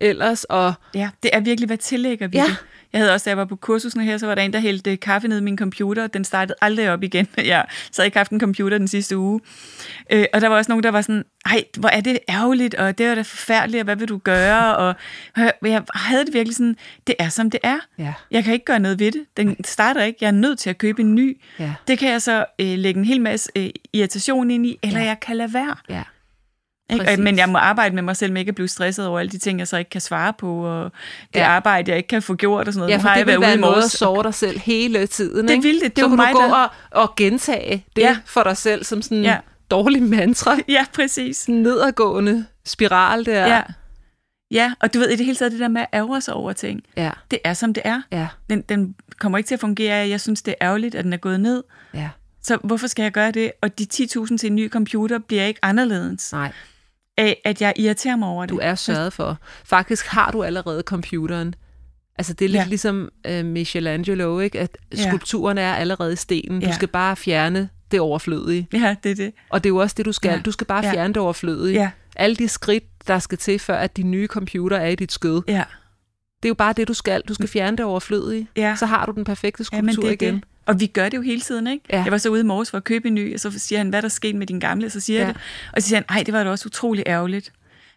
ellers, 0.01 0.43
og 0.43 0.73
Ja, 0.95 1.10
det 1.23 1.32
er 1.34 1.39
virkelig, 1.39 1.67
hvad 1.67 1.78
tillægger 1.78 2.28
vi 2.28 2.38
Ja. 2.38 2.43
det? 2.43 2.58
Jeg 2.95 3.01
havde 3.03 3.13
også, 3.13 3.23
da 3.25 3.29
jeg 3.29 3.38
var 3.38 3.45
på 3.45 3.55
kursusene 3.55 4.03
her, 4.03 4.17
så 4.17 4.27
var 4.27 4.36
der 4.36 4.41
en, 4.41 4.53
der 4.53 4.60
hældte 4.60 4.97
kaffe 4.97 5.27
ned 5.27 5.38
i 5.38 5.41
min 5.43 5.58
computer. 5.58 6.08
Den 6.08 6.23
startede 6.23 6.55
aldrig 6.62 6.91
op 6.91 7.03
igen. 7.03 7.27
Jeg 7.38 7.65
så 7.91 8.01
havde 8.01 8.08
ikke 8.08 8.17
haft 8.17 8.31
en 8.31 8.39
computer 8.39 8.77
den 8.77 8.88
sidste 8.88 9.17
uge. 9.17 9.39
Øh, 10.12 10.25
og 10.34 10.41
der 10.41 10.47
var 10.47 10.58
også 10.58 10.71
nogen, 10.71 10.84
der 10.84 10.91
var 10.91 11.01
sådan, 11.01 11.23
ej, 11.45 11.63
hvor 11.79 11.89
er 11.89 12.01
det 12.01 12.19
ærgerligt, 12.29 12.75
og 12.75 12.97
det 12.97 13.05
er 13.05 13.15
da 13.15 13.21
forfærdeligt, 13.21 13.81
og 13.81 13.84
hvad 13.84 13.95
vil 13.95 14.08
du 14.10 14.17
gøre? 14.17 14.75
Og 14.77 14.95
og 15.36 15.51
jeg 15.69 15.84
havde 15.95 16.25
det 16.25 16.34
virkelig 16.34 16.55
sådan, 16.55 16.75
det 17.08 17.15
er 17.19 17.29
som 17.29 17.49
det 17.49 17.60
er. 17.63 17.77
ja, 17.99 18.13
Jeg 18.31 18.43
kan 18.43 18.53
ikke 18.53 18.65
gøre 18.65 18.79
noget 18.79 18.99
ved 18.99 19.12
det. 19.12 19.25
Den 19.38 19.63
starter 19.63 20.03
ikke. 20.03 20.17
Jeg 20.21 20.27
er 20.27 20.31
nødt 20.31 20.60
til 20.60 20.69
at 20.69 20.77
købe 20.77 21.01
en 21.01 21.15
ny. 21.15 21.41
ja, 21.60 21.73
Det 21.88 21.99
kan 21.99 22.10
jeg 22.12 22.21
så 22.21 22.45
øh, 22.62 22.77
lægge 22.77 22.99
en 22.99 23.05
hel 23.05 23.21
masse 23.21 23.49
øh, 23.55 23.69
irritation 23.93 24.51
ind 24.51 24.65
i, 24.65 24.79
eller 24.84 24.99
Ja. 24.99 25.05
jeg 25.05 25.19
kan 25.19 25.38
lade 25.38 25.53
være. 25.53 25.75
ja. 25.89 26.03
Ikke? 26.93 27.06
Præcis. 27.06 27.19
Men 27.19 27.38
jeg 27.38 27.50
må 27.50 27.58
arbejde 27.58 27.95
med 27.95 28.04
mig 28.04 28.17
selv 28.17 28.34
med 28.34 28.41
ikke 28.41 28.50
at 28.50 28.56
blive 28.56 28.67
stresset 28.67 29.08
over 29.08 29.19
alle 29.19 29.30
de 29.32 29.38
ting, 29.38 29.60
jeg 29.60 29.67
så 29.67 29.78
ikke 29.78 29.89
kan 29.89 30.02
svare 30.02 30.34
på, 30.38 30.65
og 30.65 30.91
det 31.34 31.39
Ja. 31.39 31.48
arbejde, 31.48 31.89
jeg 31.91 31.98
ikke 31.98 32.08
kan 32.08 32.21
få 32.21 32.36
gjort 32.36 32.67
og 32.67 32.74
sådan 32.74 32.80
noget. 32.80 32.91
Ja, 32.91 32.98
for 32.98 33.08
har 33.08 33.15
det 33.15 33.19
jeg 33.19 33.28
vil 33.28 33.32
været 33.32 33.41
være 33.41 33.54
en 33.54 33.62
måde 33.62 33.78
at 33.84 33.91
sove 33.91 34.24
dig 34.24 34.34
selv 34.34 34.60
hele 34.60 35.08
tiden. 35.08 35.48
Det 35.48 35.54
ikke? 35.54 35.63
vil 35.63 35.80
det. 35.82 35.95
Det 35.95 36.04
Så 36.04 36.08
mig, 36.08 36.34
du 36.34 36.38
gå 36.38 36.43
der- 36.43 36.54
og, 36.54 36.69
og 36.91 37.15
gentage 37.15 37.86
det 37.95 38.02
Ja. 38.02 38.17
for 38.26 38.43
dig 38.43 38.58
selv 38.58 38.84
som 38.84 39.02
sådan 39.02 39.17
en 39.17 39.24
Ja. 39.24 39.38
dårlig 39.71 40.04
mantra. 40.04 40.58
Ja, 40.67 40.86
præcis. 40.93 41.45
En 41.45 41.63
nedadgående 41.63 42.45
spiral 42.65 43.26
der. 43.26 43.48
Ja. 43.48 43.62
ja, 44.52 44.74
og 44.80 44.93
du 44.93 45.00
ved, 45.00 45.10
i 45.10 45.15
det 45.15 45.26
hele 45.26 45.38
taget, 45.38 45.52
det 45.52 45.60
der 45.60 45.67
med 45.67 45.82
at 45.82 45.88
ærge 45.93 46.21
sig 46.21 46.34
over 46.34 46.54
ting, 46.54 46.82
ja, 46.98 47.12
det 47.32 47.39
er 47.43 47.54
som 47.54 47.74
det 47.74 47.84
er. 47.86 48.02
ja, 48.12 48.28
Den, 48.50 48.62
den 48.62 48.95
kommer 49.19 49.38
ikke 49.38 49.48
til 49.48 49.56
at 49.56 49.60
fungere 49.62 50.10
jeg 50.10 50.21
synes, 50.21 50.41
det 50.41 50.52
er 50.60 50.65
ærgerligt, 50.67 50.95
at 50.95 51.04
den 51.04 51.13
er 51.13 51.17
gået 51.17 51.39
ned. 51.39 51.63
ja. 51.93 52.10
Så 52.43 52.58
hvorfor 52.63 52.88
skal 52.88 53.04
jeg 53.04 53.12
gøre 53.12 53.32
det? 53.32 53.52
Og 53.62 53.80
de 53.80 53.86
10.000 53.93 54.38
til 54.38 54.48
en 54.48 54.56
ny 54.56 54.69
computer 54.71 55.19
bliver 55.19 55.45
ikke 55.45 55.60
anderledes 55.63 56.32
Nej, 56.34 56.52
af, 57.17 57.41
at 57.45 57.62
jeg 57.62 57.73
irriterer 57.75 58.15
mig 58.15 58.28
over 58.28 58.43
det. 58.45 58.49
du 58.49 58.60
er 58.62 58.75
sørget 58.75 59.13
for. 59.13 59.38
Faktisk 59.63 60.06
har 60.08 60.32
du 60.32 60.43
allerede 60.43 60.82
computeren. 60.86 61.56
Altså 62.17 62.34
det 62.34 62.45
er 62.45 62.49
lidt 62.49 62.56
Ja. 62.56 62.62
ja. 62.63 62.67
ligesom 62.67 63.10
uh, 63.30 63.45
Michelangelo, 63.45 64.39
ikke? 64.39 64.60
at 64.60 64.78
Ja. 64.97 65.08
skulpturen 65.08 65.58
er 65.58 65.73
allerede 65.73 66.13
i 66.13 66.15
stenen. 66.15 66.62
Du 66.62 66.67
Ja. 66.67 66.73
skal 66.73 66.88
bare 66.88 67.15
fjerne 67.15 67.69
det 67.91 67.99
overflødige. 67.99 68.67
Ja, 68.73 68.95
det 69.04 69.12
er 69.12 69.15
det. 69.15 69.34
Og 69.49 69.63
det 69.63 69.69
er 69.69 69.71
jo 69.71 69.78
også 69.78 69.93
det, 69.97 70.06
du 70.06 70.12
skal. 70.12 70.30
Ja. 70.30 70.36
Ja. 70.36 70.41
Du 70.41 70.51
skal 70.51 70.67
bare 70.67 70.86
Ja. 70.86 70.91
fjerne 70.93 71.13
det 71.13 71.21
overflødige. 71.21 71.73
Ja, 71.82 71.89
Alle 72.15 72.36
de 72.36 72.47
skridt, 72.47 72.84
der 73.08 73.19
skal 73.19 73.38
til, 73.38 73.60
før 73.60 73.75
at 73.78 73.97
de 73.97 74.04
nye 74.04 74.28
computer 74.28 74.78
er 74.78 74.88
i 74.88 74.95
dit 74.95 75.12
skød. 75.12 75.41
ja, 75.47 75.63
Det 76.43 76.45
er 76.45 76.49
jo 76.49 76.54
bare 76.54 76.73
det, 76.73 76.88
du 76.88 76.93
skal. 76.93 77.21
Du 77.28 77.34
skal 77.34 77.47
fjerne 77.49 77.78
det 77.78 77.86
overflødige. 77.86 78.47
ja. 78.58 78.75
Så 78.80 78.86
har 78.86 79.06
du 79.06 79.12
den 79.12 79.23
perfekte 79.23 79.62
Ja, 79.62 79.63
skulptur 79.78 80.01
det 80.04 80.10
er 80.10 80.13
igen. 80.13 80.36
det. 80.36 80.43
Og 80.65 80.80
vi 80.80 80.86
gør 80.86 81.10
det 81.10 81.17
jo 81.17 81.21
hele 81.21 81.41
tiden, 81.41 81.67
ikke? 81.67 81.86
Ja. 81.89 82.04
Jeg 82.04 82.12
var 82.12 82.17
så 82.17 82.30
ude 82.30 82.41
i 82.41 82.43
morges 82.43 82.69
for 82.71 82.78
at 82.78 82.84
købe 82.84 83.08
en 83.08 83.13
ny, 83.15 83.34
og 83.34 83.39
så 83.39 83.60
siger 83.60 83.80
han, 83.80 83.89
hvad 83.89 83.99
er 83.99 84.01
der 84.01 84.08
sket 84.10 84.36
med 84.36 84.47
din 84.47 84.60
gamle? 84.60 84.89
Så 84.89 84.99
siger 84.99 85.19
Ja. 85.19 85.25
jeg 85.25 85.34
det. 85.36 85.41
Og 85.73 85.82
så 85.82 85.88
siger 85.88 85.97
han, 85.97 86.06
ej, 86.17 86.23
det 86.23 86.34
var 86.34 86.43
da 86.43 86.49
også 86.49 86.67
utrolig 86.67 87.04
ærgerligt. 87.08 87.51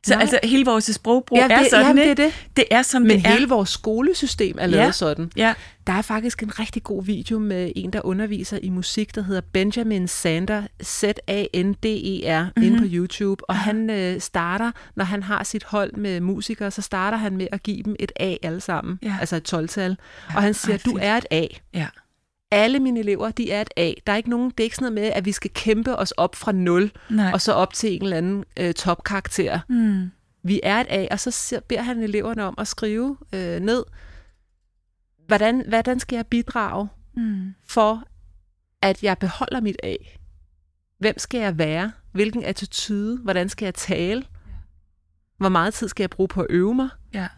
Så 0.07 0.15
Nej. 0.15 0.21
altså, 0.21 0.39
hele 0.45 0.65
vores 0.65 0.85
sprogbrug 0.85 1.39
Ja, 1.39 1.49
er 1.49 1.59
det- 1.59 1.71
sådan, 1.71 1.87
jamen, 1.87 2.03
det 2.03 2.11
er 2.11 2.15
det. 2.15 2.49
Det 2.57 2.65
er, 2.71 2.83
som 2.83 3.03
Men 3.03 3.11
det 3.11 3.27
er. 3.27 3.31
hele 3.31 3.49
vores 3.49 3.69
skolesystem 3.71 4.57
er 4.61 4.67
lavet 4.67 4.85
Ja. 4.85 4.93
sådan. 4.93 5.31
Ja, 5.37 5.55
Der 5.87 5.93
er 5.93 6.03
faktisk 6.03 6.43
en 6.43 6.59
rigtig 6.59 6.83
god 6.83 7.05
video 7.05 7.39
med 7.39 7.73
en, 7.77 7.93
der 7.93 8.07
underviser 8.07 8.59
i 8.63 8.69
musik, 8.69 9.15
der 9.15 9.23
hedder 9.23 9.41
Benjamin 9.53 10.09
Sander, 10.09 10.63
Z-A-N-D-E-R, 10.85 12.43
mm-hmm. 12.45 12.63
inde 12.63 12.79
på 12.79 12.85
YouTube. 12.89 13.51
Og 13.51 13.57
han 13.57 13.91
øh, 13.91 14.21
starter, 14.21 14.71
når 14.97 15.05
han 15.05 15.23
har 15.23 15.45
sit 15.45 15.65
hold 15.65 15.93
med 15.93 16.21
musikere, 16.21 16.71
så 16.71 16.83
starter 16.83 17.19
han 17.19 17.37
med 17.37 17.47
at 17.53 17.63
give 17.63 17.83
dem 17.83 17.97
et 17.99 18.13
A 18.21 18.37
alle 18.43 18.61
sammen. 18.61 18.99
Ja. 19.03 19.17
Altså 19.21 19.37
et 19.37 19.55
12-tal. 19.55 19.97
Og 20.35 20.43
han 20.43 20.55
siger, 20.55 20.75
ej, 20.77 20.81
du 20.85 20.99
er 21.03 21.17
et 21.17 21.27
A. 21.31 21.47
ja, 21.75 21.87
alle 22.51 22.81
mine 22.81 23.01
elever, 23.01 23.31
de 23.31 23.51
er 23.51 23.61
et 23.61 23.71
A. 23.77 23.93
Der 24.07 24.13
er 24.13 24.17
ikke 24.17 24.31
nogen, 24.31 24.51
det 24.51 24.61
er 24.61 24.65
ikke 24.65 24.77
sådan 24.77 24.93
noget 24.93 25.07
med, 25.07 25.13
at 25.17 25.25
vi 25.25 25.33
skal 25.33 25.51
kæmpe 25.55 25.97
os 25.97 26.11
op 26.13 26.35
fra 26.37 26.53
0, 26.53 26.91
Nej. 27.11 27.31
og 27.33 27.41
så 27.41 27.53
op 27.53 27.75
til 27.75 27.95
en 27.97 28.03
eller 28.03 28.17
anden 28.17 28.45
øh, 28.57 28.75
topkarakter. 28.75 29.61
Mm. 29.69 30.11
Vi 30.43 30.61
er 30.63 30.81
et 30.81 30.87
A, 30.91 31.07
og 31.11 31.21
så 31.21 31.61
beder 31.69 31.83
han 31.83 31.99
eleverne 32.03 32.45
om 32.45 32.55
at 32.59 32.69
skrive 32.69 33.17
øh, 33.33 33.61
ned, 33.61 33.85
hvordan, 35.27 35.65
hvordan 35.69 36.01
skal 36.01 36.17
jeg 36.17 36.27
bidrage 36.27 36.89
Mm. 37.17 37.55
for, 37.69 38.05
at 38.83 39.03
jeg 39.03 39.19
beholder 39.19 39.61
mit 39.61 39.77
A? 39.83 39.95
Hvem 40.99 41.19
skal 41.19 41.41
jeg 41.41 41.59
være? 41.59 41.93
Hvilken 42.13 42.45
attitude? 42.45 43.19
Hvordan 43.19 43.49
skal 43.49 43.67
jeg 43.67 43.75
tale? 43.75 44.25
Hvor 45.39 45.49
meget 45.49 45.75
tid 45.75 45.89
skal 45.89 46.03
jeg 46.03 46.11
bruge 46.11 46.29
på 46.29 46.41
at 46.41 46.47
øve 46.51 46.75
mig? 46.75 46.89
Ja. 47.15 47.29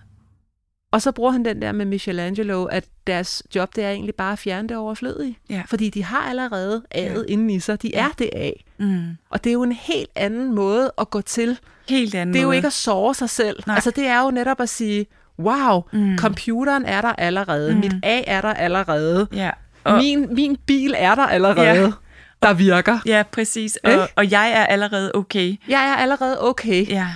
Og 0.93 1.03
så 1.03 1.13
bruger 1.13 1.31
han 1.31 1.45
den 1.45 1.63
der 1.63 1.73
med 1.73 1.85
Michelangelo, 1.87 2.65
at 2.65 2.85
deres 3.07 3.43
job, 3.55 3.77
det 3.77 3.85
er 3.85 3.91
egentlig 3.91 4.15
bare 4.15 4.33
at 4.33 4.39
fjerne 4.39 4.69
det 4.69 4.77
overflødige. 4.77 5.39
Ja. 5.51 5.63
Fordi 5.67 5.91
de 5.91 6.05
har 6.05 6.21
allerede 6.29 6.83
A'et 6.95 7.01
Ja. 7.01 7.23
inden 7.29 7.51
i 7.51 7.61
sig. 7.61 7.83
De 7.83 7.91
Ja. 7.95 8.05
er 8.05 8.09
det 8.19 8.31
A. 8.35 8.51
Mm. 8.79 9.17
Og 9.31 9.45
det 9.45 9.51
er 9.51 9.55
jo 9.55 9.63
en 9.63 9.73
helt 9.73 10.11
anden 10.15 10.55
måde 10.55 10.93
at 10.99 11.11
gå 11.11 11.21
til. 11.21 11.59
Helt 11.89 12.15
anden 12.15 12.33
Det 12.33 12.39
er 12.39 12.43
jo 12.43 12.49
måde. 12.49 12.57
ikke 12.57 12.67
at 12.67 12.73
såre 12.73 13.15
sig 13.15 13.31
selv. 13.31 13.63
Nej. 13.67 13.75
Altså 13.75 13.91
det 13.91 14.07
er 14.07 14.23
jo 14.25 14.31
netop 14.31 14.61
at 14.61 14.69
sige, 14.69 15.07
wow, 15.39 15.83
Mm. 15.93 16.19
computeren 16.19 16.85
er 16.85 17.01
der 17.01 17.13
allerede. 17.19 17.75
Mm. 17.75 17.81
Mit 17.81 17.93
A 18.03 18.23
er 18.27 18.41
der 18.41 18.55
allerede. 18.55 19.29
Ja. 19.33 19.51
Og... 19.85 19.97
Min, 19.99 20.35
min 20.35 20.57
bil 20.67 20.95
er 20.99 21.15
der 21.15 21.27
allerede, 21.27 21.63
Ja. 21.83 21.91
der 22.43 22.53
virker. 22.55 22.99
Ja, 23.07 23.23
præcis. 23.33 23.77
Og, 23.85 24.09
og 24.17 24.31
jeg 24.31 24.51
er 24.51 24.67
allerede 24.67 25.11
okay. 25.15 25.57
Jeg 25.69 25.89
er 25.91 25.95
allerede 25.97 26.43
okay. 26.45 26.89
Ja. 26.89 27.09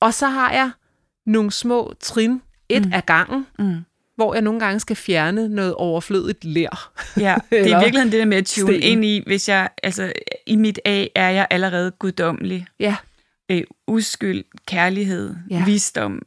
Og 0.00 0.14
så 0.14 0.26
har 0.26 0.52
jeg 0.52 0.70
nogle 1.26 1.50
små 1.52 1.92
trin, 2.00 2.42
et 2.72 2.86
Mm. 2.86 2.92
af 2.92 3.06
gangen, 3.06 3.46
Mm. 3.58 3.76
hvor 4.16 4.34
jeg 4.34 4.42
nogle 4.42 4.60
gange 4.60 4.80
skal 4.80 4.96
fjerne 4.96 5.48
noget 5.48 5.74
overflødigt 5.74 6.44
lær. 6.44 6.92
Ja, 7.16 7.34
det 7.50 7.58
er 7.60 7.64
i 7.66 7.80
virkeligheden 7.82 8.12
det 8.12 8.18
der 8.18 8.24
med 8.26 8.36
at 8.36 8.46
tune 8.46 8.72
sten. 8.72 8.82
ind 8.82 9.04
i, 9.04 9.22
hvis 9.26 9.48
jeg, 9.48 9.68
altså 9.82 10.12
i 10.46 10.56
mit 10.56 10.78
A 10.84 11.06
er 11.14 11.28
jeg 11.30 11.46
allerede 11.50 11.90
guddommelig. 11.90 12.66
Ja, 12.80 12.96
Øh, 13.50 13.62
uskyld, 13.86 14.44
kærlighed, 14.66 15.34
ja. 15.50 15.64
Visdom, 15.64 16.22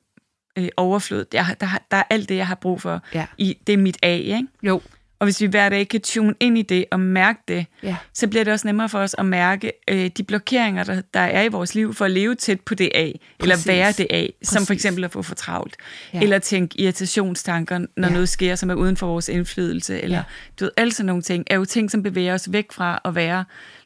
øh, 0.58 0.68
overflod. 0.78 1.26
Jeg, 1.34 1.46
der, 1.60 1.68
der 1.92 1.98
er 1.98 2.04
alt 2.10 2.30
det, 2.30 2.36
jeg 2.36 2.48
har 2.48 2.56
brug 2.56 2.82
for. 2.82 3.02
ja. 3.14 3.26
I, 3.38 3.58
det 3.68 3.74
er 3.74 3.78
mit 3.78 3.98
A, 4.04 4.16
ikke? 4.16 4.48
Jo. 4.64 4.82
Og 5.26 5.28
hvis 5.28 5.42
vi 5.42 5.46
hver 5.46 5.70
dag 5.70 5.88
kan 5.88 6.02
tune 6.02 6.34
ind 6.40 6.58
i 6.58 6.62
det 6.62 6.86
og 6.92 7.00
mærke 7.00 7.40
det, 7.48 7.66
Ja. 7.84 7.96
så 8.14 8.28
bliver 8.28 8.44
det 8.44 8.54
også 8.54 8.68
nemmere 8.68 8.90
for 8.90 9.00
os 9.00 9.16
at 9.18 9.26
mærke 9.26 9.72
øh, 9.90 10.10
de 10.18 10.24
blokeringer, 10.24 10.84
der, 10.84 11.02
der 11.14 11.20
er 11.20 11.44
i 11.44 11.48
vores 11.48 11.76
liv 11.76 11.94
for 11.94 12.06
at 12.06 12.12
leve 12.12 12.36
tæt 12.36 12.62
på 12.62 12.76
det 12.76 12.90
A, 12.96 13.12
eller 13.40 13.56
Præcis. 13.56 13.68
være 13.68 13.92
det 13.92 14.08
A, 14.10 14.28
som 14.44 14.56
for 14.62 14.66
Præcis. 14.66 14.70
eksempel 14.72 15.04
at 15.04 15.12
få 15.12 15.22
for 15.22 15.36
travlt, 15.36 15.76
ja. 16.14 16.22
Eller 16.22 16.40
tænke 16.40 16.82
irritationstanker, 16.82 17.78
når 17.98 18.08
ja. 18.08 18.14
Noget 18.14 18.30
sker, 18.30 18.56
som 18.56 18.70
er 18.70 18.74
uden 18.76 18.98
for 18.98 19.08
vores 19.08 19.30
indflydelse, 19.30 20.02
eller. 20.02 20.18
Ja. 20.18 20.24
du 20.60 20.66
ved, 20.66 20.72
alle 20.78 20.94
sådan 20.94 21.06
nogle 21.08 21.22
ting, 21.22 21.44
er 21.48 21.56
jo 21.56 21.66
ting, 21.66 21.92
som 21.92 22.04
bevæger 22.04 22.34
os 22.34 22.52
væk 22.52 22.72
fra 22.72 23.02
at 23.06 23.16
være 23.16 23.46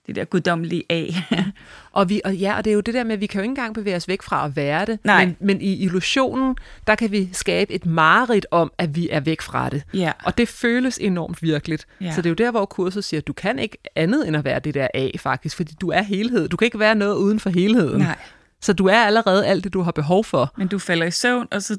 det 0.09 0.15
der 0.15 0.25
guddommelige 0.25 0.83
A. 0.89 1.05
Og, 1.91 2.09
vi, 2.09 2.21
og 2.25 2.35
ja, 2.35 2.57
og 2.57 2.65
det 2.65 2.71
er 2.71 2.75
jo 2.75 2.79
det 2.81 2.93
der 2.93 3.03
med, 3.03 3.13
at 3.13 3.21
vi 3.21 3.25
kan 3.25 3.39
jo 3.39 3.41
ikke 3.43 3.49
engang 3.51 3.73
bevæge 3.73 3.95
os 3.95 4.07
væk 4.07 4.21
fra 4.21 4.45
at 4.45 4.55
være 4.55 4.85
det. 4.85 4.99
Nej. 5.03 5.25
Men, 5.25 5.37
men 5.39 5.61
i 5.61 5.83
illusionen, 5.83 6.55
der 6.87 6.95
kan 6.95 7.11
vi 7.11 7.29
skabe 7.33 7.73
et 7.73 7.85
mareridt 7.85 8.45
om, 8.51 8.71
at 8.77 8.95
vi 8.95 9.09
er 9.11 9.19
væk 9.19 9.41
fra 9.41 9.69
det. 9.69 9.83
ja. 9.93 10.11
Og 10.23 10.37
det 10.37 10.47
føles 10.47 10.97
enormt 10.97 11.43
virkeligt. 11.43 11.87
Ja. 12.01 12.05
Ja. 12.05 12.11
Så 12.11 12.21
det 12.21 12.25
er 12.25 12.29
jo 12.29 12.35
der, 12.35 12.51
hvor 12.51 12.65
kurset 12.65 13.03
siger, 13.03 13.21
at 13.21 13.27
du 13.27 13.33
kan 13.33 13.59
ikke 13.59 13.77
andet 13.95 14.27
end 14.27 14.37
at 14.37 14.45
være 14.45 14.59
det 14.59 14.73
der 14.73 14.87
A, 14.93 15.09
faktisk. 15.19 15.55
Fordi 15.55 15.73
du 15.81 15.89
er 15.89 16.01
helhed. 16.01 16.47
Du 16.49 16.57
kan 16.57 16.65
ikke 16.65 16.79
være 16.79 16.95
noget 16.95 17.15
uden 17.15 17.39
for 17.39 17.49
helheden. 17.49 18.01
Nej, 18.01 18.15
Så 18.61 18.73
du 18.73 18.85
er 18.85 18.97
allerede 18.97 19.45
alt 19.47 19.63
det, 19.63 19.73
du 19.73 19.81
har 19.81 19.91
behov 19.91 20.23
for. 20.23 20.53
men 20.57 20.67
du 20.67 20.79
falder 20.79 21.05
i 21.05 21.11
søvn, 21.11 21.47
og 21.51 21.61
så 21.61 21.77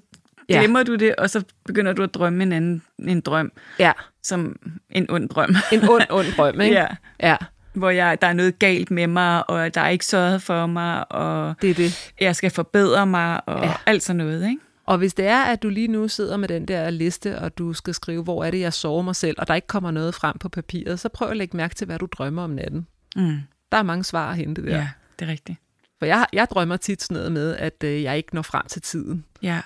Ja. 0.49 0.59
glemmer 0.59 0.83
du 0.83 0.95
det, 0.95 1.17
og 1.17 1.31
så 1.31 1.43
begynder 1.67 1.93
du 1.93 2.03
at 2.03 2.15
drømme 2.15 2.43
en 2.43 2.53
anden 2.53 2.83
en 3.09 3.21
drøm, 3.21 3.53
Ja. 3.79 3.93
som 4.23 4.57
en 4.91 5.11
ond 5.11 5.29
drøm. 5.29 5.55
En 5.73 5.89
ond, 5.89 6.03
ond 6.11 6.27
drøm, 6.37 6.61
ikke? 6.61 6.77
ja. 6.77 6.87
ja. 7.23 7.37
Hvor 7.73 7.91
jeg, 7.91 8.23
der 8.23 8.27
er 8.29 8.33
noget 8.33 8.59
galt 8.59 8.91
med 8.91 9.07
mig, 9.07 9.51
og 9.51 9.75
der 9.75 9.81
er 9.81 9.89
ikke 9.89 10.07
sørget 10.07 10.43
for 10.43 10.67
mig, 10.67 11.13
og 11.13 11.55
Det 11.63 11.71
er 11.71 11.75
det. 11.75 12.13
jeg 12.21 12.37
skal 12.37 12.51
forbedre 12.51 13.07
mig, 13.07 13.49
og 13.49 13.65
ja. 13.65 13.73
Alt 13.87 14.03
sådan 14.03 14.17
noget, 14.17 14.49
ikke? 14.49 14.61
Og 14.87 14.99
hvis 14.99 15.15
det 15.15 15.27
er, 15.27 15.43
at 15.43 15.63
du 15.63 15.69
lige 15.69 15.89
nu 15.89 16.09
sidder 16.09 16.37
med 16.37 16.49
den 16.49 16.69
der 16.69 16.91
liste, 16.91 17.39
og 17.39 17.59
du 17.59 17.73
skal 17.73 17.95
skrive, 17.95 18.23
hvor 18.23 18.45
er 18.45 18.51
det, 18.51 18.61
jeg 18.61 18.73
sover 18.73 19.03
mig 19.03 19.17
selv, 19.17 19.37
og 19.39 19.49
der 19.49 19.55
ikke 19.55 19.67
kommer 19.67 19.91
noget 19.91 20.15
frem 20.15 20.39
på 20.39 20.49
papiret, 20.49 21.01
så 21.01 21.09
prøv 21.09 21.29
at 21.29 21.37
lægge 21.37 21.57
mærke 21.57 21.75
til, 21.75 21.85
hvad 21.87 21.99
du 21.99 22.07
drømmer 22.13 22.43
om 22.45 22.51
natten. 22.51 22.87
Mm. 23.17 23.39
Der 23.73 23.79
er 23.79 23.83
mange 23.83 24.05
svar 24.05 24.31
at 24.31 24.37
hente 24.37 24.63
der. 24.67 24.77
Ja. 24.77 24.89
det 25.19 25.29
er 25.29 25.31
rigtigt. 25.33 25.59
For 25.99 26.07
jeg, 26.07 26.27
jeg 26.33 26.47
drømmer 26.51 26.77
tit 26.77 27.03
sådan 27.03 27.15
noget 27.15 27.33
med, 27.33 27.57
at 27.57 27.85
øh, 27.85 28.03
jeg 28.03 28.17
ikke 28.17 28.35
når 28.35 28.43
frem 28.43 28.67
til 28.69 28.83
tiden. 28.83 29.25
Ja. 29.43 29.61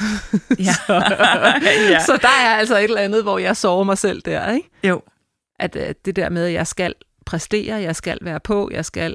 ja. 0.58 0.72
ja. 1.90 2.00
Så 2.06 2.18
der 2.22 2.28
er 2.44 2.54
altså 2.56 2.76
et 2.78 2.84
eller 2.84 3.00
andet, 3.00 3.22
hvor 3.22 3.38
jeg 3.38 3.56
sover 3.56 3.84
mig 3.84 3.98
selv 3.98 4.22
der, 4.22 4.50
ikke? 4.52 4.68
Jo. 4.84 5.02
At 5.58 5.76
øh, 5.76 5.94
det 6.04 6.16
der 6.16 6.28
med, 6.28 6.46
at 6.46 6.52
jeg 6.52 6.66
skal 6.66 6.94
præstere, 7.30 7.80
jeg 7.80 7.96
skal 7.96 8.18
være 8.22 8.40
på, 8.40 8.70
jeg 8.72 8.84
skal 8.84 9.14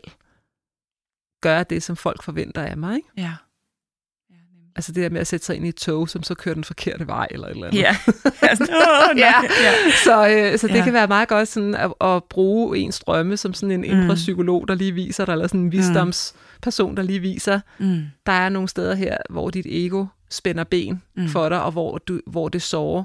gøre 1.41 1.63
det, 1.63 1.84
som 1.84 1.95
folk 1.95 2.23
forventer 2.23 2.62
af 2.62 2.78
mig, 2.78 2.95
ikke? 2.95 3.08
Ja. 3.17 3.21
Ja, 4.30 4.36
nemlig. 4.54 4.71
Altså 4.75 4.91
det 4.91 5.04
der 5.04 5.10
med 5.10 5.21
at 5.21 5.28
sætte 5.28 5.45
sig 5.45 5.56
ind 5.56 5.65
i 5.65 5.69
et 5.69 5.75
tog, 5.75 6.10
som 6.10 6.23
så 6.23 6.36
kører 6.36 6.56
den 6.56 6.63
forkerte 6.63 7.08
vej, 7.08 7.28
eller 7.32 7.47
et 7.47 7.51
eller 7.51 7.67
andet. 7.67 7.80
Ja. 7.80 7.95
Åh, 8.51 9.15
nej. 9.15 9.17
Ja. 9.17 9.34
ja. 9.63 9.73
Så, 10.04 10.28
øh, 10.30 10.60
så 10.60 10.67
det 10.67 10.75
Ja. 10.75 10.84
kan 10.84 10.93
være 10.93 11.08
meget 11.08 11.28
godt 11.28 11.47
sådan 11.47 11.75
at, 11.75 11.93
at 12.01 12.23
bruge 12.23 12.78
ens 12.78 12.99
drømme 12.99 13.38
som 13.38 13.54
sådan 13.54 13.71
en 13.71 13.84
indre 13.84 14.08
Mm. 14.08 14.15
psykolog, 14.15 14.67
der 14.67 14.75
lige 14.75 14.91
viser 14.91 15.25
dig, 15.25 15.32
eller 15.32 15.47
sådan 15.47 15.60
en 15.62 15.71
visdomsperson, 15.71 16.97
der 16.97 17.04
lige 17.04 17.19
viser, 17.19 17.60
Mm. 17.80 18.01
der 18.25 18.32
er 18.32 18.49
nogle 18.49 18.69
steder 18.69 18.95
her, 18.95 19.17
hvor 19.30 19.49
dit 19.49 19.65
ego 19.69 20.06
spænder 20.30 20.63
ben 20.63 21.01
Mm. 21.15 21.21
mm. 21.21 21.28
for 21.30 21.49
dig, 21.49 21.63
og 21.63 21.71
hvor, 21.71 21.97
du, 21.97 22.19
hvor 22.28 22.49
det 22.49 22.62
sårer 22.62 23.04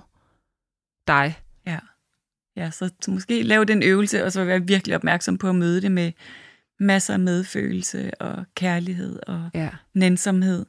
dig. 1.07 1.39
Ja. 2.65 2.71
Så, 2.71 2.91
måske 3.09 3.43
lave 3.43 3.65
den 3.65 3.83
øvelse, 3.83 4.25
og 4.25 4.33
så 4.33 4.45
være 4.45 4.63
virkelig 4.67 4.97
opmærksom 4.97 5.39
på 5.39 5.49
at 5.49 5.55
møde 5.55 5.83
det 5.83 5.93
med 5.93 6.13
masser 6.81 7.15
af 7.15 7.21
medfølelse 7.21 8.11
og 8.21 8.45
kærlighed 8.55 9.19
og 9.27 9.51
Ja. 9.55 9.69
nænsomhed. 9.95 10.67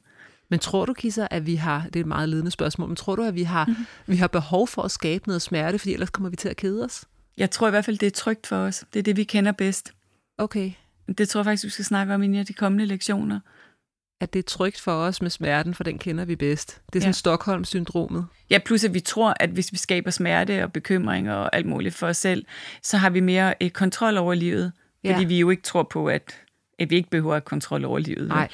Men 0.50 0.58
tror 0.58 0.84
du, 0.84 0.92
Kisser, 0.92 1.28
at 1.30 1.46
vi 1.46 1.54
har, 1.54 1.84
det 1.84 1.96
er 1.96 2.00
et 2.00 2.06
meget 2.06 2.28
ledende 2.28 2.50
spørgsmål, 2.50 2.88
men 2.88 2.96
tror 2.96 3.16
du, 3.16 3.22
at 3.22 3.34
vi 3.34 3.42
har, 3.42 3.64
Mhm. 3.66 3.70
mm-hmm. 3.72 4.12
vi 4.12 4.16
har 4.16 4.26
behov 4.26 4.68
for 4.68 4.82
at 4.82 4.90
skabe 4.90 5.24
noget 5.26 5.42
smerte, 5.42 5.78
fordi 5.78 5.92
ellers 5.92 6.10
kommer 6.10 6.30
vi 6.30 6.36
til 6.36 6.48
at 6.48 6.56
kede 6.56 6.84
os? 6.84 7.04
Jeg 7.36 7.50
tror 7.50 7.66
i 7.66 7.70
hvert 7.70 7.84
fald, 7.84 7.98
det 7.98 8.06
er 8.06 8.10
trygt 8.10 8.46
for 8.46 8.56
os. 8.56 8.84
Det 8.92 8.98
er 8.98 9.02
det, 9.02 9.16
vi 9.16 9.24
kender 9.24 9.52
bedst. 9.52 9.92
Okay. 10.38 10.72
Det 11.18 11.28
tror 11.28 11.40
jeg 11.40 11.44
faktisk, 11.44 11.64
vi 11.64 11.70
skal 11.70 11.84
snakke 11.84 12.14
om 12.14 12.22
i 12.22 12.42
de 12.42 12.52
kommende 12.52 12.86
lektioner. 12.86 13.40
At 14.22 14.32
det 14.32 14.38
er 14.38 14.42
trygt 14.42 14.80
for 14.80 14.92
os 14.92 15.22
med 15.22 15.30
smerten, 15.30 15.74
for 15.74 15.84
den 15.84 15.98
kender 15.98 16.24
vi 16.24 16.36
bedst. 16.36 16.80
Det 16.92 16.98
er 16.98 17.00
sådan 17.00 17.08
Ja. 17.08 17.12
Stockholm-syndromet. 17.12 18.26
Ja, 18.50 18.58
plus 18.58 18.84
at 18.84 18.94
vi 18.94 19.00
tror, 19.00 19.34
at 19.40 19.50
hvis 19.50 19.72
vi 19.72 19.76
skaber 19.76 20.10
smerte 20.10 20.62
og 20.64 20.72
bekymring 20.72 21.30
og 21.30 21.56
alt 21.56 21.66
muligt 21.66 21.94
for 21.94 22.06
os 22.06 22.16
selv, 22.16 22.44
så 22.82 22.96
har 22.96 23.10
vi 23.10 23.20
mere 23.20 23.62
eh, 23.62 23.70
kontrol 23.70 24.16
over 24.16 24.34
livet. 24.34 24.72
Ja. 25.04 25.12
Fordi 25.12 25.24
vi 25.24 25.38
jo 25.38 25.50
ikke 25.50 25.62
tror 25.62 25.82
på, 25.82 26.06
at, 26.06 26.40
at 26.78 26.90
vi 26.90 26.96
ikke 26.96 27.10
behøver 27.10 27.34
at 27.34 27.44
kontrol 27.44 27.84
over 27.84 27.98
livet. 27.98 28.28
Nej. 28.28 28.48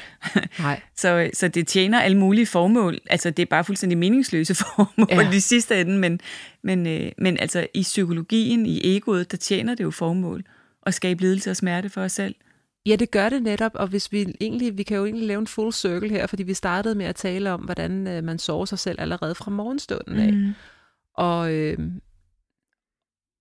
Nej. 0.58 0.80
Så, 0.96 1.30
så 1.34 1.48
det 1.48 1.66
tjener 1.66 2.00
alle 2.00 2.16
mulige 2.18 2.46
formål. 2.46 2.98
Altså, 3.10 3.30
det 3.30 3.42
er 3.42 3.46
bare 3.46 3.64
fuldstændig 3.64 3.98
meningsløse 3.98 4.54
formål. 4.64 5.08
Ja. 5.10 5.30
i 5.30 5.40
sidste 5.40 5.80
ende, 5.80 5.98
men, 5.98 6.20
men, 6.62 6.86
øh, 6.86 7.12
men 7.18 7.38
altså 7.38 7.66
i 7.74 7.82
psykologien, 7.82 8.66
i 8.66 8.96
egoet, 8.96 9.30
der 9.30 9.36
tjener 9.36 9.74
det 9.74 9.84
jo 9.84 9.90
formål 9.90 10.44
at 10.86 10.94
skabe 10.94 11.20
lidelse 11.20 11.50
og 11.50 11.56
smerte 11.56 11.88
for 11.90 12.02
os 12.02 12.12
selv. 12.12 12.34
Ja, 12.88 12.96
det 12.96 13.10
gør 13.10 13.28
det 13.28 13.42
netop, 13.42 13.72
og 13.74 13.86
hvis 13.86 14.12
vi 14.12 14.34
egentlig, 14.40 14.78
vi 14.78 14.82
kan 14.82 14.96
jo 14.96 15.04
egentlig 15.04 15.26
lave 15.26 15.38
en 15.38 15.46
full 15.46 15.72
circle 15.72 16.08
her, 16.08 16.26
fordi 16.26 16.42
vi 16.42 16.54
startede 16.54 16.94
med 16.94 17.06
at 17.06 17.16
tale 17.16 17.52
om, 17.52 17.60
hvordan 17.60 18.06
øh, 18.06 18.24
man 18.24 18.38
sover 18.38 18.64
sig 18.64 18.78
selv 18.78 19.00
allerede 19.00 19.34
fra 19.34 19.50
morgenstunden 19.50 20.18
af. 20.18 20.32
Mm. 20.32 20.54
Og, 21.14 21.54
øh, 21.54 21.78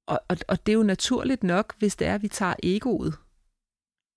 og, 0.07 0.19
og, 0.27 0.37
og 0.47 0.65
det 0.65 0.71
er 0.71 0.77
jo 0.77 0.83
naturligt 0.83 1.43
nok, 1.43 1.73
hvis 1.79 1.95
det 1.95 2.07
er, 2.07 2.15
at 2.15 2.23
vi 2.23 2.27
tager 2.27 2.53
egoet. 2.63 3.13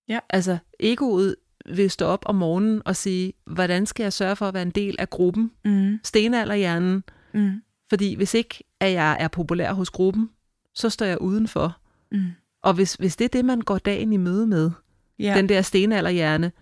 Ja. 0.08 0.18
Altså, 0.30 0.58
egoet 0.80 1.36
vil 1.66 1.90
stå 1.90 2.06
op 2.06 2.22
om 2.26 2.34
morgenen 2.34 2.82
og 2.84 2.96
sige, 2.96 3.32
hvordan 3.46 3.86
skal 3.86 4.02
jeg 4.02 4.12
sørge 4.12 4.36
for 4.36 4.48
at 4.48 4.54
være 4.54 4.62
en 4.62 4.70
del 4.70 4.96
af 4.98 5.10
gruppen? 5.10 5.50
Mm. 5.64 6.00
Stenalderhjernen. 6.04 7.04
Mm. 7.34 7.62
Fordi 7.88 8.14
hvis 8.14 8.34
ikke, 8.34 8.64
at 8.80 8.92
jeg 8.92 9.16
er 9.20 9.28
populær 9.28 9.72
hos 9.72 9.90
gruppen, 9.90 10.30
så 10.74 10.90
står 10.90 11.06
jeg 11.06 11.20
udenfor. 11.20 11.76
Mm. 12.12 12.24
Og 12.62 12.74
hvis, 12.74 12.94
hvis 12.94 13.16
det 13.16 13.24
er 13.24 13.28
det, 13.28 13.44
man 13.44 13.60
går 13.60 13.78
dagen 13.78 14.12
i 14.12 14.16
møde 14.16 14.46
med, 14.46 14.70
Ja. 15.20 15.34
den 15.36 15.48
der 15.48 15.62
stenalderhjerne, 15.62 16.52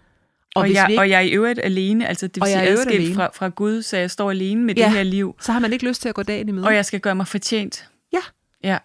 og, 0.54 0.62
hvis 0.62 0.74
jeg, 0.76 0.84
vi 0.86 0.92
ikke- 0.92 1.00
og 1.00 1.10
jeg 1.10 1.16
er 1.16 1.20
i 1.20 1.30
øvrigt 1.30 1.60
alene, 1.62 2.06
altså 2.08 2.26
det 2.26 2.34
vil 2.36 2.42
Og 2.42 2.48
sige 2.48 2.60
adskilt 2.62 3.14
fra, 3.14 3.30
fra 3.34 3.48
Gud, 3.48 3.82
så 3.82 3.96
jeg 3.96 4.10
står 4.10 4.30
alene 4.30 4.62
med 4.64 4.74
Ja. 4.74 4.84
det 4.84 4.92
her 4.92 5.02
liv, 5.02 5.34
så 5.40 5.52
har 5.52 5.58
man 5.58 5.72
ikke 5.72 5.86
lyst 5.88 6.02
til 6.02 6.08
at 6.08 6.14
gå 6.14 6.22
dagen 6.22 6.48
i 6.48 6.52
møde. 6.52 6.66
og 6.66 6.74
jeg 6.74 6.84
skal 6.84 7.00
gøre 7.00 7.14
mig 7.14 7.26
fortjent. 7.28 7.88
Ja. 8.12 8.18
Ja. 8.64 8.78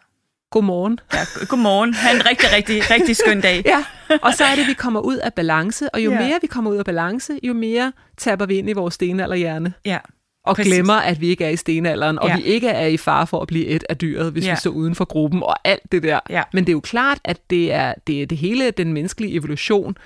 Godmorgen. 0.52 1.00
ja. 1.14 1.46
Godmorgen. 1.48 1.94
Ha' 1.94 2.16
en 2.16 2.26
rigtig, 2.26 2.50
rigtig, 2.56 2.92
rigtig 2.92 3.16
skøn 3.16 3.42
dag. 3.42 3.64
Ja, 3.66 3.84
og 4.22 4.34
så 4.34 4.44
er 4.44 4.56
det, 4.56 4.62
at 4.62 4.68
vi 4.68 4.74
kommer 4.74 5.00
ud 5.00 5.16
af 5.18 5.34
balance, 5.34 5.90
og 5.96 6.04
jo 6.06 6.12
Ja. 6.12 6.20
mere 6.20 6.38
vi 6.42 6.48
kommer 6.48 6.72
ud 6.72 6.78
af 6.78 6.86
balance, 6.86 7.40
jo 7.44 7.54
mere 7.54 7.92
taber 8.18 8.46
vi 8.46 8.56
ind 8.58 8.70
i 8.70 8.74
vores 8.74 8.94
stenalderhjerne. 8.94 9.74
Ja. 9.86 9.98
Og 10.46 10.56
Præcis. 10.56 10.74
glemmer, 10.74 10.94
at 10.94 11.22
vi 11.22 11.28
ikke 11.28 11.46
er 11.46 11.50
i 11.50 11.56
stenalderen, 11.56 12.20
og 12.20 12.28
Ja. 12.30 12.36
vi 12.36 12.42
ikke 12.44 12.68
er 12.68 12.88
i 12.88 12.98
fare 12.98 13.28
for 13.28 13.42
at 13.42 13.48
blive 13.48 13.66
et 13.66 13.84
af 13.90 13.98
dyret, 13.98 14.32
hvis 14.32 14.46
Ja. 14.46 14.52
vi 14.52 14.56
står 14.60 14.72
uden 14.72 14.96
for 14.96 15.06
gruppen, 15.06 15.44
og 15.44 15.56
alt 15.64 15.92
det 15.92 16.04
der. 16.04 16.20
Ja. 16.30 16.44
Men 16.54 16.64
det 16.64 16.70
er 16.70 16.74
jo 16.74 16.80
klart, 16.80 17.20
at 17.24 17.50
det 17.50 17.74
er 17.74 17.94
det, 18.08 18.22
er 18.22 18.26
det 18.26 18.38
hele 18.38 18.72
den 18.72 18.94
menneskelige 18.94 19.34
evolution, 19.34 19.98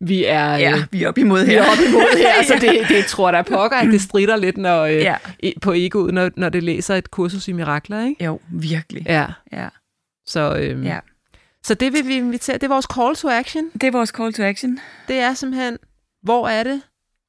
vi 0.00 0.24
er, 0.24 0.56
Ja, 0.56 0.72
øh, 0.72 0.78
vi 0.90 1.02
er 1.02 1.08
oppe 1.08 1.20
imod 1.20 1.44
vi 1.44 1.50
her. 1.50 1.62
er 1.62 1.70
oppe 1.70 1.84
imod 1.88 2.18
her. 2.18 2.42
Så 2.48 2.54
det, 2.60 2.88
det 2.88 3.04
tror 3.06 3.30
da 3.30 3.42
pokker, 3.42 3.76
at 3.76 3.86
det 3.86 4.00
strider 4.00 4.36
lidt 4.36 4.56
når, 4.58 4.82
øh, 4.82 4.92
Ja. 4.96 5.16
på 5.62 5.72
egoet, 5.72 6.14
når, 6.14 6.30
når 6.36 6.48
det 6.48 6.62
læser 6.62 6.94
et 6.94 7.10
kursus 7.10 7.48
i 7.48 7.52
mirakler. 7.52 8.04
Ikke? 8.06 8.24
Jo, 8.24 8.40
virkelig. 8.50 9.02
Ja. 9.06 9.26
Ja. 9.52 9.68
Så, 10.26 10.56
øhm, 10.56 10.82
Ja. 10.82 10.98
så 11.64 11.74
det 11.74 11.92
vil 11.92 12.06
vi 12.06 12.14
invitere. 12.16 12.54
Det 12.54 12.62
er 12.62 12.68
vores 12.68 12.86
call 12.94 13.14
to 13.16 13.28
action. 13.28 13.70
Det 13.72 13.82
er 13.82 13.90
vores 13.90 14.10
call 14.10 14.32
to 14.32 14.42
action. 14.42 14.80
Det 15.08 15.16
er 15.16 15.34
simpelthen, 15.34 15.78
hvor 16.22 16.48
er 16.48 16.62
det, 16.62 16.82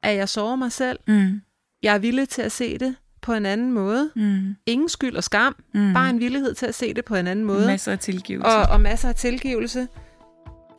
at 0.04 0.16
jeg 0.18 0.30
sover 0.30 0.56
mig 0.56 0.72
selv? 0.72 1.00
Mm. 1.08 1.42
Jeg 1.86 1.96
er 1.96 2.00
villig 2.00 2.30
til 2.30 2.42
at 2.42 2.52
se 2.52 2.78
det 2.78 2.96
på 3.22 3.34
en 3.34 3.46
anden 3.46 3.72
måde. 3.72 4.10
Mm. 4.16 4.56
Ingen 4.66 4.90
skyld 4.90 5.16
og 5.16 5.24
skam. 5.24 5.56
Mm. 5.74 5.94
Bare 5.94 6.10
en 6.10 6.20
villighed 6.20 6.54
til 6.54 6.66
at 6.66 6.76
se 6.76 6.94
det 6.94 7.06
på 7.06 7.16
en 7.16 7.28
anden 7.28 7.46
måde. 7.46 7.68
Masser 7.68 7.92
af 7.92 8.00
tilgivelse. 8.00 8.48
og, 8.48 8.62
og 8.72 8.82
masser 8.82 9.10
af 9.10 9.16
tilgivelse. 9.16 9.88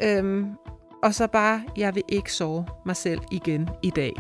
Øhm, 0.03 0.47
og 1.03 1.15
så 1.15 1.27
bare, 1.27 1.63
jeg 1.77 1.95
vil 1.95 2.03
ikke 2.09 2.33
sove 2.33 2.67
mig 2.87 2.97
selv 2.97 3.21
igen 3.33 3.69
i 3.83 3.91
dag. 3.91 4.13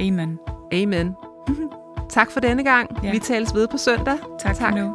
Amen. 0.00 0.38
Amen. 0.72 1.14
tak 2.16 2.30
for 2.30 2.40
denne 2.40 2.64
gang. 2.64 2.90
Ja. 3.04 3.10
Vi 3.10 3.18
tales 3.18 3.54
ved 3.54 3.68
på 3.68 3.76
søndag. 3.76 4.18
Tak, 4.38 4.56
Tak. 4.56 4.72
for 4.72 4.78
nu. 4.78 4.94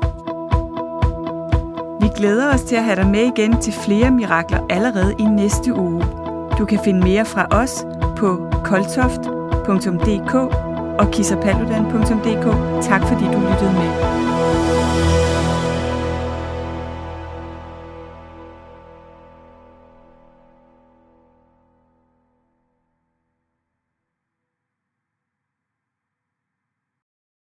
Vi 2.01 2.07
glæder 2.17 2.53
os 2.53 2.61
til 2.61 2.75
at 2.75 2.83
have 2.83 2.95
dig 2.95 3.07
med 3.07 3.31
igen 3.37 3.61
til 3.61 3.73
flere 3.73 4.11
mirakler 4.11 4.67
allerede 4.69 5.15
i 5.19 5.23
næste 5.23 5.73
uge. 5.73 6.03
Du 6.57 6.65
kan 6.65 6.79
finde 6.83 6.99
mere 6.99 7.25
fra 7.25 7.47
os 7.51 7.85
på 8.17 8.49
koltoft.dk 8.65 9.40
og 10.99 11.11
kissapaludan.dk. 11.11 12.45
Tak 12.89 13.01
fordi 13.07 13.25
du 13.25 13.39
lyttede 13.39 13.73
med. 13.73 14.30